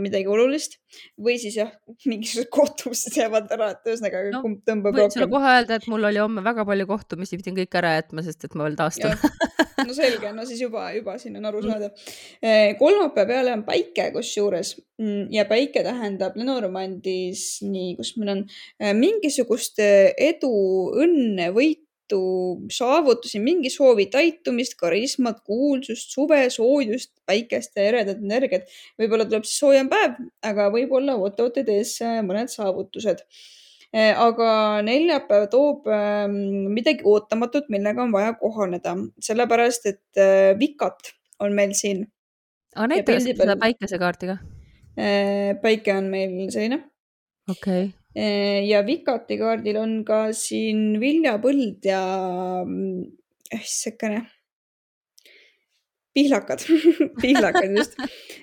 midagi 0.00 0.30
olulist. 0.30 0.78
Või 1.20 1.36
siis 1.42 1.56
jah, 1.58 1.70
mingisugused 2.10 2.50
kohtumised 2.54 3.18
jäävad 3.20 3.50
ära, 3.54 3.72
et 3.76 3.90
ühesõnaga 3.90 4.22
no, 4.30 4.42
kumb 4.44 4.62
tõmbab 4.66 4.94
rohkem. 4.94 5.06
võin 5.06 5.16
sulle 5.16 5.30
kohe 5.32 5.54
öelda, 5.56 5.80
et 5.80 5.88
mul 5.90 6.08
oli 6.10 6.22
homme 6.22 6.44
väga 6.46 6.66
palju 6.68 6.88
kohtumisi, 6.90 7.38
pidin 7.40 7.58
kõik 7.60 7.80
ära 7.80 7.96
jätma, 7.98 8.24
sest 8.26 8.48
et 8.48 8.56
ma 8.58 8.68
veel 8.68 8.78
taastun. 8.80 9.14
No 9.80 9.94
selge, 9.96 10.28
no 10.36 10.44
siis 10.44 10.60
juba, 10.60 10.90
juba 10.92 11.14
siin 11.16 11.38
on 11.40 11.46
aru 11.48 11.62
saada. 11.64 11.86
Äh, 12.44 12.74
kolmapäeva 12.76 13.28
peale 13.30 13.54
on 13.56 13.62
päike 13.64 14.10
kusjuures. 14.12 14.74
Mm, 15.00 15.30
ja 15.32 15.46
päike 15.48 15.80
tähendab 15.86 16.36
Lenormandis, 16.36 17.62
nii, 17.64 17.94
kus 17.96 18.12
meil 18.20 18.34
on 18.34 18.42
äh, 18.44 18.92
mingisugust 18.96 19.80
edu, 19.80 20.52
õnne, 21.00 21.48
võitu 21.56 21.89
mitu 22.10 22.66
saavutusi, 22.70 23.38
mingi 23.40 23.70
soovi 23.70 24.06
täitumist, 24.10 24.76
karismat, 24.78 25.40
kuulsust, 25.44 26.10
suve, 26.10 26.48
soojust, 26.50 27.12
päikest 27.26 27.76
ja 27.76 27.84
eredat 27.84 28.18
energiat. 28.18 28.68
võib-olla 28.98 29.24
tuleb 29.24 29.44
siis 29.44 29.58
soojem 29.58 29.88
päev, 29.88 30.18
aga 30.42 30.70
võib-olla 30.70 31.16
oote-oote 31.16 31.64
tees 31.64 31.98
mõned 32.26 32.50
saavutused. 32.50 33.24
Eh, 33.92 34.14
aga 34.14 34.80
neljapäev 34.86 35.48
toob 35.50 35.88
ehm, 35.90 36.70
midagi 36.70 37.02
ootamatut, 37.04 37.68
millega 37.68 38.02
on 38.02 38.12
vaja 38.12 38.34
kohaneda, 38.38 38.94
sellepärast 39.18 39.86
et 39.90 40.16
eh, 40.16 40.54
vikat 40.58 41.14
on 41.40 41.54
meil 41.54 41.74
siin. 41.74 42.06
aga 42.76 42.94
näita 42.94 43.18
seda 43.20 43.56
päikesekaarti 43.58 44.30
ka. 44.30 44.38
Päike 45.62 45.94
on 45.96 46.10
meil 46.12 46.50
selline. 46.50 46.84
okei 47.48 47.86
okay 47.86 47.99
ja 48.14 48.80
Vikati 48.86 49.36
kaardil 49.38 49.76
on 49.78 49.92
ka 50.04 50.32
siin 50.34 50.98
viljapõld 50.98 51.84
ja 51.86 52.00
mm, 52.66 53.04
pihlakad 56.14 56.64
pihlakad 57.22 57.76
just, 57.76 57.96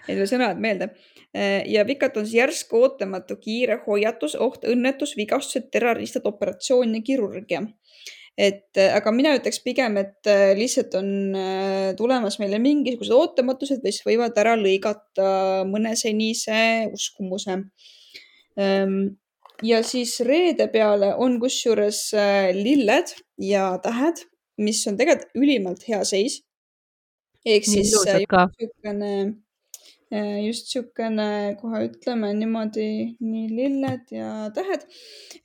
et 0.08 0.16
veel 0.16 0.28
sõnad 0.30 0.60
meelde. 0.62 0.92
Eh, 1.36 1.66
ja 1.70 1.84
Vikat 1.88 2.16
on 2.18 2.26
siis 2.26 2.40
järsku 2.40 2.80
ootamatu 2.80 3.38
kiire 3.42 3.82
hoiatus, 3.86 4.38
oht, 4.40 4.64
õnnetus, 4.68 5.18
vigastused, 5.20 5.68
terroristid, 5.74 6.26
operatsioon 6.26 6.96
ja 6.96 7.04
kirurgia. 7.04 7.66
et 8.38 8.78
eh, 8.78 8.94
aga 8.94 9.12
mina 9.12 9.34
ütleks 9.36 9.60
pigem, 9.66 9.98
et 9.98 10.30
lihtsalt 10.56 10.96
on 11.00 11.08
tulemas 11.98 12.40
meile 12.40 12.60
mingisugused 12.62 13.14
ootamatused, 13.14 13.84
mis 13.84 14.00
võivad 14.06 14.38
ära 14.38 14.56
lõigata 14.56 15.66
mõne 15.68 15.96
senise 15.98 16.88
uskumuse 16.94 17.58
ehm, 18.56 19.00
ja 19.64 19.82
siis 19.84 20.20
reede 20.26 20.68
peale 20.74 21.14
on 21.16 21.40
kusjuures 21.42 22.02
äh, 22.18 22.52
lilled 22.56 23.14
ja 23.42 23.72
tähed, 23.84 24.24
mis 24.62 24.84
on 24.90 24.98
tegelikult 25.00 25.36
ülimalt 25.38 25.84
hea 25.88 26.04
seis. 26.06 26.42
ehk 27.48 27.64
siis 27.64 27.94
äh, 28.04 28.18
niisugune, 28.20 29.12
äh, 30.12 30.38
just 30.46 30.68
niisugune, 30.68 31.56
kohe 31.62 31.84
ütleme 31.88 32.34
niimoodi, 32.36 32.88
nii 33.24 33.46
lilled 33.56 34.12
ja 34.12 34.32
tähed, 34.54 34.84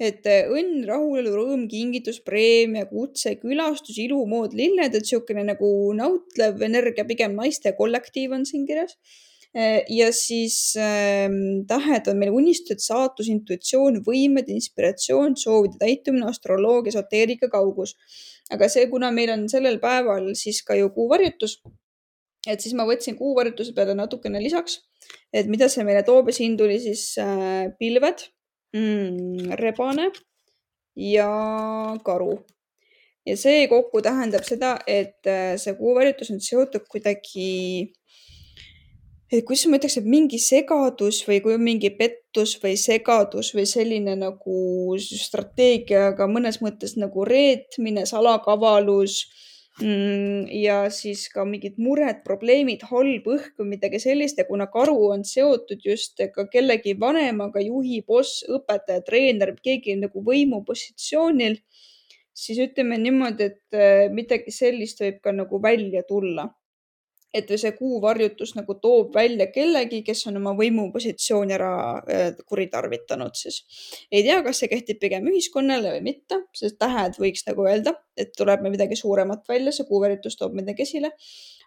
et 0.01 0.27
õnn, 0.27 0.83
rahulolu, 0.89 1.35
rõõm, 1.39 1.67
kingitus, 1.71 2.19
preemia, 2.27 2.89
kutse, 2.91 3.37
külastus, 3.39 4.01
ilumood, 4.03 4.57
lilled, 4.59 4.91
et 4.91 5.07
niisugune 5.07 5.47
nagu 5.53 5.69
nautlev 5.97 6.65
energia, 6.67 7.07
pigem 7.07 7.39
naiste 7.39 7.77
kollektiiv 7.79 8.35
on 8.35 8.49
siin 8.49 8.67
kirjas 8.67 8.99
ja 9.53 10.09
siis 10.17 10.75
äh, 10.81 11.29
tähed 11.69 12.09
on 12.09 12.21
meil 12.21 12.33
unistused, 12.33 12.81
saatus, 12.81 13.29
intuitsioon, 13.29 14.01
võimed, 14.07 14.49
inspiratsioon, 14.49 15.37
soovide 15.37 15.77
täitumine, 15.83 16.25
astroloogia, 16.31 16.95
esoteerika, 16.95 17.51
kaugus. 17.53 17.97
aga 18.53 18.69
see, 18.69 18.87
kuna 18.89 19.13
meil 19.13 19.33
on 19.33 19.47
sellel 19.49 19.79
päeval 19.81 20.33
siis 20.37 20.63
ka 20.65 20.77
ju 20.77 20.91
kuuvarjutus, 20.93 21.61
et 22.49 22.61
siis 22.61 22.75
ma 22.77 22.87
võtsin 22.89 23.17
kuuvarjutuse 23.17 23.75
peale 23.77 23.95
natukene 23.97 24.41
lisaks, 24.43 24.81
et 25.33 25.49
mida 25.49 25.69
see 25.73 25.85
meile 25.85 26.03
toob 26.07 26.33
ja 26.33 26.37
siin 26.37 26.57
tuli 26.57 26.81
siis 26.81 27.13
äh, 27.21 27.69
pilved 27.79 28.27
mm,, 28.77 29.53
rebane 29.61 30.11
ja 30.97 31.29
karu 32.05 32.35
ja 33.27 33.37
see 33.39 33.67
kokku 33.71 34.03
tähendab 34.05 34.45
seda, 34.49 34.77
et 34.87 35.29
äh, 35.29 35.55
see 35.61 35.77
kuuvarjutus 35.79 36.33
on 36.35 36.41
seotud 36.43 36.89
kuidagi 36.91 37.93
et 39.33 39.47
kuidas 39.49 39.65
ma 39.71 39.79
ütleks, 39.79 39.97
et 39.97 40.09
mingi 40.09 40.39
segadus 40.43 41.23
või 41.25 41.39
kui 41.45 41.55
on 41.57 41.63
mingi 41.65 41.91
pettus 41.97 42.53
või 42.61 42.75
segadus 42.81 43.53
või 43.57 43.65
selline 43.69 44.17
nagu 44.21 44.57
strateegiaga 45.01 46.29
mõnes 46.29 46.61
mõttes 46.65 46.99
nagu 47.01 47.25
reetmine, 47.25 48.05
salakavalus 48.09 49.23
mm, 49.81 50.53
ja 50.53 50.83
siis 50.93 51.25
ka 51.33 51.47
mingid 51.49 51.81
mured, 51.81 52.21
probleemid, 52.27 52.85
halb 52.93 53.33
õhk 53.37 53.57
või 53.63 53.73
midagi 53.73 54.03
sellist 54.05 54.43
ja 54.43 54.49
kuna 54.49 54.69
karu 54.73 54.99
on 55.15 55.25
seotud 55.25 55.81
just 55.81 56.21
ka 56.35 56.47
kellegi 56.53 56.93
vanemaga, 57.01 57.65
juhi, 57.65 58.03
boss, 58.05 58.45
õpetaja, 58.45 59.01
treener, 59.09 59.57
keegi 59.65 59.97
nagu 60.03 60.25
võimupositsioonil, 60.29 61.57
siis 62.37 62.61
ütleme 62.69 63.01
niimoodi, 63.01 63.49
et 63.49 63.81
äh, 63.81 64.11
midagi 64.13 64.53
sellist 64.53 65.01
võib 65.01 65.25
ka 65.25 65.33
nagu 65.33 65.63
välja 65.63 66.05
tulla 66.05 66.51
et 67.35 67.49
see 67.57 67.73
kuuvarjutus 67.77 68.53
nagu 68.59 68.75
toob 68.81 69.15
välja 69.17 69.47
kellegi, 69.53 70.03
kes 70.05 70.27
on 70.29 70.39
oma 70.41 70.53
võimupositsiooni 70.59 71.57
ära 71.57 71.73
äh, 72.01 72.25
kuritarvitanud 72.49 73.37
siis. 73.39 73.63
ei 74.13 74.23
tea, 74.27 74.41
kas 74.45 74.63
see 74.63 74.71
kehtib 74.73 75.01
pigem 75.01 75.29
ühiskonnale 75.31 75.97
või 75.97 76.05
mitte, 76.13 76.43
sest 76.57 76.79
tähed 76.83 77.17
võiks 77.23 77.47
nagu 77.49 77.67
öelda, 77.69 77.97
et 78.17 78.35
tuleb 78.37 78.65
midagi 78.69 78.99
suuremat 79.01 79.49
välja, 79.49 79.73
see 79.73 79.89
kuuvarjutus 79.89 80.37
toob 80.41 80.57
midagi 80.61 80.85
esile. 80.85 81.13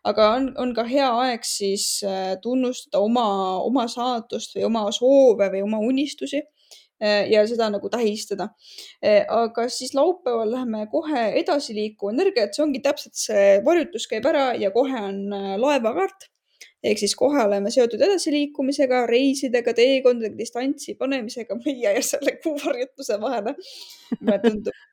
aga 0.05 0.29
on, 0.37 0.51
on 0.61 0.73
ka 0.77 0.85
hea 0.85 1.07
aeg 1.25 1.47
siis 1.49 1.87
äh, 2.05 2.35
tunnustada 2.41 3.01
oma, 3.01 3.27
oma 3.65 3.87
saatust 3.89 4.57
või 4.57 4.67
oma 4.69 4.85
soove 4.93 5.49
või 5.53 5.65
oma 5.65 5.81
unistusi 5.81 6.43
ja 7.31 7.41
seda 7.47 7.67
nagu 7.73 7.89
tähistada. 7.91 8.49
Äh, 9.03 9.25
aga 9.29 9.67
siis 9.69 9.93
laupäeval 9.97 10.51
läheme 10.51 10.85
kohe 10.91 11.25
edasiliikuva 11.41 12.13
energia, 12.15 12.45
et 12.45 12.55
see 12.55 12.63
ongi 12.63 12.81
täpselt 12.83 13.17
see 13.19 13.59
varjutus 13.65 14.07
käib 14.11 14.25
ära 14.29 14.53
ja 14.59 14.71
kohe 14.75 15.01
on 15.09 15.19
äh, 15.35 15.51
laevakaart 15.61 16.29
ehk 16.85 17.01
siis 17.01 17.15
kohe 17.17 17.41
oleme 17.41 17.71
seotud 17.73 18.01
edasiliikumisega, 18.05 19.05
reisidega, 19.09 19.73
teekondadega, 19.73 20.37
distantsi 20.37 20.93
panemisega 20.99 21.57
meie 21.63 21.95
ja 21.97 22.03
selle 22.05 22.37
kuuvarjutuse 22.43 23.19
vahele, 23.21 23.55
mulle 24.19 24.39
tundub. 24.43 24.83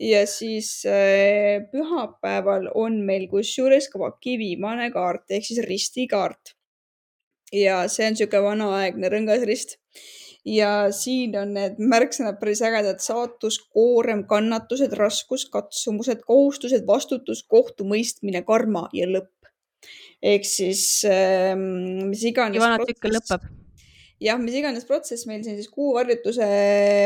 ja 0.00 0.24
siis 0.26 0.82
äh, 0.90 1.62
pühapäeval 1.70 2.70
on 2.74 2.98
meil 3.06 3.28
kusjuures 3.30 3.88
ka 3.92 4.10
kivimaane 4.24 4.90
kaart 4.90 5.30
ehk 5.36 5.46
siis 5.46 5.62
ristikaart. 5.68 6.56
ja 7.52 7.84
see 7.88 8.08
on 8.08 8.16
niisugune 8.16 8.42
vanaaegne 8.48 9.12
rõngas 9.12 9.44
rist 9.46 9.78
ja 10.44 10.70
siin 10.92 11.34
on 11.40 11.54
need 11.56 11.80
märksõnad 11.80 12.38
päris 12.40 12.62
ägedad, 12.64 13.00
saatus, 13.02 13.58
koorem, 13.72 14.24
kannatused, 14.28 14.92
raskus, 14.98 15.46
katsumused, 15.50 16.22
kohustused, 16.28 16.84
vastutus, 16.86 17.42
kohtumõistmine, 17.48 18.44
karma 18.46 18.88
ja 18.92 19.08
lõpp. 19.08 19.30
ehk 20.24 20.44
siis 20.48 21.04
äh, 21.08 21.52
mis 21.56 22.22
iganes. 22.24 22.56
ja 22.56 22.64
vana 22.64 22.84
tsükkel 22.84 23.16
lõpeb. 23.16 23.48
jah, 24.20 24.40
mis 24.40 24.56
iganes 24.60 24.84
protsess 24.88 25.26
meil 25.26 25.42
siin 25.44 25.56
siis 25.56 25.68
kuuvarjutuse, 25.72 26.48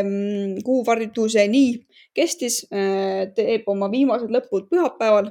mm, 0.02 0.62
kuuvarjutuseni 0.66 1.66
kestis 2.14 2.64
äh,, 2.72 3.30
teeb 3.34 3.68
oma 3.70 3.90
viimased 3.90 4.30
lõpud 4.34 4.68
pühapäeval 4.70 5.30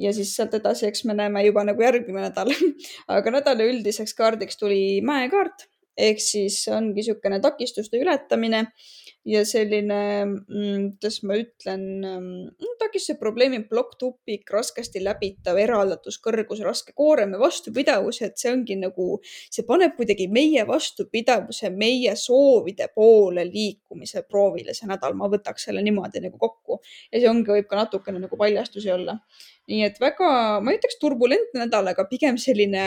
ja 0.00 0.12
siis 0.16 0.32
sealt 0.36 0.54
edasi, 0.56 0.86
eks 0.88 1.04
me 1.04 1.16
näeme 1.16 1.44
juba 1.44 1.64
nagu 1.64 1.82
järgmine 1.82 2.28
nädal 2.28 2.52
aga 3.16 3.36
nädala 3.36 3.68
üldiseks 3.68 4.16
kaardiks 4.16 4.60
tuli 4.60 5.00
mäekaart 5.04 5.68
ehk 6.08 6.22
siis 6.22 6.62
ongi 6.72 7.00
niisugune 7.00 7.40
takistuste 7.44 8.00
ületamine 8.00 8.66
ja 9.24 9.42
selline, 9.44 10.00
mm, 10.24 10.84
kuidas 10.96 11.18
ma 11.28 11.36
ütlen, 11.36 11.82
mm, 12.00 12.70
takistuse 12.80 13.18
probleemi 13.20 13.60
plokk, 13.68 13.98
tupik, 14.00 14.48
raskesti 14.50 15.02
läbitav, 15.04 15.58
eraldatus, 15.60 16.16
kõrgus, 16.24 16.62
raske 16.64 16.94
koorem 16.96 17.34
ja 17.36 17.40
vastupidavus, 17.42 18.22
et 18.24 18.40
see 18.40 18.52
ongi 18.52 18.78
nagu, 18.80 19.20
see 19.52 19.66
paneb 19.68 19.96
kuidagi 19.98 20.28
meie 20.32 20.64
vastupidavuse, 20.66 21.70
meie 21.70 22.16
soovide 22.16 22.88
poole 22.94 23.44
liikumise 23.44 24.24
proovile 24.28 24.74
see 24.74 24.88
nädal, 24.88 25.14
ma 25.14 25.28
võtaks 25.28 25.68
selle 25.68 25.84
niimoodi 25.84 26.24
nagu 26.24 26.40
kokku. 26.40 26.80
Ja 27.12 27.20
see 27.20 27.28
ongi, 27.28 27.52
võib 27.52 27.68
ka 27.68 27.82
natukene 27.84 28.24
nagu 28.24 28.40
paljastusi 28.40 28.90
olla 28.94 29.18
nii 29.70 29.84
et 29.86 30.00
väga, 30.02 30.30
ma 30.64 30.72
ei 30.72 30.80
ütleks 30.80 30.98
turbulentne 31.02 31.64
nädal, 31.64 31.92
aga 31.92 32.06
pigem 32.10 32.38
selline 32.42 32.86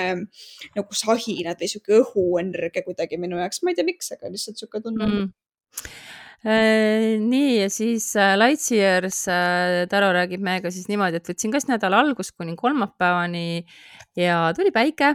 nagu 0.75 0.97
sahinad 0.99 1.61
või 1.61 1.71
sihuke 1.71 2.01
õhuenergia 2.01 2.85
kuidagi 2.85 3.19
minu 3.21 3.39
jaoks, 3.39 3.63
ma 3.63 3.71
ei 3.71 3.79
tea, 3.79 3.87
miks, 3.87 4.11
aga 4.15 4.31
lihtsalt 4.33 4.59
sihuke 4.59 4.83
tunne 4.83 5.07
on. 5.07 5.15
Mm. 5.21 5.31
Äh, 6.43 7.15
nii 7.23 7.61
ja 7.61 7.69
siis 7.71 8.09
äh, 8.19 8.33
Lightyears 8.35 9.21
äh, 9.31 9.85
Taro 9.87 10.09
räägib 10.11 10.41
meiega 10.43 10.67
siis 10.75 10.89
niimoodi, 10.91 11.21
et 11.21 11.29
võtsin 11.31 11.53
ka 11.53 11.61
siis 11.61 11.69
nädala 11.69 12.01
algust 12.03 12.35
kuni 12.35 12.57
kolmapäevani 12.59 13.63
ja 14.19 14.49
tuli 14.57 14.73
päike. 14.75 15.13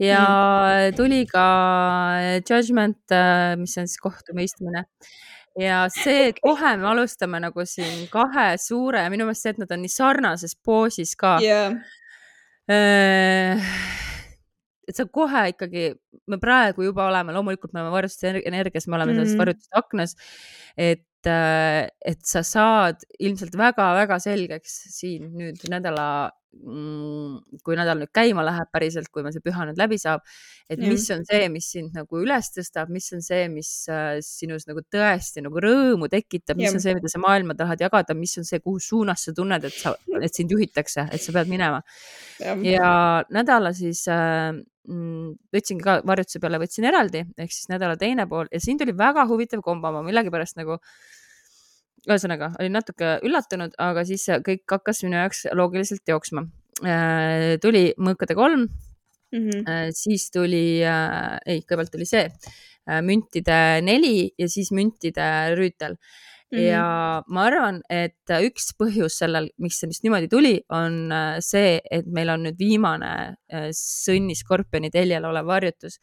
Ja 0.00 0.22
mm. 0.22 0.96
tuli 0.96 1.24
ka 1.28 1.44
Judgment, 2.38 3.12
mis 3.60 3.74
on 3.76 3.90
siis 3.90 4.00
kohtumõistmine 4.00 4.86
ja 5.58 5.84
see, 5.92 6.28
et 6.32 6.42
kohe 6.44 6.74
me 6.80 6.90
alustame 6.92 7.40
nagu 7.42 7.66
siin 7.66 8.06
kahe 8.12 8.50
suure 8.62 9.04
ja 9.04 9.12
minu 9.12 9.28
meelest 9.28 9.46
see, 9.46 9.56
et 9.56 9.62
nad 9.62 9.72
on 9.74 9.82
nii 9.84 9.94
sarnases 9.94 10.54
poosis 10.64 11.16
ka 11.18 11.38
yeah 11.44 11.72
et 14.88 14.96
sa 14.96 15.04
kohe 15.04 15.42
ikkagi, 15.52 15.90
me 16.28 16.38
praegu 16.40 16.86
juba 16.88 17.06
oleme, 17.08 17.34
loomulikult 17.36 17.74
me 17.74 17.82
oleme 17.82 17.94
varjustuste 17.94 18.42
energias, 18.48 18.88
me 18.88 18.96
oleme 18.96 19.14
selles 19.16 19.34
mm. 19.34 19.42
varjutuste 19.42 19.80
aknas, 19.80 20.16
et, 20.76 21.04
äh, 21.04 21.07
et 21.26 22.20
sa 22.26 22.44
saad 22.46 23.02
ilmselt 23.18 23.56
väga-väga 23.58 24.20
selgeks 24.22 24.76
siin 24.94 25.32
nüüd 25.34 25.64
nädala 25.70 26.30
mm, 26.54 27.60
kui 27.64 27.76
nädal 27.78 27.98
nüüd 28.00 28.12
käima 28.14 28.44
läheb 28.46 28.70
päriselt, 28.72 29.10
kui 29.12 29.24
meil 29.24 29.34
see 29.34 29.44
püha 29.44 29.66
nüüd 29.68 29.80
läbi 29.80 29.98
saab, 30.00 30.24
et 30.70 30.80
mis 30.82 31.04
on 31.14 31.24
see, 31.28 31.48
mis 31.52 31.68
sind 31.74 31.96
nagu 31.96 32.22
üles 32.22 32.50
tõstab, 32.54 32.92
mis 32.94 33.10
on 33.16 33.24
see, 33.24 33.48
mis 33.52 33.72
äh, 33.92 34.18
sinus 34.24 34.68
nagu 34.70 34.82
tõesti 34.84 35.44
nagu 35.44 35.62
rõõmu 35.64 36.10
tekitab, 36.12 36.58
mis 36.60 36.70
ja. 36.70 36.76
on 36.76 36.84
see, 36.84 36.96
mida 36.98 37.12
sa 37.12 37.22
maailma 37.22 37.56
tahad 37.58 37.84
jagada, 37.84 38.16
mis 38.18 38.36
on 38.40 38.48
see, 38.48 38.62
kuhu 38.64 38.80
suunas 38.82 39.26
sa 39.28 39.34
tunned, 39.36 39.68
et 39.68 39.76
sa, 39.76 39.94
et 40.20 40.32
sind 40.34 40.54
juhitakse, 40.54 41.08
et 41.12 41.24
sa 41.24 41.36
pead 41.36 41.52
minema. 41.52 41.82
ja, 42.64 42.90
nädala 43.34 43.74
siis 43.76 44.06
äh, 44.12 44.52
võtsingi 44.88 45.84
ka 45.84 45.98
varjutuse 46.08 46.40
peale, 46.42 46.60
võtsin 46.62 46.86
eraldi 46.88 47.24
ehk 47.36 47.52
siis 47.52 47.68
nädala 47.72 47.98
teine 48.00 48.26
pool 48.30 48.48
ja 48.52 48.60
siin 48.62 48.78
tuli 48.80 48.94
väga 48.96 49.26
huvitav 49.28 49.62
kombo, 49.64 49.90
ma 49.92 50.02
millegipärast 50.06 50.58
nagu 50.60 50.78
ühesõnaga 52.08 52.52
olin 52.58 52.76
natuke 52.78 53.18
üllatunud, 53.26 53.74
aga 53.82 54.04
siis 54.08 54.24
kõik 54.46 54.64
hakkas 54.70 55.02
minu 55.04 55.18
jaoks 55.18 55.44
loogiliselt 55.58 56.08
jooksma. 56.08 56.46
Äh, 56.86 57.58
tuli 57.60 57.90
mõõkade 57.98 58.36
kolm 58.38 58.64
mm, 58.64 59.50
-hmm. 59.50 59.92
siis 59.92 60.30
tuli 60.30 60.80
äh,, 60.86 61.36
ei, 61.44 61.60
kõigepealt 61.66 61.92
tuli 61.92 62.06
see 62.06 62.28
müntide 63.04 63.82
neli 63.84 64.30
ja 64.38 64.46
siis 64.48 64.70
müntide 64.72 65.26
rüütel 65.58 65.98
Mm 66.48 66.58
-hmm. 66.58 66.64
ja 66.64 67.22
ma 67.28 67.42
arvan, 67.44 67.82
et 67.92 68.30
üks 68.46 68.70
põhjus 68.80 69.18
sellel, 69.20 69.50
miks 69.60 69.80
see 69.80 69.88
vist 69.90 70.04
niimoodi 70.04 70.30
tuli, 70.32 70.54
on 70.72 71.12
äh, 71.12 71.40
see, 71.44 71.80
et 71.90 72.06
meil 72.06 72.30
on 72.32 72.46
nüüd 72.46 72.56
viimane 72.56 73.10
äh, 73.52 73.66
sõnni 73.76 74.36
skorpioni 74.36 74.90
teljel 74.90 75.26
olev 75.28 75.44
varjutus, 75.46 75.98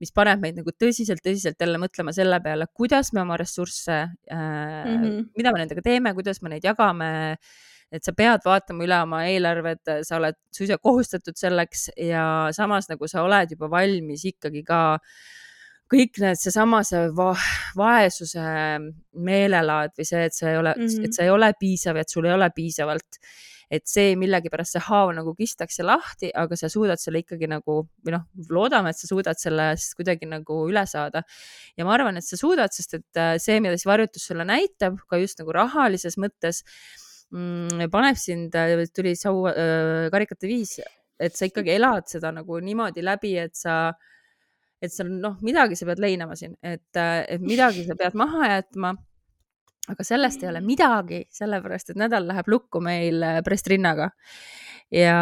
mis 0.00 0.10
paneb 0.10 0.40
meid 0.42 0.58
nagu 0.58 0.74
tõsiselt-tõsiselt 0.74 1.62
jälle 1.62 1.78
mõtlema 1.78 2.12
selle 2.12 2.40
peale, 2.42 2.66
kuidas 2.74 3.12
me 3.12 3.22
oma 3.22 3.36
ressursse 3.36 4.00
mm, 4.32 4.82
-hmm. 4.82 5.30
mida 5.36 5.52
me 5.52 5.62
nendega 5.62 5.82
teeme, 5.82 6.14
kuidas 6.14 6.42
me 6.42 6.50
neid 6.50 6.64
jagame 6.64 7.12
et 7.92 8.02
sa 8.02 8.12
pead 8.12 8.42
vaatama 8.44 8.84
üle 8.84 8.98
oma 9.02 9.22
eelarved, 9.30 10.02
sa 10.02 10.16
oled 10.16 10.34
suisa 10.50 10.78
kohustatud 10.78 11.36
selleks 11.38 11.90
ja 11.96 12.48
samas 12.50 12.88
nagu 12.90 13.06
sa 13.06 13.22
oled 13.22 13.50
juba 13.54 13.70
valmis 13.70 14.24
ikkagi 14.24 14.64
ka 14.66 14.82
äh, 14.94 15.00
kõik 15.92 16.20
need, 16.22 16.38
seesama 16.40 16.80
see 16.86 17.08
va 17.16 17.32
vaesuse 17.76 18.44
meelelaad 19.24 19.94
või 19.98 20.06
see, 20.08 20.22
et 20.28 20.36
sa 20.36 20.50
ei 20.50 20.60
ole 20.60 20.72
mm, 20.76 20.86
-hmm. 20.86 21.08
et 21.08 21.16
sa 21.16 21.26
ei 21.26 21.32
ole 21.32 21.50
piisav 21.60 21.98
et 22.00 22.10
sul 22.10 22.28
ei 22.28 22.32
ole 22.32 22.48
piisavalt. 22.54 23.20
et 23.74 23.86
see 23.88 24.12
millegipärast 24.20 24.76
see 24.76 24.82
haav 24.86 25.10
nagu 25.16 25.32
kistakse 25.34 25.82
lahti, 25.82 26.28
aga 26.36 26.56
sa 26.56 26.68
suudad 26.68 27.00
selle 27.00 27.22
ikkagi 27.22 27.48
nagu 27.48 27.78
või 28.04 28.12
noh, 28.12 28.26
loodame, 28.52 28.90
et 28.92 28.98
sa 28.98 29.08
suudad 29.08 29.40
sellest 29.40 29.96
kuidagi 29.96 30.28
nagu 30.28 30.58
üle 30.68 30.84
saada. 30.86 31.22
ja 31.76 31.84
ma 31.84 31.94
arvan, 31.94 32.16
et 32.16 32.24
sa 32.24 32.36
suudad, 32.36 32.72
sest 32.72 32.94
et 32.94 33.16
äh, 33.16 33.36
see, 33.38 33.60
mida 33.60 33.76
see 33.80 33.88
varjutus 33.90 34.28
sulle 34.28 34.44
näitab 34.44 35.00
ka 35.08 35.18
just 35.18 35.40
nagu 35.40 35.52
rahalises 35.52 36.18
mõttes 36.20 36.62
mm, 37.32 37.88
paneb 37.90 38.20
sind, 38.20 38.54
äh, 38.54 38.84
tuli 38.94 39.16
sau 39.16 39.46
äh, 39.48 40.10
karikate 40.12 40.46
viis, 40.46 40.78
et 41.18 41.34
sa 41.34 41.48
ikkagi 41.48 41.74
elad 41.74 42.06
seda 42.06 42.30
nagu 42.36 42.60
niimoodi 42.60 43.02
läbi, 43.02 43.36
et 43.40 43.56
sa 43.56 43.88
äh, 43.88 44.12
et 44.86 44.94
seal 44.94 45.10
noh, 45.10 45.36
midagi 45.44 45.76
sa 45.78 45.88
pead 45.88 46.02
leinama 46.02 46.36
siin, 46.38 46.54
et, 46.62 46.90
äh, 47.00 47.24
et 47.36 47.42
midagi 47.44 47.84
sa 47.86 47.96
pead 47.98 48.16
maha 48.18 48.50
jätma. 48.56 48.94
aga 49.84 50.04
sellest 50.06 50.40
ei 50.40 50.48
ole 50.48 50.62
midagi, 50.64 51.26
sellepärast 51.34 51.90
et 51.92 51.98
nädal 52.00 52.24
läheb 52.24 52.46
lukku 52.48 52.80
meil 52.80 53.22
äh, 53.22 53.40
pressrinnaga. 53.44 54.10
ja 54.92 55.18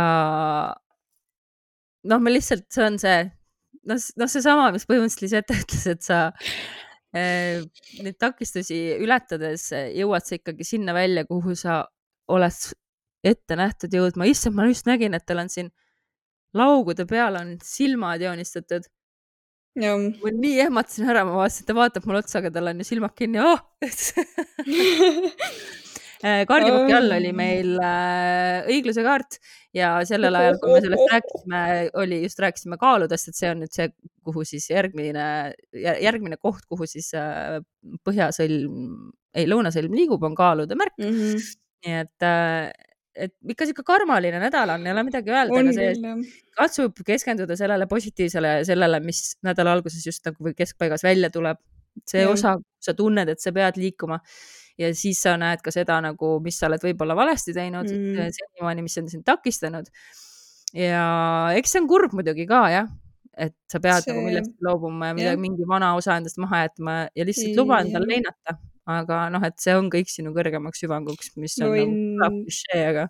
noh, 2.02 2.20
me 2.22 2.34
lihtsalt, 2.34 2.68
see 2.70 2.84
on 2.86 2.98
see, 3.02 3.24
noh, 3.90 4.04
noh, 4.20 4.30
seesama, 4.30 4.70
mis 4.74 4.86
põhimõtteliselt 4.86 5.26
Lisette 5.26 5.58
ütles, 5.62 5.88
et 5.94 6.06
sa 6.06 6.20
äh, 7.16 7.62
neid 8.02 8.18
takistusi 8.22 8.80
ületades 9.02 9.70
jõuad 9.72 10.26
sa 10.26 10.38
ikkagi 10.38 10.66
sinna 10.66 10.94
välja, 10.96 11.26
kuhu 11.28 11.56
sa 11.58 11.82
oled 12.32 12.72
ette 13.22 13.56
nähtud 13.58 13.94
jõudma. 13.94 14.26
issand, 14.26 14.56
ma 14.58 14.66
just 14.66 14.86
nägin, 14.86 15.14
et 15.14 15.26
tal 15.26 15.42
on 15.42 15.50
siin 15.52 15.70
laugude 16.56 17.06
peal 17.08 17.36
on 17.40 17.56
silmad 17.64 18.22
joonistatud 18.22 18.86
ma 20.20 20.32
nii 20.36 20.58
ehmatasin 20.66 21.08
ära, 21.08 21.24
ma 21.28 21.38
vaatasin, 21.38 21.64
et 21.64 21.70
ta 21.70 21.76
vaatab 21.76 22.08
mulle 22.08 22.20
otsa, 22.20 22.40
aga 22.42 22.50
tal 22.52 22.68
on 22.72 22.82
ju 22.82 22.88
silmad 22.88 23.14
kinni 23.16 23.40
oh! 23.40 23.62
kaardipaki 26.22 26.94
all 26.94 27.14
oli 27.16 27.32
meil 27.34 27.72
äh, 27.82 28.68
õigluse 28.70 29.02
kaart 29.02 29.40
ja 29.74 29.94
sellel 30.06 30.36
ajal, 30.38 30.58
kui 30.62 30.76
me 30.76 30.82
sellest 30.84 31.14
rääkisime, 31.14 31.62
oli 32.04 32.20
just 32.22 32.42
rääkisime 32.44 32.78
kaaludest, 32.78 33.32
et 33.32 33.38
see 33.38 33.50
on 33.50 33.62
nüüd 33.64 33.72
see, 33.74 33.88
kuhu 34.22 34.44
siis 34.46 34.68
järgmine, 34.70 35.26
järgmine 35.74 36.38
koht, 36.38 36.62
kuhu 36.70 36.86
siis 36.86 37.10
äh, 37.18 37.58
põhjasõlm, 38.06 39.10
ei 39.34 39.48
lõunasõlm 39.48 39.96
liigub, 39.98 40.22
on 40.28 40.36
kaalude 40.38 40.78
märk 40.78 40.94
mm. 41.00 41.18
-hmm. 41.18 41.52
nii 41.86 42.00
et 42.04 42.28
et 43.14 43.34
ikka 43.54 43.68
sihuke 43.68 43.84
karmaline 43.86 44.40
nädal 44.40 44.72
on, 44.74 44.86
ei 44.86 44.94
ole 44.94 45.04
midagi 45.06 45.32
öelda, 45.32 45.60
aga 45.60 45.74
see 45.76 46.14
katsub 46.56 47.02
keskenduda 47.06 47.56
sellele 47.60 47.86
positiivsele 47.90 48.54
sellele, 48.68 49.02
mis 49.04 49.36
nädala 49.44 49.76
alguses 49.76 50.06
just 50.06 50.24
nagu 50.28 50.54
keskpaigas 50.56 51.04
välja 51.04 51.30
tuleb. 51.32 51.60
see 52.08 52.22
ja. 52.22 52.30
osa, 52.32 52.54
sa 52.80 52.94
tunned, 52.96 53.28
et 53.28 53.40
sa 53.42 53.52
pead 53.52 53.76
liikuma 53.76 54.16
ja 54.80 54.88
siis 54.96 55.20
sa 55.20 55.34
näed 55.36 55.60
ka 55.64 55.72
seda 55.74 55.98
nagu, 56.00 56.38
mis 56.44 56.56
sa 56.56 56.70
oled 56.70 56.80
võib-olla 56.80 57.16
valesti 57.18 57.52
teinud 57.52 57.90
mm. 57.90 58.32
senimaani, 58.38 58.84
mis 58.86 58.96
on 58.96 59.10
sind 59.12 59.26
takistanud. 59.28 59.90
ja 60.72 61.04
eks 61.58 61.74
see 61.74 61.82
on 61.82 61.88
kurb 61.90 62.16
muidugi 62.16 62.48
ka 62.48 62.62
jah, 62.72 62.88
et 63.36 63.56
sa 63.68 63.80
pead 63.80 64.06
see... 64.06 64.14
nagu 64.14 64.24
millestki 64.24 64.68
loobuma 64.68 65.12
ja 65.12 65.18
midagi, 65.18 65.42
mingi 65.44 65.68
vana 65.68 65.92
osa 65.98 66.16
endast 66.16 66.40
maha 66.40 66.64
jätma 66.64 66.96
ja 67.12 67.28
lihtsalt 67.28 67.60
luba 67.60 67.82
endal 67.84 68.08
leinata 68.08 68.56
aga 68.90 69.24
noh, 69.34 69.44
et 69.46 69.58
see 69.62 69.74
on 69.78 69.88
kõik 69.92 70.10
sinu 70.10 70.34
kõrgemaks 70.36 70.84
hüvanguks, 70.84 71.34
mis 71.38 71.58
on 71.62 71.74
Võin... 71.74 71.96
nagu 72.18 72.44
klišee, 72.44 72.84
aga 72.90 73.08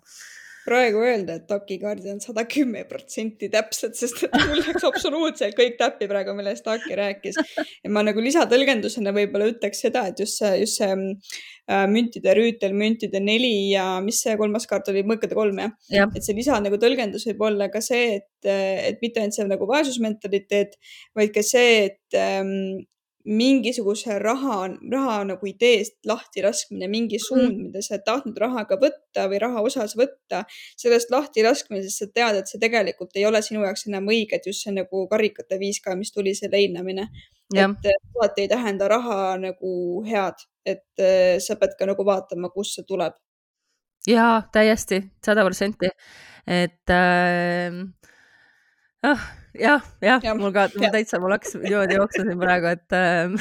praegu 0.63 1.01
öelda, 1.03 1.37
et 1.37 1.47
takikaardid 1.47 2.13
on 2.13 2.21
sada 2.23 2.45
kümme 2.49 2.83
protsenti 2.87 3.49
täpsed, 3.51 3.95
sest 3.97 4.23
et 4.27 4.35
mul 4.47 4.61
läks 4.61 4.85
absoluutselt 4.87 5.57
kõik 5.57 5.75
täppi 5.79 6.07
praegu, 6.11 6.35
millest 6.37 6.63
Taki 6.63 6.95
rääkis. 6.97 7.39
ja 7.83 7.91
ma 7.91 8.03
nagu 8.05 8.23
lisatõlgendusena 8.23 9.13
võib-olla 9.15 9.49
ütleks 9.51 9.83
seda, 9.83 10.05
et 10.11 10.21
just 10.23 10.39
see, 10.39 10.53
just 10.61 10.79
see 10.79 10.93
äh, 10.93 11.83
müntide 11.91 12.35
rüütel, 12.37 12.75
müntide 12.77 13.19
neli 13.23 13.73
ja 13.73 13.99
mis 14.05 14.21
see 14.23 14.37
kolmas 14.39 14.67
kaart 14.69 14.93
oli, 14.93 15.03
mõõkade 15.07 15.35
kolm 15.37 15.59
jah 15.65 15.75
ja.? 15.91 16.07
et 16.07 16.23
see 16.23 16.37
lisa 16.37 16.59
nagu 16.63 16.79
tõlgendus 16.79 17.27
võib 17.31 17.43
olla 17.49 17.69
ka 17.73 17.83
see, 17.83 18.21
et, 18.21 18.29
et 18.47 19.03
mitte 19.03 19.23
ainult 19.23 19.35
see 19.35 19.49
nagu 19.49 19.67
vaesusmentaliteet, 19.67 20.79
vaid 21.17 21.35
ka 21.35 21.43
see, 21.45 21.91
et 21.91 22.19
ähm, 22.19 22.83
mingisuguse 23.23 24.17
raha, 24.19 24.57
raha 24.91 25.17
nagu 25.27 25.47
ideest 25.47 25.95
lahti 26.07 26.43
laskmine, 26.43 26.89
mingi 26.91 27.17
mhm. 27.19 27.23
suund, 27.23 27.59
mida 27.67 27.81
sa 27.83 27.95
oled 27.95 28.05
tahtnud 28.07 28.39
rahaga 28.43 28.77
võtta 28.81 29.27
või 29.31 29.39
raha 29.43 29.63
osas 29.63 29.95
võtta, 29.99 30.43
sellest 30.79 31.11
lahti 31.13 31.45
laskmisest 31.45 32.03
sa 32.03 32.09
tead, 32.11 32.41
et 32.41 32.51
see 32.51 32.59
tegelikult 32.61 33.15
ei 33.15 33.25
ole 33.29 33.41
sinu 33.45 33.63
jaoks 33.63 33.87
enam 33.87 34.09
õige, 34.11 34.39
et 34.39 34.49
just 34.49 34.65
see 34.65 34.75
nagu 34.75 35.05
karikate 35.11 35.59
viis 35.61 35.79
ka, 35.83 35.95
mis 35.99 36.11
tuli 36.11 36.35
see 36.35 36.51
leinamine. 36.51 37.07
et 37.53 38.17
alati 38.17 38.41
ei 38.41 38.47
tähenda 38.51 38.87
raha 38.91 39.37
nagu 39.37 40.03
head, 40.07 40.43
et 40.65 40.99
äh, 40.99 41.39
sa 41.39 41.55
pead 41.55 41.77
ka 41.79 41.87
nagu 41.87 42.03
vaatama, 42.05 42.49
kust 42.49 42.75
see 42.75 42.87
tuleb. 42.87 43.15
ja 44.07 44.41
täiesti, 44.51 44.99
sada 45.23 45.45
protsenti, 45.47 45.87
et 46.47 46.91
äh, 46.91 47.79
oh 49.07 49.23
jah, 49.59 49.83
jah 50.03 50.23
ja., 50.23 50.35
mul 50.37 50.53
ka, 50.55 50.67
mul 50.77 50.93
täitsa, 50.93 51.19
mul 51.23 51.35
hakkas 51.35 51.57
niimoodi 51.61 51.97
jooksma 51.99 52.25
siin 52.29 52.39
praegu, 52.41 52.71
et 52.73 52.95
ähm, 52.97 53.35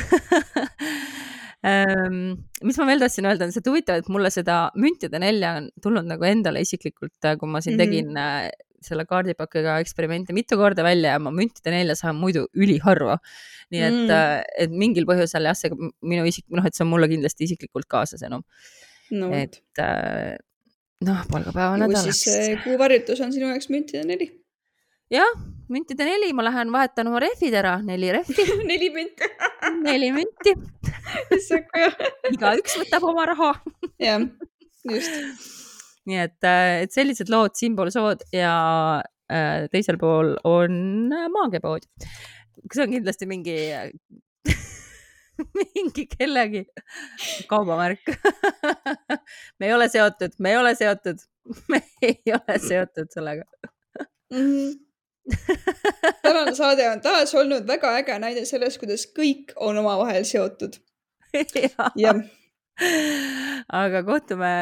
ähm, 1.73 2.19
mis 2.65 2.81
ma 2.81 2.89
veel 2.91 3.05
tahtsin 3.05 3.29
öelda, 3.31 3.49
on 3.49 3.55
see, 3.55 3.63
et 3.65 3.71
huvitav, 3.71 4.03
et 4.03 4.11
mulle 4.13 4.33
seda 4.35 4.59
müntide 4.79 5.23
nelja 5.23 5.57
on 5.61 5.71
tulnud 5.85 6.11
nagu 6.11 6.29
endale 6.29 6.63
isiklikult, 6.67 7.17
äh, 7.25 7.39
kui 7.41 7.49
ma 7.49 7.63
siin 7.65 7.79
mm 7.79 7.81
-hmm. 7.81 7.97
tegin 7.97 8.21
äh, 8.21 8.51
selle 8.83 9.07
kaardipakiga 9.07 9.79
eksperimente 9.79 10.35
mitu 10.35 10.57
korda 10.59 10.83
välja 10.83 11.15
ja 11.15 11.19
ma 11.23 11.31
müntide 11.31 11.71
nelja 11.71 11.95
saan 11.99 12.17
muidu 12.19 12.49
üliharva. 12.55 13.19
nii 13.71 13.81
et 13.81 13.93
mm, 13.93 14.09
-hmm. 14.09 14.43
et 14.59 14.71
mingil 14.71 15.07
põhjusel 15.09 15.47
jah, 15.49 15.57
see 15.57 15.71
minu 16.03 16.25
isik, 16.29 16.45
noh, 16.51 16.67
et 16.67 16.75
see 16.75 16.85
on 16.85 16.91
mulle 16.91 17.09
kindlasti 17.09 17.45
isiklikult 17.45 17.87
kaasas 17.89 18.23
enam 18.23 18.43
no.. 19.11 19.31
et 19.33 19.63
noh, 21.07 21.25
palgapäeva 21.31 21.79
nädalaks. 21.81 22.25
kuuvarjutus 22.65 23.21
on 23.25 23.33
sinu 23.33 23.49
jaoks 23.49 23.71
müntide 23.73 24.05
neli. 24.09 24.29
Jah, 25.13 25.33
müntide 25.73 26.07
neli, 26.07 26.31
ma 26.37 26.45
lähen 26.47 26.73
vahetan 26.73 27.11
oma 27.11 27.21
rehvid 27.23 27.55
ära, 27.59 27.77
neli 27.85 28.13
rehvi 28.15 28.47
neli 28.71 28.89
münti 28.95 29.29
neli 29.83 30.13
münti 30.15 30.55
igaüks 32.33 32.79
võtab 32.81 33.09
oma 33.11 33.27
raha. 33.29 33.53
jah, 34.03 34.25
just. 34.89 35.51
nii 36.09 36.23
et, 36.25 36.39
äh, 36.49 36.83
et 36.87 36.95
sellised 36.95 37.33
lood 37.33 37.57
siinpool 37.59 37.93
sood 37.95 38.25
ja 38.35 38.55
äh, 39.33 39.67
teisel 39.73 40.01
pool 40.01 40.35
on 40.49 41.13
maagiapood. 41.37 41.89
see 42.73 42.85
on 42.85 42.95
kindlasti 42.97 43.29
mingi 43.29 43.59
mingi 45.59 46.07
kellegi 46.09 46.65
kaubamärk 47.51 48.15
me 49.59 49.69
ei 49.69 49.77
ole 49.77 49.91
seotud, 49.93 50.39
me 50.39 50.55
ei 50.55 50.61
ole 50.61 50.73
seotud, 50.79 51.21
me 51.69 51.83
ei 52.01 52.35
ole 52.39 52.59
seotud 52.63 53.13
sellega 53.13 53.45
mm. 54.33 54.41
-hmm. 54.41 54.73
Tänane 56.23 56.55
saade 56.61 56.89
on 56.91 57.03
taas 57.05 57.35
olnud 57.35 57.67
väga 57.69 57.97
äge 58.01 58.19
näide 58.23 58.47
sellest, 58.49 58.81
kuidas 58.83 59.07
kõik 59.17 59.55
on 59.57 59.79
omavahel 59.83 60.25
seotud. 60.29 60.81
jah. 61.97 62.25
aga 63.83 64.03
kohtume 64.07 64.55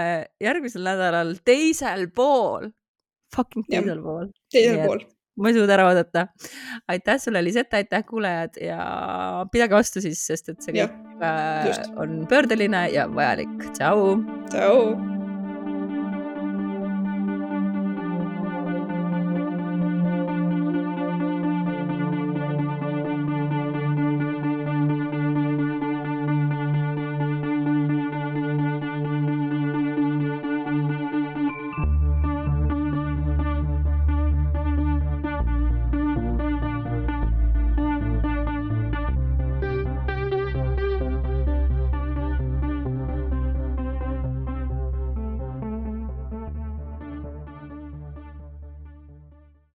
järgmisel 0.43 0.85
nädalal 0.85 1.37
teisel 1.45 2.11
pool. 2.15 2.69
Fucking 3.35 3.65
teisel 3.71 3.97
ja. 3.97 4.05
pool. 4.05 4.29
teisel 4.53 4.85
pool 4.85 5.09
ma 5.41 5.49
ei 5.49 5.57
suuda 5.57 5.77
ära 5.77 5.87
oodata. 5.89 6.27
aitäh 6.89 7.21
sulle, 7.21 7.45
Lisette, 7.45 7.77
aitäh 7.77 8.05
kuulajad 8.07 8.61
ja 8.61 9.47
pidage 9.53 9.75
vastu 9.75 10.03
siis, 10.05 10.27
sest 10.27 10.53
et 10.53 10.61
see 10.61 10.77
kõik 10.77 11.25
äh, 11.25 11.81
on 11.97 12.27
pöördeline 12.29 12.89
ja 12.93 13.09
vajalik. 13.15 13.57
tšau. 13.73 14.21
tšau. 14.53 15.20